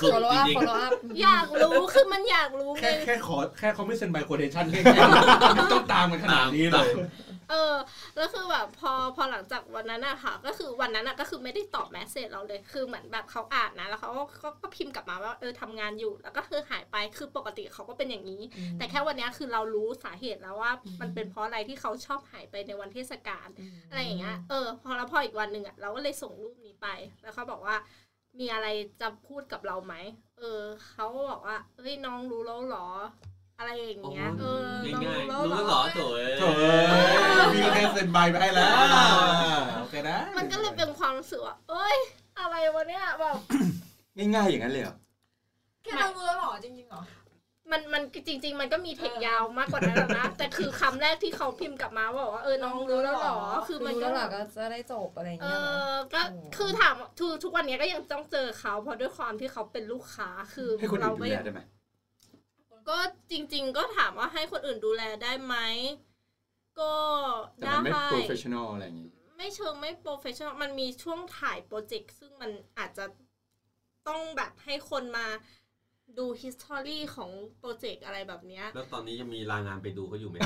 [0.02, 6.88] สุดจริง follow up follow up อยากรู้คือมันอยากรู้ไงแค่แค่ขอแค่เขาไม่เซ็นใบ quotation แค่แค่ต้องตามกันขนาดนี้เลย
[7.50, 7.76] เออ
[8.16, 18.42] แล้วคือแบบพอพอหลังจากวันนั้นอะค่ะ ก็คือวันนั้นอะก็คือไม่ได้ตอบ message เราเลย คือเหมือนแบบเขาอ่านนะ แล้วเขาก็ก็ก็พิมพ์กลับมาว่าเออทำงานอยู่ แล้วก็คือหายไป คือปกติเขาก็เป็นอย่างนี้
[18.78, 20.72] แต่แค่วันเนี้ยคือเรารู้สาเหตุแล้วว่า
[21.02, 23.48] มันเป็นเพราะอะไรที่เขาชอบหายไปในวันเทศกาล
[23.90, 26.88] อะไรอย่างเงี้ย เออ พอแล้วพออีกวันหนึ่งอะเราก็เลยส่งรูปนี้ไป
[27.22, 27.76] แล้วเขาบอกว่า
[28.40, 28.68] มีอะไร
[29.02, 29.96] จะพูดกับเราไหม
[30.38, 32.88] เออ เขาก็บอกว่า เฮ้ยน้องรู้แล้วเหรอ
[33.60, 38.72] อะไรอย่างเงี้ย เออน้องง่ายรู้ๆแล้วรู้เหรแล้วเหรออโถ่เอ้ยโถ่เอ้ยมีแค่เซ็นใบไปให้แล้ว
[39.80, 41.98] โอเคนะ มันก็เลยเป็นความรู้สึกว่าเอ้ย
[42.40, 43.36] อะไรวะเนี่ยแบบ
[44.18, 44.96] ง่ายๆอย่างนั้นเลยเหรอ
[45.84, 47.02] แค่เรารู้แล้วเหรอจริงๆเหรอ
[47.72, 53.38] มันมันจริง ๆ มันก็มีเทคยาวมากกว่านั้นแล้วนะ แต่คือคำแรกที่เขาพิมพ์กลับมาบอกว่าเออน้องรู้แล้วเหรอ
[53.68, 56.22] คือมันรู้ก็แล้วเหรอก็จะได้จบอะไรอย่างเอเงี้ยเหรออก็
[56.58, 61.62] คือถามทุกทุกวันนี้ก็ยังต้องเจอเขาเพราะด้วยความที่เขาเป็นลูกค้าคือให้คนอื่เรานดูก็แลยังได้ไหม
[62.90, 63.00] ก็
[63.32, 65.56] จริง ๆ ก็ถามว่าให้คนอื่นดูแลได้ไหม
[66.80, 66.94] ก็
[67.58, 73.06] แต่ได้มันไม่ professional อะไรอย่างงี้ไม่เชิงไม่โปรเฟชชั่นอลมันมีช่วงถ่ายโปรเจกต์ซึ่งมันอาจจะ
[74.08, 75.28] ต้องแบบให้คนมา
[76.18, 77.30] ดู history ของ
[77.60, 80.38] โปรเจกต์อะไรแบบเนี้ย แล้วตอนนี้ยังมีรายงานไปดูเขาอยู่ไหม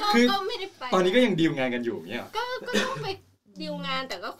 [0.00, 3.08] ก็คือ ก็ไม่ได้ไปตอนนี้ก็ยังดีลงานกันอยู่เนี่ยเหรอก็ก็ต้องไป
[3.60, 4.30] ดีลงานแต่ก็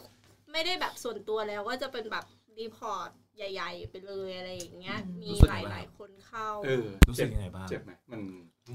[0.51, 2.25] ไม่ได้แบบส่วนตัวแล้วก็จะเป็นแบบ
[2.59, 8.21] รีพอร์ต ใหญ่ ๆ ไปเลยอะไรอย่างเงี้ย มีรู้สึกหยังไงลายๆคนเข้าเออรู้สึกยังไงบ้างเจ็บไหมมัน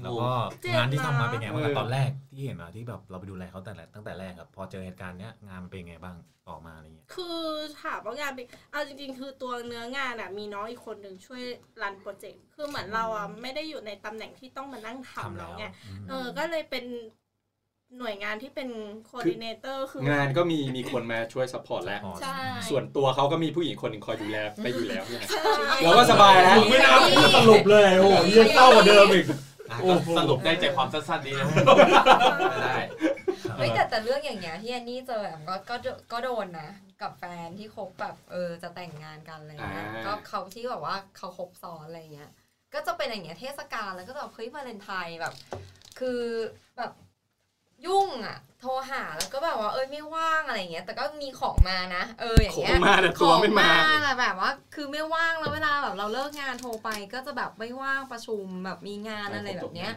[0.03, 0.29] แล้วก็
[0.61, 6.15] เจ็บงานที่ทำมานะเป็นไงบ้างเออตอนแรกที่เห็นอะที่แบบเราไปดูแลเขาแต่แรกตั้งแต่แรกครับพอเจอเหตุการณ์เนี้ยงานมันเป็นไงบ้าง
[6.49, 7.39] ออกมาอะไรเงี้ยคือ
[7.81, 11.43] ถามว่างานเป็นเอาจริง ๆ คือตัวเนื้องานอะมีน้องอีกคนหนึ่งช่วย
[11.81, 16.85] run โปรเจกต์คือเหมือนเราอะไม่ได้อยู่ในตำแหน่งที่ต้องมานั่งทำทำแล้แล้วแล้วไงอืมเออก็เลยเป็น
[17.99, 18.69] หน่วยงานที่เป็น
[19.05, 22.37] coordinator คืองานก็มีมีคนมาช่วย support แล้วใช่
[22.69, 29.25] ส่วนตัวเขาก็มีผู้หญิงคนหนึ่งคอยดูแลไปอยู่แล้วเนี่ยใช่เราก็สบายแล้วไม่น่าพูดสรุปเลยโอ้โหยังเศร้ากว่าเดิมอีก
[29.69, 31.45] อะโอ้ก็โหสรุปได้ใจความสั้นๆดีนะ
[32.49, 32.77] ไม่ได้
[33.57, 36.69] เฮ้ยแต่แต่เรื่องอย่างเงี้ยที่อันนี่เจอแอมก็ก็โดก็โดนนะ
[37.01, 42.29] กับแฟนที่คบแบบเออจะแต่งงานกันอะไรเงี้ยอ่าก็เขาที่แบบว่าเขาคบซ้อนอะไรเงี้ย
[42.73, 45.33] ก็จะเป็นอย่างเงี้ยเทศกาลแล้วก็จะแบบเฮ้ยวาเลนไทน์แบบ
[45.99, 46.21] คือ
[46.77, 46.91] แบบ
[47.85, 59.93] ยุ่งอะ โทรหาแล้วก็แบบว่าเอ้ยไม่ว่างอะไรเงี้ย แต่ก็มีของมานะเอออย่างของเงี้ยมาแต่ตัวไม่มาของแต่แบบว่า คือไม่ว่างแล้วเวลาแบบเราเลิกงานโทรไปก็จะแบบไม่ว่างประชุมแบบมีงานอะไรแบบเนี้ย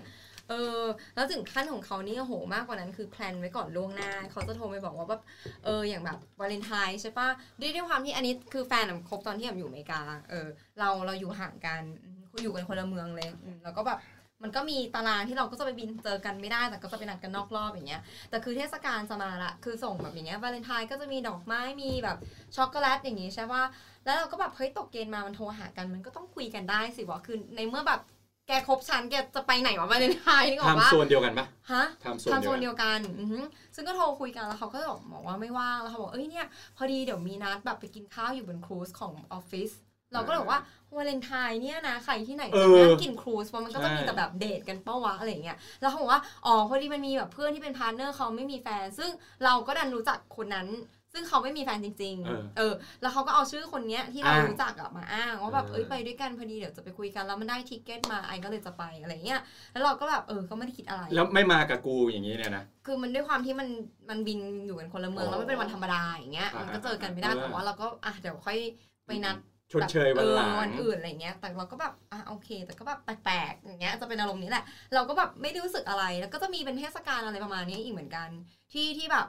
[0.51, 0.83] เออ
[1.15, 5.23] แล้วถึงขั้นของเขานี่โอ้โหมากกว่านั้นคือ plan ไว้ก่อนล่วงหน้า เขาจะโทรไปบอกว่าแบบ
[5.65, 7.29] เอออย่างแบบวาเลนไทน์ใช่ปะ
[7.61, 10.47] ด้วยด้วยความที่อันนี้คือแฟนอะคบตอนที่แอมอยู่อเมริกาเออ
[10.79, 13.99] เราเราอยู่ห่างกันอืมอยู่กันคนละเมืองเลยอืมแล้วก็แบบ
[14.45, 22.17] มันก็มีตารางที่เราก็จะไปบินเจอกันไม่ได้แต่ก็จะไปนัดกันนอกรอบอย่างเงี้ยแต่คือเทศกาลจะมาละคือส่งแบบอย่างเงี้ยวาเลนไทน์ก็จะมีดอกไม้มีแบบ
[22.57, 23.65] ช็อกโกแลตอย่างงี้ใช่ปะ
[24.05, 28.01] แล้วเราก็แบบเฮ้ยตกเกณฑ์มามันโทรหากันมันก็ต้องคุยกันได้สิวะคือในเมื่อแบบ
[28.49, 39.71] แกคบฉันแกจะไปไหนวะวาเลนไทน์นี่ก็บอกว่า time zone เดียวกันปะฮะทำโซนทำโซนเดีเดียวกันอือหือซึ่งก็โทรคุยกันแล้วเขาก็บอกบอกว่าไม่ว่างแล้วเขาบอกเอ้ยเนี่ยพอดีเดี๋ยวมีนัดแบบไปกินข้าวอยู่บน cruise ของออฟฟิศ
[40.13, 40.61] เราก็เลยบอกว่า
[40.97, 49.11] วาเลนไทน์เนี่ยนะใครที่ไหนเอจะอนั่งกิน cruise เพราะมันก็จะมีใช่แต่แบบเดทกันเป้าวะอะไรอย่างเงี้ยแล้วเขาบอกว่าอ๋อพอดีมันมีแบบเพื่อนที่เป็น partner เขาไม่มีแฟน ซึ่ง
[49.45, 50.69] เราก็ดันรู้จักคนนั้น
[51.15, 52.73] ซึ่งเขาไม่มีแฟนจริงเออๆเออ
[53.03, 59.41] แล้วเขาก็เอาชื่อคนเนี้ยที่เราอ้างรู้จักอะมาอ้างว่าแบบเออเอ้ยไปด้วยกันพอดีเดี๋ยวจะไปคุยกันแล้วมันได้ ticket มาไอก็เลยจะไปอะไรเงี้ย
[59.73, 63.69] แล้วเราก็แบบเออก็ไม่ได้คิดอะไร แล้วไม่มากับกูอย่างนี้เนี่ยนะคือมันด้วยความที่มัน
[64.11, 68.59] มันบินอยู่กันคนละเมืองอ๋อแล้วมันเป็นวันธรรมดาอย่างเงี้ยอ่ามัมันก็เจอกันไม่ได้เออแต่ว่าเราก็อะเดี๋ยวค่อย
[69.07, 69.37] ไปนัด
[69.75, 74.65] ชดเชยวันหลังเออวันอื่นอะไรเงี้ย แต่เราก็แบบอะโอเค แต่ก็แบบแปลกๆอย่างเงี้ยจะเป็นอารมณ์นี้แหละ
[74.95, 78.29] เราก็แบบไม่ได้รู้สึกอะไร แล้วก็จะมีเป็นเทศกาลอะไรประมาณนี้อีกเหมือนกัน
[78.73, 79.27] ที่ที่แบบ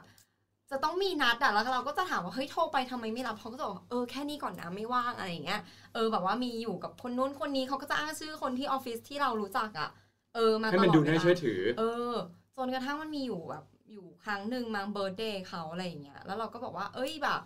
[0.70, 5.60] จะต้องมีนัดอะแล้วเราก็จะถามว่าเฮ้ยโทรไปทำไมไม่รับเขาก็จะบอกเออแค่นี้ก่อนนะไม่ว่างอะไรอย่างเงี้ย
[5.94, 9.88] เออแบบว่ามีอยู่กับคนนู้นคนนี้เขาก็จะอ้างชื่อคนที่ออฟฟิศที่เรารู้จักอะ
[10.34, 12.12] เออมาตลอดให้มันดูเวน่าลาเชื่อถือ เออ
[12.56, 17.40] จนกระทั่งมันมีอยู่แบบอยู่ครั้งหนึ่งมา birthday เขาอะไรอย่างเงี้ยแล้วเราก็บอกว่าเอ้ยแบบ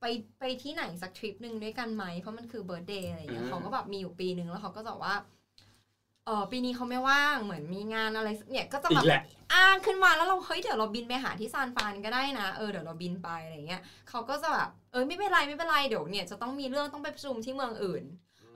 [0.00, 0.04] ไป
[0.38, 5.16] ไปที่ไหนสักทริปหนึ่งด้วยกันไหมเพราะมันคือ birthday อะไรอย่างเงี้ยอืมเขาก็แบบมีอยู่ปีหนึ่งแล้วเขาก็จะบอกว่า
[6.26, 9.22] เออปีนี้เขาไม่ว่างเหมือนมีงานอะไรเนี่ยก็จะอีแบบกแหละ
[9.54, 18.04] อ้างขึ้นมาแล้วเราเฮ้ยเดี๋ยวเราบินไปหาที่ซานฟรานก็ได้นะเออเดี๋ยวเราบินไปอะไรเงี้ยเขาก็จะแบบเออไม่เป็นไรไม่เป็นไรเดี๋ยวเนี่ยจะต้องมีเรื่องต้องไปประชุมที่เมืองอื่น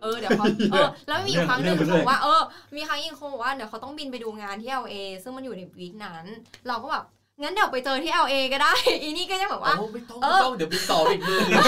[0.02, 2.42] เออเดี๋ยวเขาเออแล้วมีอยู่ครั้งหนึ่งเรื่องเขาเรื่บองอกว่าเออ
[2.76, 6.24] มีครั้งหนึงเขาบอกว่าเดี๋ยวเขาต้องบินไปดูงานที่ LA ซึ่งมันอยู่ในวีคนั้น
[6.68, 7.04] เราก็แบบ
[7.42, 8.72] งั้นเดี๋ยวไปเจอที่ LA ก็ได้
[9.02, 11.62] อีนี่ก็จะแบบว่าโอ้ไม่ต้องเอไม่อต้องเดี๋ยวไปต่ออีกมือหนึ่ง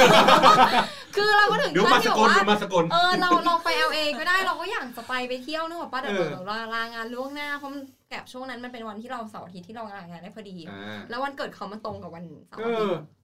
[1.17, 13.17] คือเราก็ถึงเดี๋ยวขั้มานสที่แบบกลว่าเดี๋ยวมาสกลเออเราเราไป LA ก็ได้เราก็อยากจะไปไปเที่ยวนึกออกปะเดี๋ยวเออเราลาลางานล่วงหน้าเพราะมันแกบช่วงนั้นมันเป็นวันที่เราเสาร์อาทิตย์ที่เราลางานได้พอดีอ่าแล้ววันเกิดเขามันตรงกับวันเสาร์เออาทิตอย์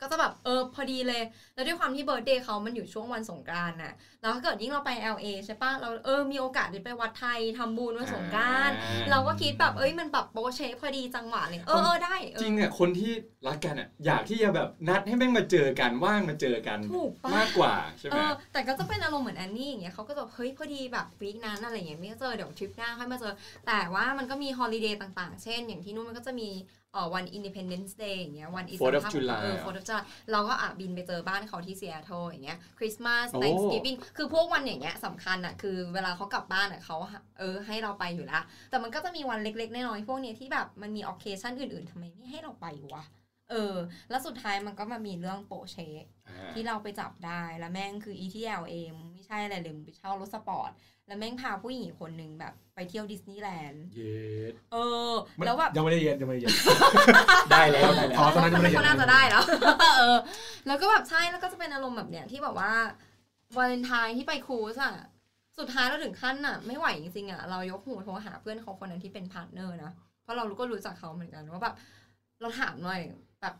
[0.00, 1.22] ก็จะแบบเออพอดีเลย
[1.54, 13.12] แล้วด้วยความที่ birthday เขามันอยู่ช่วงวันสงกรานต์น่ะแล้วถ้าเกิดยิ่งเราไป LA ใช่ปะเราเออมีโอกาสได้ไปวัดไทยทำบุญวันสงกรานต์อ่าเราก็คิดแบบเอ้ยมันแบบ perfect พอดีจังหวะเลยเออเออได้เออจริงอะคนที่
[13.46, 23.32] รักกันอะอยากที่จะแบบนัดให้แม่งมาเจอกันว่างมาเจอกันถูกปะมากกว่าใช่ไหเอมอแต่ก็จะเป็นอารมณ์เหมือนแอนนี่อย่างเงี้ยเขาก็จะแบบเฮ้ยพอดีแบบ week นั้นอะไรอย่างเงี้ยไม่เจอเดี๋ยวทริปหน้าค่อยมาเจอ
[23.66, 26.50] แต่ว่ามันก็มี holiday ต่างๆ เช่น อย่างที่นู่นมันก็จะมี
[26.92, 36.96] เอ่อวัน Independence Day อย่างเงี้ยวัน Fourth of July เออ Fourth of July เราก็อะบินไปเจอบ้านเขาที่ซีแอตเทิลอย่างเงี้ยคริสต์มาสโอ้ Thanksgiving คือพวกวันอย่างเงี้ยสำคัญอะคือเวลาเขากลับบ้านอะเขา
[37.38, 43.04] เออให้เราไปอยู่แล้วแต่มันก็จะมีวันเล็กๆน้อยๆพวกเนี้ยที่แบบมันมี occasion อื่นๆทำไมไม่ให้เราไปวะ
[43.50, 43.74] เออ
[44.10, 50.70] แล้วสุดท้ายมันก็มามีเรื่องโปะเชคอ่าที่เราไปจับได้แล้วแม่งคือ ETL เองไม่ใช่อะไรเลยมึงไปเช่ารถสปอร์ต
[51.06, 54.18] แล้วแม่งพาผู้หญิงอีกคนนึงแบบไปเที่ยวดิสนีย์แลนด์ เย็
[54.50, 54.76] ด เอ
[55.10, 55.12] อ
[55.46, 56.54] แล้วแบบยังไม่ได้เย็นยังไม่ได้เย็น
[57.50, 59.42] ได้แล้วได้แล้วอ๋อตอนนั้นยังไม่ได้เย็นเขาน่าจะได้แล้ว
[59.98, 60.18] เออ
[60.66, 62.72] แล้วก็แบบใช่ แล้วก็จะเป็นอารมณ์แบบเนี้ยที่แบบว่า
[63.56, 64.94] วาเลนไทน์ที่ไป cruise อะ
[65.58, 69.90] สุดท้ายเราถึงขั้นอะไม่ไหวจริงๆอะเรายกหูโทรหาเพื่อนเขาคนนั้นที่เป็น partner นะ
[70.22, 71.74] เพราะเราก็รู้จักเขาเหมือนกันว่าแบบ
[72.40, 73.00] เราถามหน่อย
[73.40, 73.54] แบบ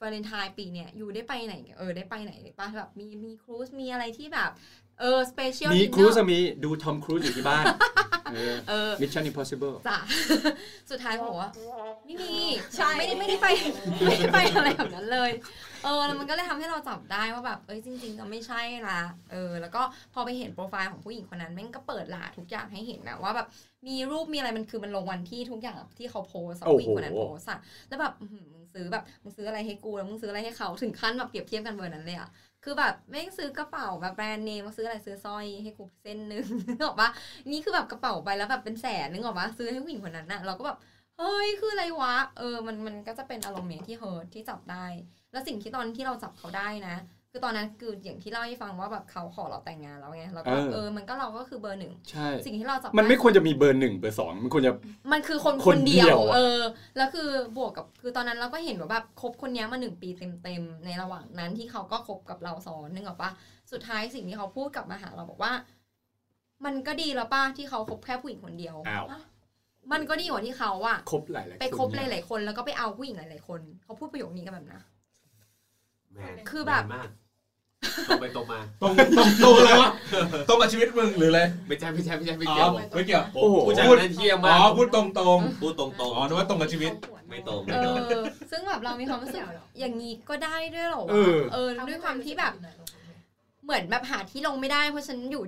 [0.00, 4.50] วาเลนไทน์ปีเนี้ย you ได้ไปไหน เออได้ไปไหนได้ปะแบบมีมี cruise มีอะไรที่แบบ
[5.00, 7.64] เออสเปเชียลมีครูซอะมีดูทอมครูซอยู่ที่บ้าน
[8.32, 9.98] เออเออ Mission Impossible จ้ะ
[10.90, 11.50] สุดท้ายบอกว่า
[12.04, 12.36] ไม่มี
[12.76, 13.46] ใช่ไม่ได้ไม่ได้ไป
[14.06, 15.30] ไม่ได้ไปอะไรแบบนั้นเลย
[15.84, 19.00] เออแล้วมันก็เลยทำให้เราจับได้ว่าแบบเอ้ยจริงๆก็ไม่ใช่ละ
[19.32, 19.82] เออ แล้วก็
[20.12, 23.48] พอไปเห็นโปรไฟล์ของผู้หญิงคนนั้นแม่งก็เปิดหลาทุกอย่างให้เห็นนะว่าแบบ
[23.86, 32.28] มีรูปมีอะไรมันคือมันลงวันที่ทุกอย่างที่เขาโพสต์อะโอ้โหผู้หญิงคนนั้นโพสต์อะแล้วแบบอื้อหือมึงซื้อแบบมึงซื้ออะไรให้กูแล้วมึงซื้ออะไรให้เขาถึงขั้นแบบเปรียบเทียบกันเบอร์นั้นเลยอะ
[32.68, 37.08] คือแบบแม่งซื้อกระเป๋าแบบแบรนด์เนมมาซื้ออะไรซื้อสร้อยให้กูเส้นหนึงนึกออกปะ
[37.50, 40.76] นี่คือแบบกระเป๋าไปแล้วแบบเป็นแสนนึกออกปะซื้อให้ผู้หญิงคนนั้นน่ะเราก็แบบ
[41.16, 44.86] เฮ้ยคืออะไรวะ เออมันมันก็จะเป็นอารมณ์เนี้ยที่ hurt ที่จับได้
[45.30, 46.94] แล้วสิ่งที่ตอนที่เราจับเขาได้นะ
[47.36, 54.72] คือตอนนั้นคืออย่างที่เล่าให้ฟังว่าแบบเขาขอเราแต่งงานแล้วไงแล้วก็เออเออมันก็เราก็คือเบอร์หนึ่งใช่สิ่งที่เราจับมันไม่ด้ควรจะมีเบอร์หนึ่งเบอร์สองมันควรจะ
[55.12, 56.60] มันคือคนคคนนเดีเดียยววอะเออ
[56.96, 60.08] แล้วคือบวกกับคือตอนนั้นเราก็เห็นว่าแบบคบคนเนี้ยมาหนึ่งปี
[60.42, 63.30] เต็มๆในระหว่างนั้นที่เขาก็คบกับเราสอนนึกออกปะ
[63.72, 65.52] สุดท้ายสิ่งที่เขาพูดกลับมาหาเราบอกว่า
[66.64, 69.06] มันก็ดีแล้วป้าที่เขาคบแค่ผู้หญิงคนเดียวอ้าว
[69.92, 74.82] มันก็ดีกว่าที่เขาอะคบหลายๆไปคบหนลายๆคนแล้วก็ไปเอาผู้หญิงหลายๆคน เขาพูดประโยคนี้กันแบบนะ
[76.14, 77.08] แมนคือแบบมาก
[78.08, 79.90] ตรงไปตรงมาตรงตรงตรงเลยวะ
[80.48, 86.92] ตรงกับชีวิตมึงหรืออะไรไม่ใช่ไม่ใช่ไม่ใช่ไม่อ๋อเกี่ยวไม่เกี่ยวโอ้โหผู้ชายพูดนั้นเที่ยมอ๋มาอกพูดตรงตรงพูดตรงๆตรงอ๋อนึกว่าตรงกับชีวิต
[87.30, 89.40] ไม่ตรงเอไม่ตรงอซึ่งแบบเรามีความรู้สึก
[89.78, 92.52] อย่างนี้ก็ได้ด้วยเหรอวะเออเออด้วยความที่แบบ
[93.64, 95.42] เหมือนแบบหาที่ลงไม่ได้เพราะฉันอยู่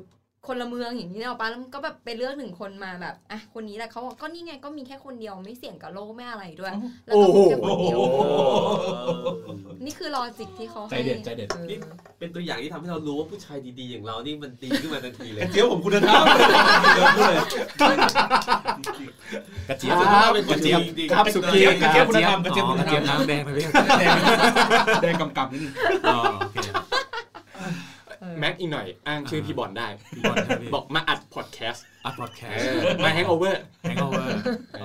[0.46, 6.72] คนละเมืองอย่างนี้เนอะป้าแล้วก็แบบไปเลือกหนึ่งคนมาแบบอะคนนี้แหละเขาบอกก็นี่ไงก็มีแค่คนเดียวไม่เสี่ยงกับโลกไม่อะไรด้วย
[7.06, 7.98] แล้วก็มีแค่คนเดียว
[9.84, 11.78] นี่คือลอจิกที่เขาให้ใจเด็ดใจเด็ดออนี่
[12.18, 16.24] เป็นตัวอย่างที่ทำให้เรารู้ว่าผู้ชายดีๆ อย่างเรานี่มันดีขึ้นมาทันทีเลยกระเจี๊ยบผมคุณธรรม
[16.94, 17.38] เดี๋ยวพูดเลย
[19.68, 23.64] กระเจี๊ยบอ่าเป็นคนกระเจี๊ยบดีๆครับสุกี้กระเจี๊ยบคุณธรรมกระเจี๊ยบอ๋อคุณกธระรรเจี๊ยบมน้ำแดงนะพี่
[24.00, 24.16] แดง
[25.02, 25.72] แดงกำกับนิดนึง
[26.08, 26.56] อ๋อโอเค
[28.38, 29.86] แม็กอีกหน่อย อ้างชื่อพี่บอลได้
[30.16, 34.30] พี่บอลครับพี่บอกมาอัดพอดแคสต์อัพพอดแคเอสต์อมาแฮงโอเวอร์แฮงโอเวอร์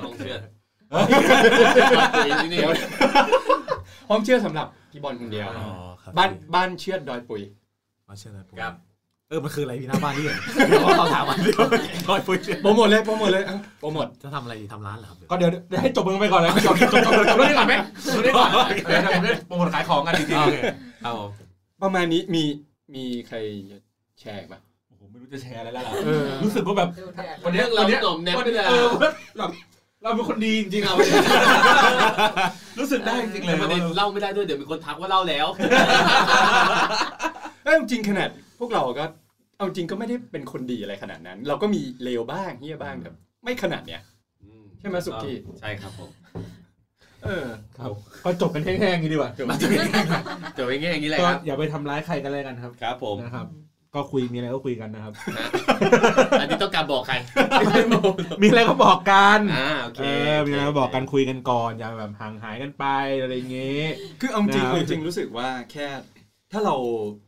[0.06, 0.38] ต้องเชื่อ
[2.52, 2.72] เดี๋ยว
[4.10, 5.70] ห้องเชื่อสำหรับพี่บอลคนเดียวอ๋อ
[6.02, 7.42] ครับบ้านบ้านเชื่อดดอยปุย
[8.10, 8.74] มาเชื่อเลยผมครับ
[9.30, 10.38] เออ มันคืออะไรพี่หน้าบ้านนี่เหรอ
[10.68, 11.58] เดี๋ยวเขาถามมาเดี๋ยว
[12.08, 17.74] คอยคุยโปรโมทเลย โปรโมทเลยอะโปรโมทจะทำอะไรดีทำร้านเหรอครับก็เดี๋ยวเดี๋ยวให้จบมึงไปก่อนเลยจบจบจบจบเรื่องนี้ก่อนไหม
[18.04, 18.50] เรื่องนี้ก่อน
[18.88, 20.58] เดี๋ยวผมจะโปรโมทขายของกันจริงโอเค
[21.04, 21.14] เอา
[21.84, 22.44] ประมาณนี้มี
[22.94, 23.38] มีใคร
[23.72, 23.78] จะ
[24.20, 26.90] แชร์อีกปะๆโอ้โหไม่รู้จะแชร์อะไรแล้วล่ะเออรู้สึกว่าแบบ
[27.46, 28.88] วันเนี้ยเราวันเนี้ยหน่อมแนมวันไม่เนี้ยได้เออ
[29.40, 29.52] แบบ
[30.04, 30.96] เราเป็นคนดีจริงๆเรา
[32.80, 35.48] รู้สึกได้จริงๆเลยประเด็นเล่าไม่ได้ด้วยเดี๋ยวมีคนทักว่าเล่าแล้ว
[37.64, 38.30] เอ้ยจริงๆขนาด
[38.60, 39.06] พวกเราก็
[39.58, 44.02] เอาจริงก็ไม่ได้เป็นคนดีอะไรขนาดนั้น เราก็มีเลวบ้างเฮียบ้างแบบไม่ขนาดเนี้ย
[44.80, 46.10] ใช่ไหมสุกี้ใช่ครับผม
[47.26, 47.46] เออ
[47.78, 47.90] ครับ
[48.24, 49.48] ก็จบกันแห้งๆอย่างนี้ดีกว่าจบ
[50.58, 53.48] จบไปง่ายอย่างนี้เลยก็ครับอย่าไปทำร้ายใครกันเลยกันครับ ครับผมนะครับ
[53.96, 55.46] ก็คุยมีอะไรก็คุยกันนะครับนะ
[56.40, 57.16] อันนี้ต้องการบอกใคร
[58.42, 62.86] มีอะไรก็บอกกันอ่าโอเคเออมีอะไรก็บอกกันคุยกันก่อนอย่าแบบห่างหายกันไป
[63.22, 63.90] อะไรอย่างเงี้ย
[64.22, 65.88] คือเอาจริงนะครับเอาจริงรู้สึกว่าแค่
[66.52, 66.76] ถ้าเรา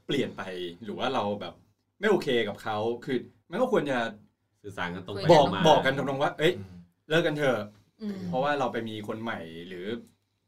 [0.05, 0.41] เปลี่ยนไป
[0.83, 1.53] หรือว่าเราแบบ
[1.99, 3.17] ไม่โอเคกับเขาคือ
[3.51, 3.97] มันก็ควรจะ
[4.63, 6.53] สื่อสารกันตรงไปบอกตรงมาบอกกันตรงๆว่า เอ้ย
[7.09, 7.84] เลิกกันเถอะอืม
[8.27, 9.85] เพราะว่าเราไปมีคนใหม่หรือ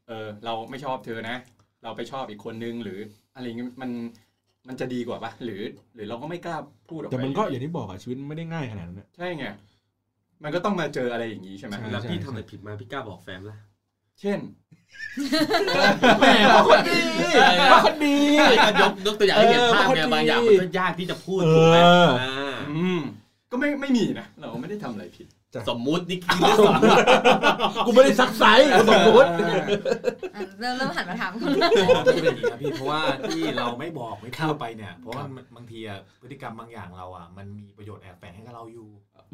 [0.08, 1.36] เออเราไม่ชอบเธอนะ
[1.84, 2.98] เราไปชอบอีกคนนึงหรือ
[3.34, 3.90] อะไรเงี้ยมัน
[4.68, 5.62] มันจะดีกว่าปะหรือ
[5.94, 6.56] หรือเราก็ไม่กล้า
[6.88, 9.46] พูดออกไปแต่มันก็อย่างที่บอกอะชีวิตมันไม่ได้ง่ายขนาดนั้นอะใช่ไง
[10.42, 13.58] มันก็ต้องมาเจออะไรอย่างนี้ใช่ไหมใช่แล้วพี่ทำอะไรผิดมาพี่กล้าบอกแฟนละ
[14.20, 14.38] เช่น
[16.18, 17.00] แหมเขาคนดี
[17.70, 23.00] เขาคนดีใช่ก็ยกยกตัวอย่างให้เห็นภาพเออไงเขาดีบางอย่างมันก็ยากที่จะพูดถูกไหมเอออ่าอืม
[23.50, 25.26] ก็ไม่ไม่มีนะเราไม่ได้ทำอะไรผิด
[25.68, 27.06] สมมุตินี่คือเรื่องสมมุติ
[27.86, 29.28] กูไม่ได้ซักไซส์กูสมมติ
[30.34, 31.38] อะเริ่มเริ่มหันมาถามอ๋
[31.98, 38.88] อไม่ใช่เป็นอย่างนี้ครับพี่เพราะว่าที่เราไม่บอกไม่พูดไปเนี่ย เพราะว่ามันบางทีอะพฤติกรรมบางอย่างเราอะมันมีประโยชน์แอบแฝงให้กับเราอยู่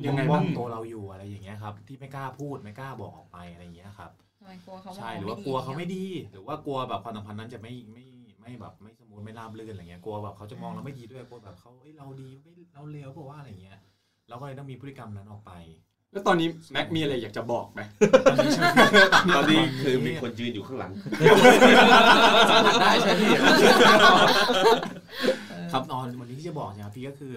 [0.07, 8.05] ยังไงบ้าบ้างงตัวเราอยู่อะไรอย่างเงี้ยครับที่ไม่กล้าพูดไม่กล้าบอกออกไปอะไรอย่างเงี้ยครับทำไมกลัวเขาใช่หรือว่ากลัวเขาไม่ดี หรือว่ากลัวแบบความสัมพันธ์นั้นจะไม่ไม่
[8.41, 13.79] ไม่แบบไม่สมูทไม่ราบรื่นอะไรเงี้ยกลัวแบบเขาจะมองเราไม่ดีด้วยกลัวแบบเขาเอ้ยเราดีไม่เราเลวเพราะว่าอะไรเงี้ย
[14.29, 15.53] เราก็เลยต้องมีพฤติกรรมนั้นออกไป
[16.15, 17.81] แล้วตอนนี้แม็กมีอะไรอยากจะบอกไหม
[19.37, 20.93] ตอนนี้คือมีคนยืนอยู่ข้างหลัง
[22.51, 23.33] สัมผัสได้ใช่พี่
[25.73, 27.35] ครับตอนวันนี้ที่จะบอกเนี่ยครับพี่ก็คือ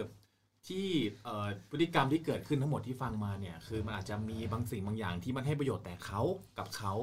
[0.67, 0.85] ที่
[1.23, 6.21] เอ่อพฤติกรรมที่เกิดขึ้นทั้งหมดที่ฟังมาเนี่ยคือมันอาจจะมีบางสิ่งบางอย่างที่มันให้ประโยชน์แต่เขา
[6.59, 6.93] กับเขา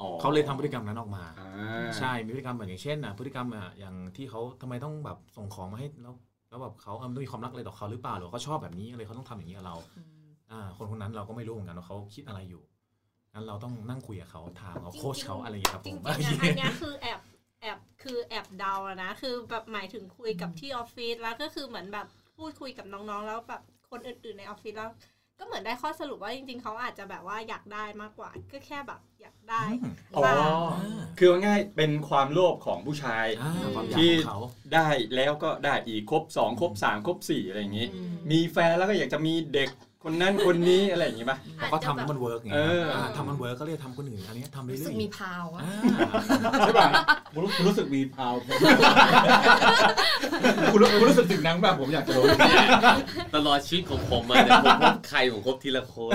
[0.00, 6.14] อ๋อเขาเลยทำพฤติกรรมนั้นออกมาอ่าใช่มีพฤติกรรมแบบอย่างเช่นนะพฤติกรรมอะอย่างที่เขาทำไมต้องแบบส่งของมาให้แล้ว
[6.48, 10.15] แล้วแบบเขาเออมันต้องมีความรักอะไรต่อเขาหรือเปล่าหรือว่าเขาชอบแบบนี้เลยเขาต้องทำอย่างนี้กับเราอ่า
[10.76, 12.62] คนคนนั้นเราก็ไม่รู้เหมือนกันว่าเขาคิดอะไรอยู่
[13.32, 17.20] งั้นเราต้องนั่งคุยกับเขาถามเขาโค้ชเขาอะไรอย่างเงี้ยครับจผริงมๆนะอันเนี้ยคือแอบ
[17.62, 22.06] แอบคือแอบเดาอะนะคือแบบหมายถึงคุยกับที่ออฟฟิศแล้วก็คือเหมือนแบบ
[22.36, 24.90] พูดคุยกับน้องๆ แล้วแบบคนอื่นๆในออฟฟิศแล้ว
[25.38, 29.62] ก็เหมือนได้ข้อสรุปว่าจริงๆ เขาอาจจะแบบว่าอยากได้มากกว่า ก็แค่แบบอยากได้
[30.14, 30.36] อ๋อบ้าง
[31.18, 34.38] คือว่าง่ายเป็นความโลภของผู้ชายอ่าความอยากที่ของเขา
[34.74, 37.86] ได้แล้วก็ได้อีกครบสองครบสามครบสี่อะไรอย่างนี้
[38.30, 39.70] มีแฟนแล้วก็อยากจะมีเด็ก
[40.08, 45.76] คนนั้นคนนี้อะไรอย่างนี้ป่ะเขาก็ทำให้มัน work ไงเอออ่าทำมัน work ก็เลยทำคนอื่นอันนี้ทำเรื่อยรู้สึกๆมีพาวอะอ่า
[46.58, 46.88] ใช่ป่ะ
[47.34, 48.34] ผมรู้ผมรู้สึกมีพาว
[50.72, 52.24] คุณรู้คุณรู้สึกถึงนังแบบผมอยากจะรู้
[53.34, 56.12] ตลอดชีวิตของผมมาเนี่ยผมพบใครผมพบทีละคน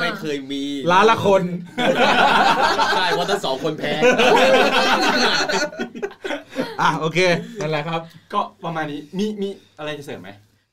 [0.00, 1.42] ไม่เคยมีล้านละคน
[2.96, 3.92] ใช่เพราะทั้งสองคนแพ้
[6.80, 7.18] อะโอเค
[7.60, 8.00] นั่นแหละครับ
[8.32, 9.48] ก็ประมาณนี้มีมี
[9.78, 10.30] อะไรจะเสริมไหม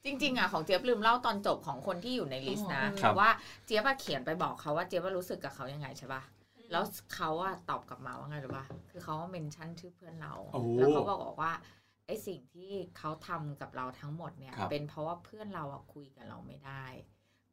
[0.08, 3.30] จริงๆอะของเจี๊ยบลืมเล่าตอนจบของคนที่อยู่ในลิสต์นะครับว่า
[3.66, 6.22] เจี๊ยบอะเขียนไปบอกเขาว่าเจี๊ยบว่ารู้สึกกับเขายังไงใช่ป่ะ
[6.72, 6.84] แล้ว
[7.16, 11.52] เขาอะตอบกลับมาว่าไงรู้ป่ะคือเขาว่าเมนชั่นชื่อเพื่อนเราโอ้แล้วเขาบอกว่า
[12.06, 16.86] ไอ้สิ่งที่เขาทำกับเราทั้งหมดเนี่ยครับเป็นเพราะว่าเพื่อนเราอะคุยกับเราไม่ได้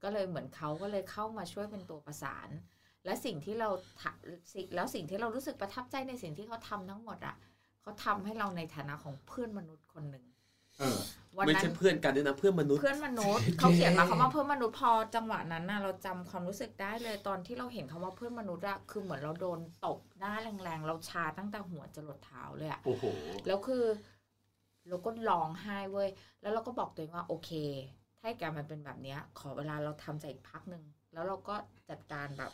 [0.03, 2.49] ก็เลยเหมือนเขาก็เลยเข้ามาช่วยเป็นตัวประสาน
[3.05, 3.71] และสิ่งที่เรา
[4.03, 7.37] ทำสิ่งแล้วสิ่งที่เรารู้สึกประทับใจในสิ่งที่เขาทำทั้งหมดอะ
[7.83, 10.34] เขาทำให้เราในฐานะของเพื่อนมนุษย์คนหนึ่งเออ
[11.37, 23.05] วันไม่นั้นใช่เพื่อนกันด้วยนะเพื่อนมนุษย์ เพื่อนมนุษย์เขาเขียนมาคำว่าเพื่อนมนุษย์พอจังหวะนั้นน่ะเราจำความรู้สึกได้เลยตอนที่เราเห็นคำว่าเพื่อนมนุษย์อะคือเหมือนเราโดนตบหน้าแรงๆ เราชาตั้งแต่หัวจรดเท้าเลยอะ โอ้โห
[23.47, 23.85] แล้วคือ
[24.89, 26.09] เราก็ร้องไห้เว้ย
[26.43, 27.51] แล้วเราก็บอกตัวเองว่าโอเค
[28.19, 31.55] ถ้าเหตุการณ์มันเป็นแบบเนี้ย ขอเวลาเราทำใจอีกพักหนึ่ง แล้วเราก็
[31.91, 32.53] จัดการแบบ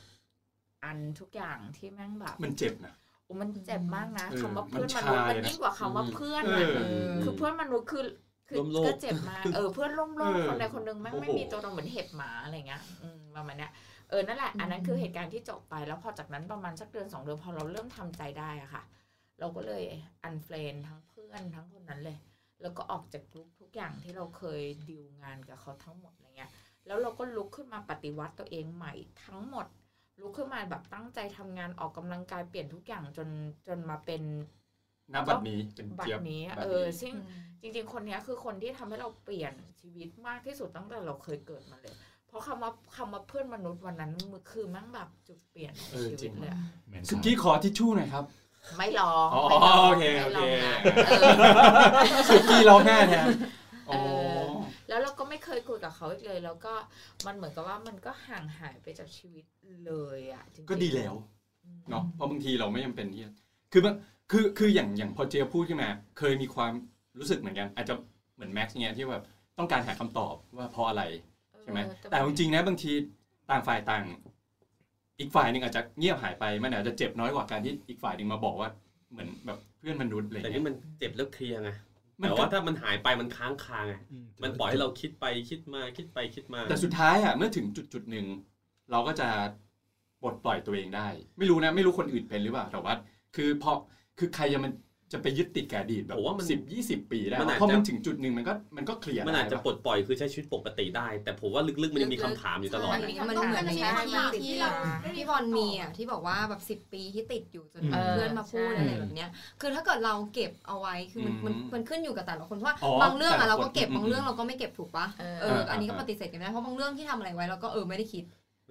[0.85, 3.00] อันทุกอย่างที่แม่งแบบ มันเจ็บนะโอ้
[3.41, 8.05] มันเจ็บมากนะเออคำว่ามันเพื่อนมนุษย์ชามันเลยนะยิ่งกว่าคำว่าเพื่อนเออะอคือเพื่อนมนุษย์คือ
[8.49, 13.73] คือร่วมโลกก็เจ็บมากเออเพื่อนร่วมโลกเออคนใดคนหนึ่งแม่งไม่โอ้โหมีตัวตนเหมือนเห็บหมาอะไรเงี้ยอืมประมาณเนี้ย
[14.11, 18.83] เออนั่นแหละอันนั้นคือเหตุการณ์ที่จบไปแล้วพอจากนั้นประมาณสักเดือนสองเดือนพอเราเริ่มทำใจได้อะค่ะ
[19.41, 19.85] เราก็เลย
[20.25, 22.19] อันเฟรนทั้งเพื่อนทั้งคนนั้นเลย
[22.63, 26.51] แล้วก็ออกจากกลุ่มทุกอย่างที่เราเคยดิวงานกับเขาทั้งหมดอะไรเงี้ย
[26.87, 28.93] แล้วเราก็ลุกขึ้นมาปฏิวัติตัวเองใหม่
[29.25, 29.67] ทั้งหมด
[30.21, 33.29] ลุกขึ้นมาแบบตั้งใจทำงานออกกำลังกายเปลี่ยนทุกอย่างจน
[33.69, 34.23] จนมาเป็น
[35.15, 37.13] ณบัดนี้เป็นบัเจี๊ยดบนี้บัดเออซึ่ง
[37.61, 41.95] จริง ๆ คนเนี้ยคือคนที่ทำให้เราเปลี่ยนชีวิตมากที่สุดตั้งแต่เราเคยเกิดมาเลย
[42.29, 46.59] เพราะคำว่าคำว่าเพื่อนมนุษย์วันนั้นมันคือแมั่งแบบจุดเปลี่ยนของเออชีจริวิตงเลยอะ
[47.09, 48.25] สุกี้ขอทิชชู่หน่อยครับ
[48.77, 50.77] ไม่ลองอ๋อไม่ลองโอเคไม่ลองโอเคนะ
[51.09, 51.25] เอ
[52.21, 53.35] อสุกี้ร้องไห้แทนเออ
[54.89, 56.75] แล้วเราก็ไม่เคยคุยกับเขาอีกเลย แล้วก็
[57.27, 59.45] มันเหมือนกับว่ามันก็ห่างหายไปจากชีวิต
[59.87, 61.15] เลยอะจริงๆก็ดีแล้ว
[61.91, 63.33] เนาะเพราะบางทีเราไม่จำเป็นที่จะ
[63.73, 63.95] คือมัน
[64.31, 65.89] คือคืออย่างอย่างพอเจียพูดขึ้นมา
[66.19, 66.73] เคยมีความ
[67.19, 67.95] รู้สึกเหมือนกัน อาจจะ
[68.35, 69.25] เหมือนแม็กซ์เนี่ยที่แบบ
[69.59, 71.03] ต้องการหาคำตอบว่าเพราะอะไร
[71.63, 72.93] ใช่ไหมเออแต่จริงๆนะบางที
[73.51, 74.05] ต่างฝ่ายต่าง
[75.19, 78.69] อีกฝ่ายหนึ่งอาจจะเงียบหายไปมันอาจจะเจ็บน้อยกว่าการที่อีกฝ่ายหนึ่งมาบอกว่า
[79.11, 81.90] เหมือนแบบเพื่อนมนุษย์อะไรแต่เงี้นี่ยมันเจ็บแล้วเคลียร์ไงมัน
[82.21, 83.95] แต่ก็ว่าถ้ามันหายไปมันค้างคาไง
[84.43, 88.27] มันปล่อยให้เราคิดไปคิดมาคิดไปคิดมา แต่สุดท้ายอะเมื่อถึงจุดจุดๆหนึ่ง
[88.91, 89.29] เราก็จะ
[90.23, 92.95] ปลดปล่อยตัวเองได้ ไม่รู้นะ ไม่รู้คนอื่นเป็นหรือเปล่าแต่ว่า
[93.37, 93.73] คือพอ
[94.19, 94.73] คือใครจะมัน
[95.13, 104.71] จะไปยึดติดกับอดีตแบบผมว่ามันสิบยี่สิบปีได้มันอาจเพราะจะมันถึงจุดหนึ่งมันก็มันก็เคลียร์มันอาจจะได้ปลดปล่อยคือใช้ชีวิตปกติได้ แต่ผมว่าลึกๆมันยังมีคำถามอยู่ตลอดมันอะมีมันเหมือนมันมีที่คำถามที่เรา
[105.17, 109.29] ที่บอลมีอะที่บอกว่าแบบสิบ10ปีที่ติดอยู่จนอืมเพื่อนมาพูดใช่อะไรแบบเนี้ย
[109.61, 118.25] คือถ้าเกิดเราเก็บเอาไว้คือมันมันอืมมันขึ้นอยู่กับแต่ละคนเพราะว่าอ๋อบางเรื่องแต่อะละเราคนก็เก็บอืมบางเรื่องเราก็ไม่เก็บถูกปะเออ เอออันนี้ก็ปฏิเสธกันไม่ได้เพราะบางเรื่องที่ทำอะไรไว้เราก็เออไม่ได้คิด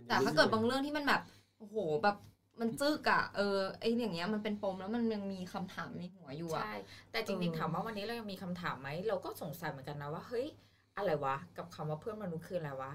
[0.08, 1.22] แต่ถ้าเกิดบางเรื่องที่มันแบบ
[1.60, 2.16] โอ้โหแบบ
[2.60, 6.76] มันจึกอะเออไอ้อย่างเงี้ยมันเป็นปมแล้วมันยังมีคำถามในหัวอยู่อะใช่
[7.12, 10.48] แต่จริงเออๆถามว่าวันนี้เรายังมีคำถามไหมเราก็สงสัยเหมือนกันนะว่าเฮ้ย
[10.98, 12.92] อะไรวะ กับคำว่าเพื่อนมนุษย์คืออะไรวะ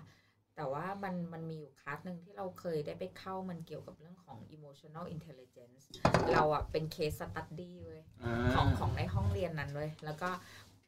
[0.56, 5.84] แต่ว่ามันมันมีอยู่คลาสหนึ่งที่เราเคยได้ไปเข้ามันเกี่ยวกับเรื่องของ emotional intelligence
[6.32, 8.02] เราอะเป็น case study เว้ย
[8.54, 10.30] ของของในห้องเรียนนั้นเลยแล้วก็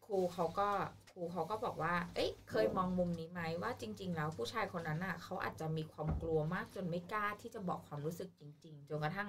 [0.05, 0.69] ครูเขาก็
[1.06, 9.29] ค รูเขาก็บอกว่า เอ้ยเคยมองมุมนี้ไหมว่าจริง ๆ แล้วผู้ชายคนนั้นน่ะเขาอาจจะมีความกลัวมากจนไม่กล้าที่จะบอกความรู้สึกจริง ๆ จนกระทั่ง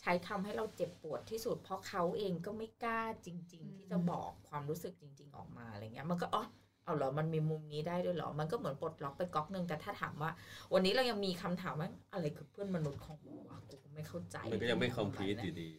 [0.00, 6.44] ใช้คำให้เราเจ็บปวดที่สุด เพราะเขาเองก็ไม่กล้าจริง ๆ ที่จะบอกความรู้สึกจริง ๆ ออกมาอะไรเงี้ย มันก็อ๋อ
[6.84, 10.30] เอาเหรอ มันมีมุมนี้ได้ด้วยเหรอ มันก็เหมือนปลดล็อกไปก๊อกหนึ่งแต่ถ้าถามว่า
[10.72, 15.70] วันนี้เรายังมีคำถามว่าอะไรคือเพื่อนมนุษย์ของกูวะกูไม่เข้าใจ มันก็ยังไม่ complete อยู่ดี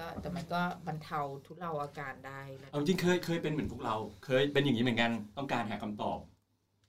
[0.00, 6.18] ก็แต่มันก็บรรเทาทุเลาอาการได้แล้วเอาจริงเคยเคยเป็นเหมือนพวกเรา เคยเป็นอย่างนี้เหมือนกันต้องการหาคำตอบ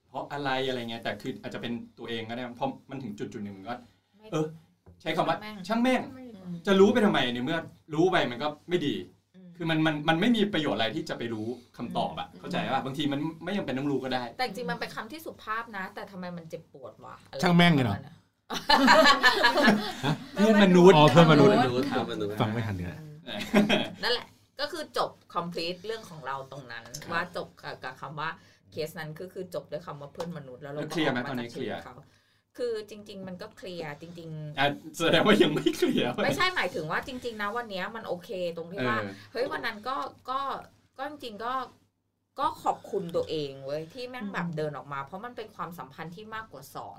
[0.09, 3.75] เพราะอะไรอะไรเงี้ยแต่คืออาจจะเป็นตัวเองก็ได้เพราะมันถึงจุดจุดหนึ่งมันก็
[4.17, 4.45] ไม่เออ
[5.01, 6.01] ใช้คำว่าช่างแม่งช่างแม่ง
[6.43, 7.59] อืมจะรู้ไปทำไมในเมื่อ
[7.93, 8.95] รู้ไปมันก็ไม่ดี
[9.35, 11.47] อืมคือมันมันมันไม่มีประโยชน์อะไรที่จะไปรู้
[11.77, 18.20] คำตอบอะเข้าใจป่ะบางทีมันไม่ยังเป็นต้องรู้ก็ได้ แต่จริงๆมันเป็นคำที่สุภาพนะ แต่ทำไมมันเจ็บปวดวะอะไรช่างแม่งเลยเหรอประาณนั้น
[20.35, 22.97] เพื่อนมนุษย์อ๋อเพื่อนมนุษย์มนุษย์ครับมนุษย์ฟังไม่ทันเนี่ย
[24.03, 24.27] นั่นแหละ
[24.59, 28.29] ก็คือจบ complete เรื่องของเราตรงนั้นครับว่าจบกับกับคำว่า
[28.71, 31.95] เคสนั้นก็คือจบด้วยคำว่าเพื่อนมนุษย์แล้วเราแล้วก็เคลียร์ไหมกาตอนนี้จากเคลียร์ชีวิตเขา
[32.57, 34.67] คือจริง ๆ มันก็เคลียร์จริงๆอะ
[34.97, 39.97] แสดงว่ายังไม่เคลียร์ไม่ใช่หมายถึงว่าจริง ๆ นะวันเนี้ยมันโอเคตรงที่ว่าเออเฮ้ยวันนั้นก็
[40.29, 40.39] ก็
[40.97, 41.53] ก็จริงๆก็
[42.39, 46.97] ก็ขอบคุณตัวเองเว้ยที่แม่งแบบเดินออกมา เพราะมันเป็นความสัมพันธ์ที่มากกว่าสอง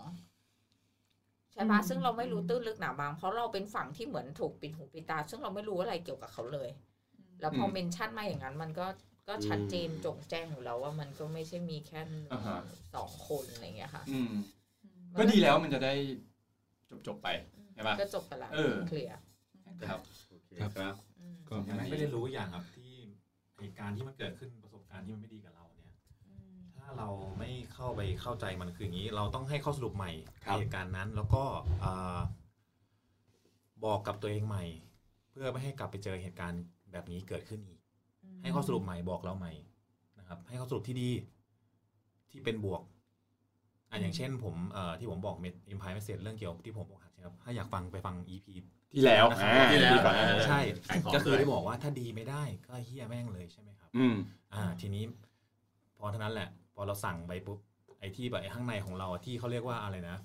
[1.52, 6.70] ใช่ปะซึ่งเราไม่รู้ตื้นลึกหนาบาง เพราะเราเป็นฝั่งที่เหมือนถูกปิดหูปิดตา ซึ่งเราไม่รู้อะไรเกี่ยวกับเขาเลย
[7.40, 8.86] แล้วพอเมนชั่นมาอย่างนั้น มันก็
[9.28, 12.60] ก็ชัดเจนจงแจ้งอยู่แล้วว่ามันก็ไม่ใช่มีแค่หนึ่งอ่าฮะ
[12.94, 14.32] สองคนอะไรอย่างเงี้ยค่ะอืม
[15.18, 15.94] ก็ดีแล้วมันจะได้
[16.90, 17.28] จบจบๆไป
[17.74, 19.18] ใช่ปะก็จบไปละเออเคลียร์
[19.88, 20.00] ครับ
[20.30, 22.92] โอเคครับอืมก็อย่างนั้นไม่ได้รู้อย่างครับที่
[23.60, 27.08] เหตุการณ์ที่มันเกิดขึ้นประสบการณ์ที่มันไม่ดีกับเราเนี่ยอืมถ้าเรา
[27.38, 30.12] ไม่เข้าไปเข้าใจมันคืออย่างนี้ เราต้องให้ข้อสรุปใหม่
[30.44, 31.44] ครับเหตุการณ์นั้น แล้วก็
[31.84, 32.18] อ่า
[33.84, 34.64] บอกกับตัวเองใหม่
[35.30, 36.62] เพื่อไม่ให้กลับไปเจอเหตุการณ์
[36.92, 37.80] แบบนี้เกิดขึ้นอีก
[38.42, 39.52] ให้ข้อสรุปใหม่บอกเราใหม่
[40.18, 41.10] นะครับ ให้ข้อสรุปที่ดี
[42.30, 42.82] ที่เป็นบวก
[43.90, 48.46] อะอย่างเช่นผมเอ่อที่ผมบอก made implied message เรื่องเกี่ยวกับที่ผมบอกหักใช่ครับถ้าอยากฟังไปฟัง EP
[48.92, 54.16] ที่แล้วนะครับอ่าที่แล้วก่อนหน้าใช่ขายของก็คือด้วยได้บอกว่าถ้าดีไม่ได้ก็เหี้ยแม่งเลยใช่ไหมครับ อืม
[54.54, 55.04] อ่า ทีนี้
[55.98, 57.58] พอเท่านั้นแหละพ อเราสั่งไปปุ๊บ
[58.00, 60.16] ไอ้ที่แบบไอ้ข้างในของเราอะที่เขาเรียกว่าอะไรนะ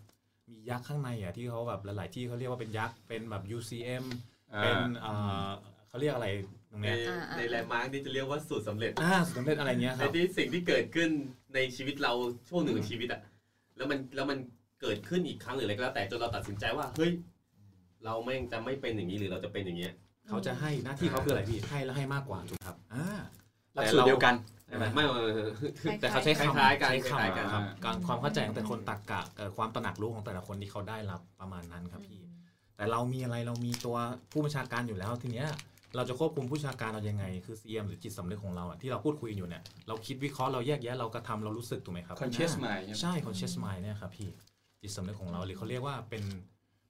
[0.52, 4.06] มียักษ์ข้างในอะที่เขาแบบหลาย ๆ ที่เขาเรียกว่าเป็นยักษ์เป็นแบบ UCM
[4.54, 5.14] อ่าเป็นเอ่
[5.46, 5.48] อ
[5.88, 6.28] เขาเรียกอะไร
[6.72, 11.10] ตรงในเนี้ยอ่าในแลนด์มาร์กนี่จะเรียกว่าสูตรสำเร็จอ่าสำเร็จอะไรเงี้ยคในรับที่สิ่งที่เกิดขึ้น
[11.56, 12.14] ในชีวิตเรา
[12.50, 13.22] ช่วงหนึ่งของชีวิตอะ
[13.78, 14.38] แล้วมันแล้วมัน
[14.82, 17.12] เกิดขึ้นอีกครั้งหรืออะไรก็แล้วแต่จนเราตัดสินใจว่าเฮ้ย
[18.06, 19.94] เราแม่งจะไม่เป็นอย่างนี้หรือเราจะเป็นอย่างเงี้ย
[20.30, 23.06] เขาจะให้หน้าที่เขาคืออะไรพี่ให้แล้วให้มากกว่าถูกครับอ่า
[23.76, 24.34] หลักสูตรเดียวกัน
[24.68, 25.22] ใช่ไหมไม่ไม่
[25.84, 32.22] ไม่แต่เขาใช้คคำล้ายๆกันใช้คล้ายๆกันคำครับการความเข้าใจของแต่คนตักกะเอ่อความตระหนักรู้ของแต่ละคนที่เขาได้รับประมาณนั้นครับพี่
[32.78, 33.98] แต่เรามีอะไรเรามีตัว
[34.32, 35.48] ผู้บัญชาการอยู่แล้วทีเนี้ย
[35.96, 44.30] เราจะควบคุมผู้บัญชาการเรายังไง คือ CM หรือจิตสำนึกของเราอะที่เราพูดคุยอยู่เนี่ย เราคิดวิเคราะห์เราแยกแยะเรากระทำเรารู้สึกถูกไหมครับ conscious อ่า mind ใช่ไหมใช่ conscious mind เนี่ยครับพี่
[44.82, 46.24] จิตสำนึกของเราหรือเขาเรียกว่าเป็น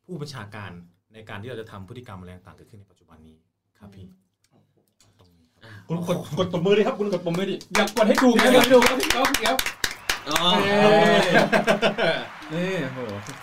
[0.05, 0.71] ผู้บัญชาการ
[1.13, 3.37] ในการที่เราจะทำพฤติกรรมอะไรต่างๆเกิดขึ้นในปัจจุบันนี้
[3.79, 4.26] ครับพี่ตรงนี้
[5.89, 9.59] ครับคุณกดกดตบมือเลยครับคุณกดปุ่มไม่ดิอยากกดให้ถูกนะกดให้ถูกครับพี่ก๊อฟพี่ก๊อฟ
[10.29, 10.37] อ๋อ
[12.53, 12.99] นี่โห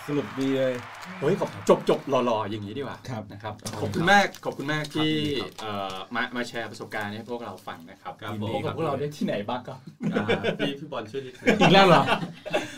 [0.07, 0.73] สรุปดีเลย
[1.21, 5.11] เฮ้ยขอบจบจบหล่อๆอย่างนี้ดีกว่าครับนะครับครับขอบคุณมากขอบคุณมากที่
[5.41, 9.79] ครับเอ่อมามาแชร์ประสบการณ์ให้พวกเราฟังนะครับครับยินผดีมพบกับพวกเราได้ที่ไหนบ้างครับ
[10.13, 10.25] อ่า
[10.59, 12.03] พี่พี่บอลช่วยนิดนึงอีกแล้วเหรอ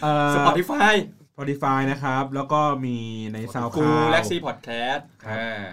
[0.02, 0.94] เอ่อ Spotify
[1.34, 2.98] Spotify นะครับ แล้วก็มี
[3.34, 5.08] ใน SoundCloud คูเล็กซี่พอดแคสต์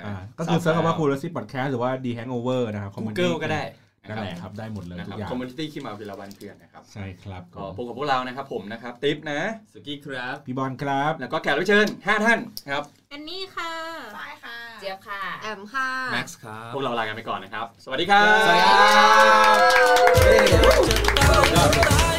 [0.05, 3.63] อ่าก็คือ search คำว่าคูลซี่พอดแคสต์หรือว่า The Hangover นะครับกูเกิลก็ได้
[4.09, 9.41] นั่นแหละครับได้หมดเลยนะคทุรับกอย่าง community ขี้เมาวิลาวันเพื่อนนะครับใช่ครับก็พบกับพวกเรานะครับผมนะครับติ๊บนะ
[9.73, 12.83] สุกี้ครับพี่บอลครับ แล้วก็แขกรับเชิญ5ท่านครับ
[13.13, 13.73] อันนี้ค่ะ
[14.15, 22.14] ใช่ค่ะเจี๊ยบค่ะแอมค่ะแม็กซ์ครับพวกเราลากันไปก่อนนะครับ สวัสดีครับสวัสดีครับ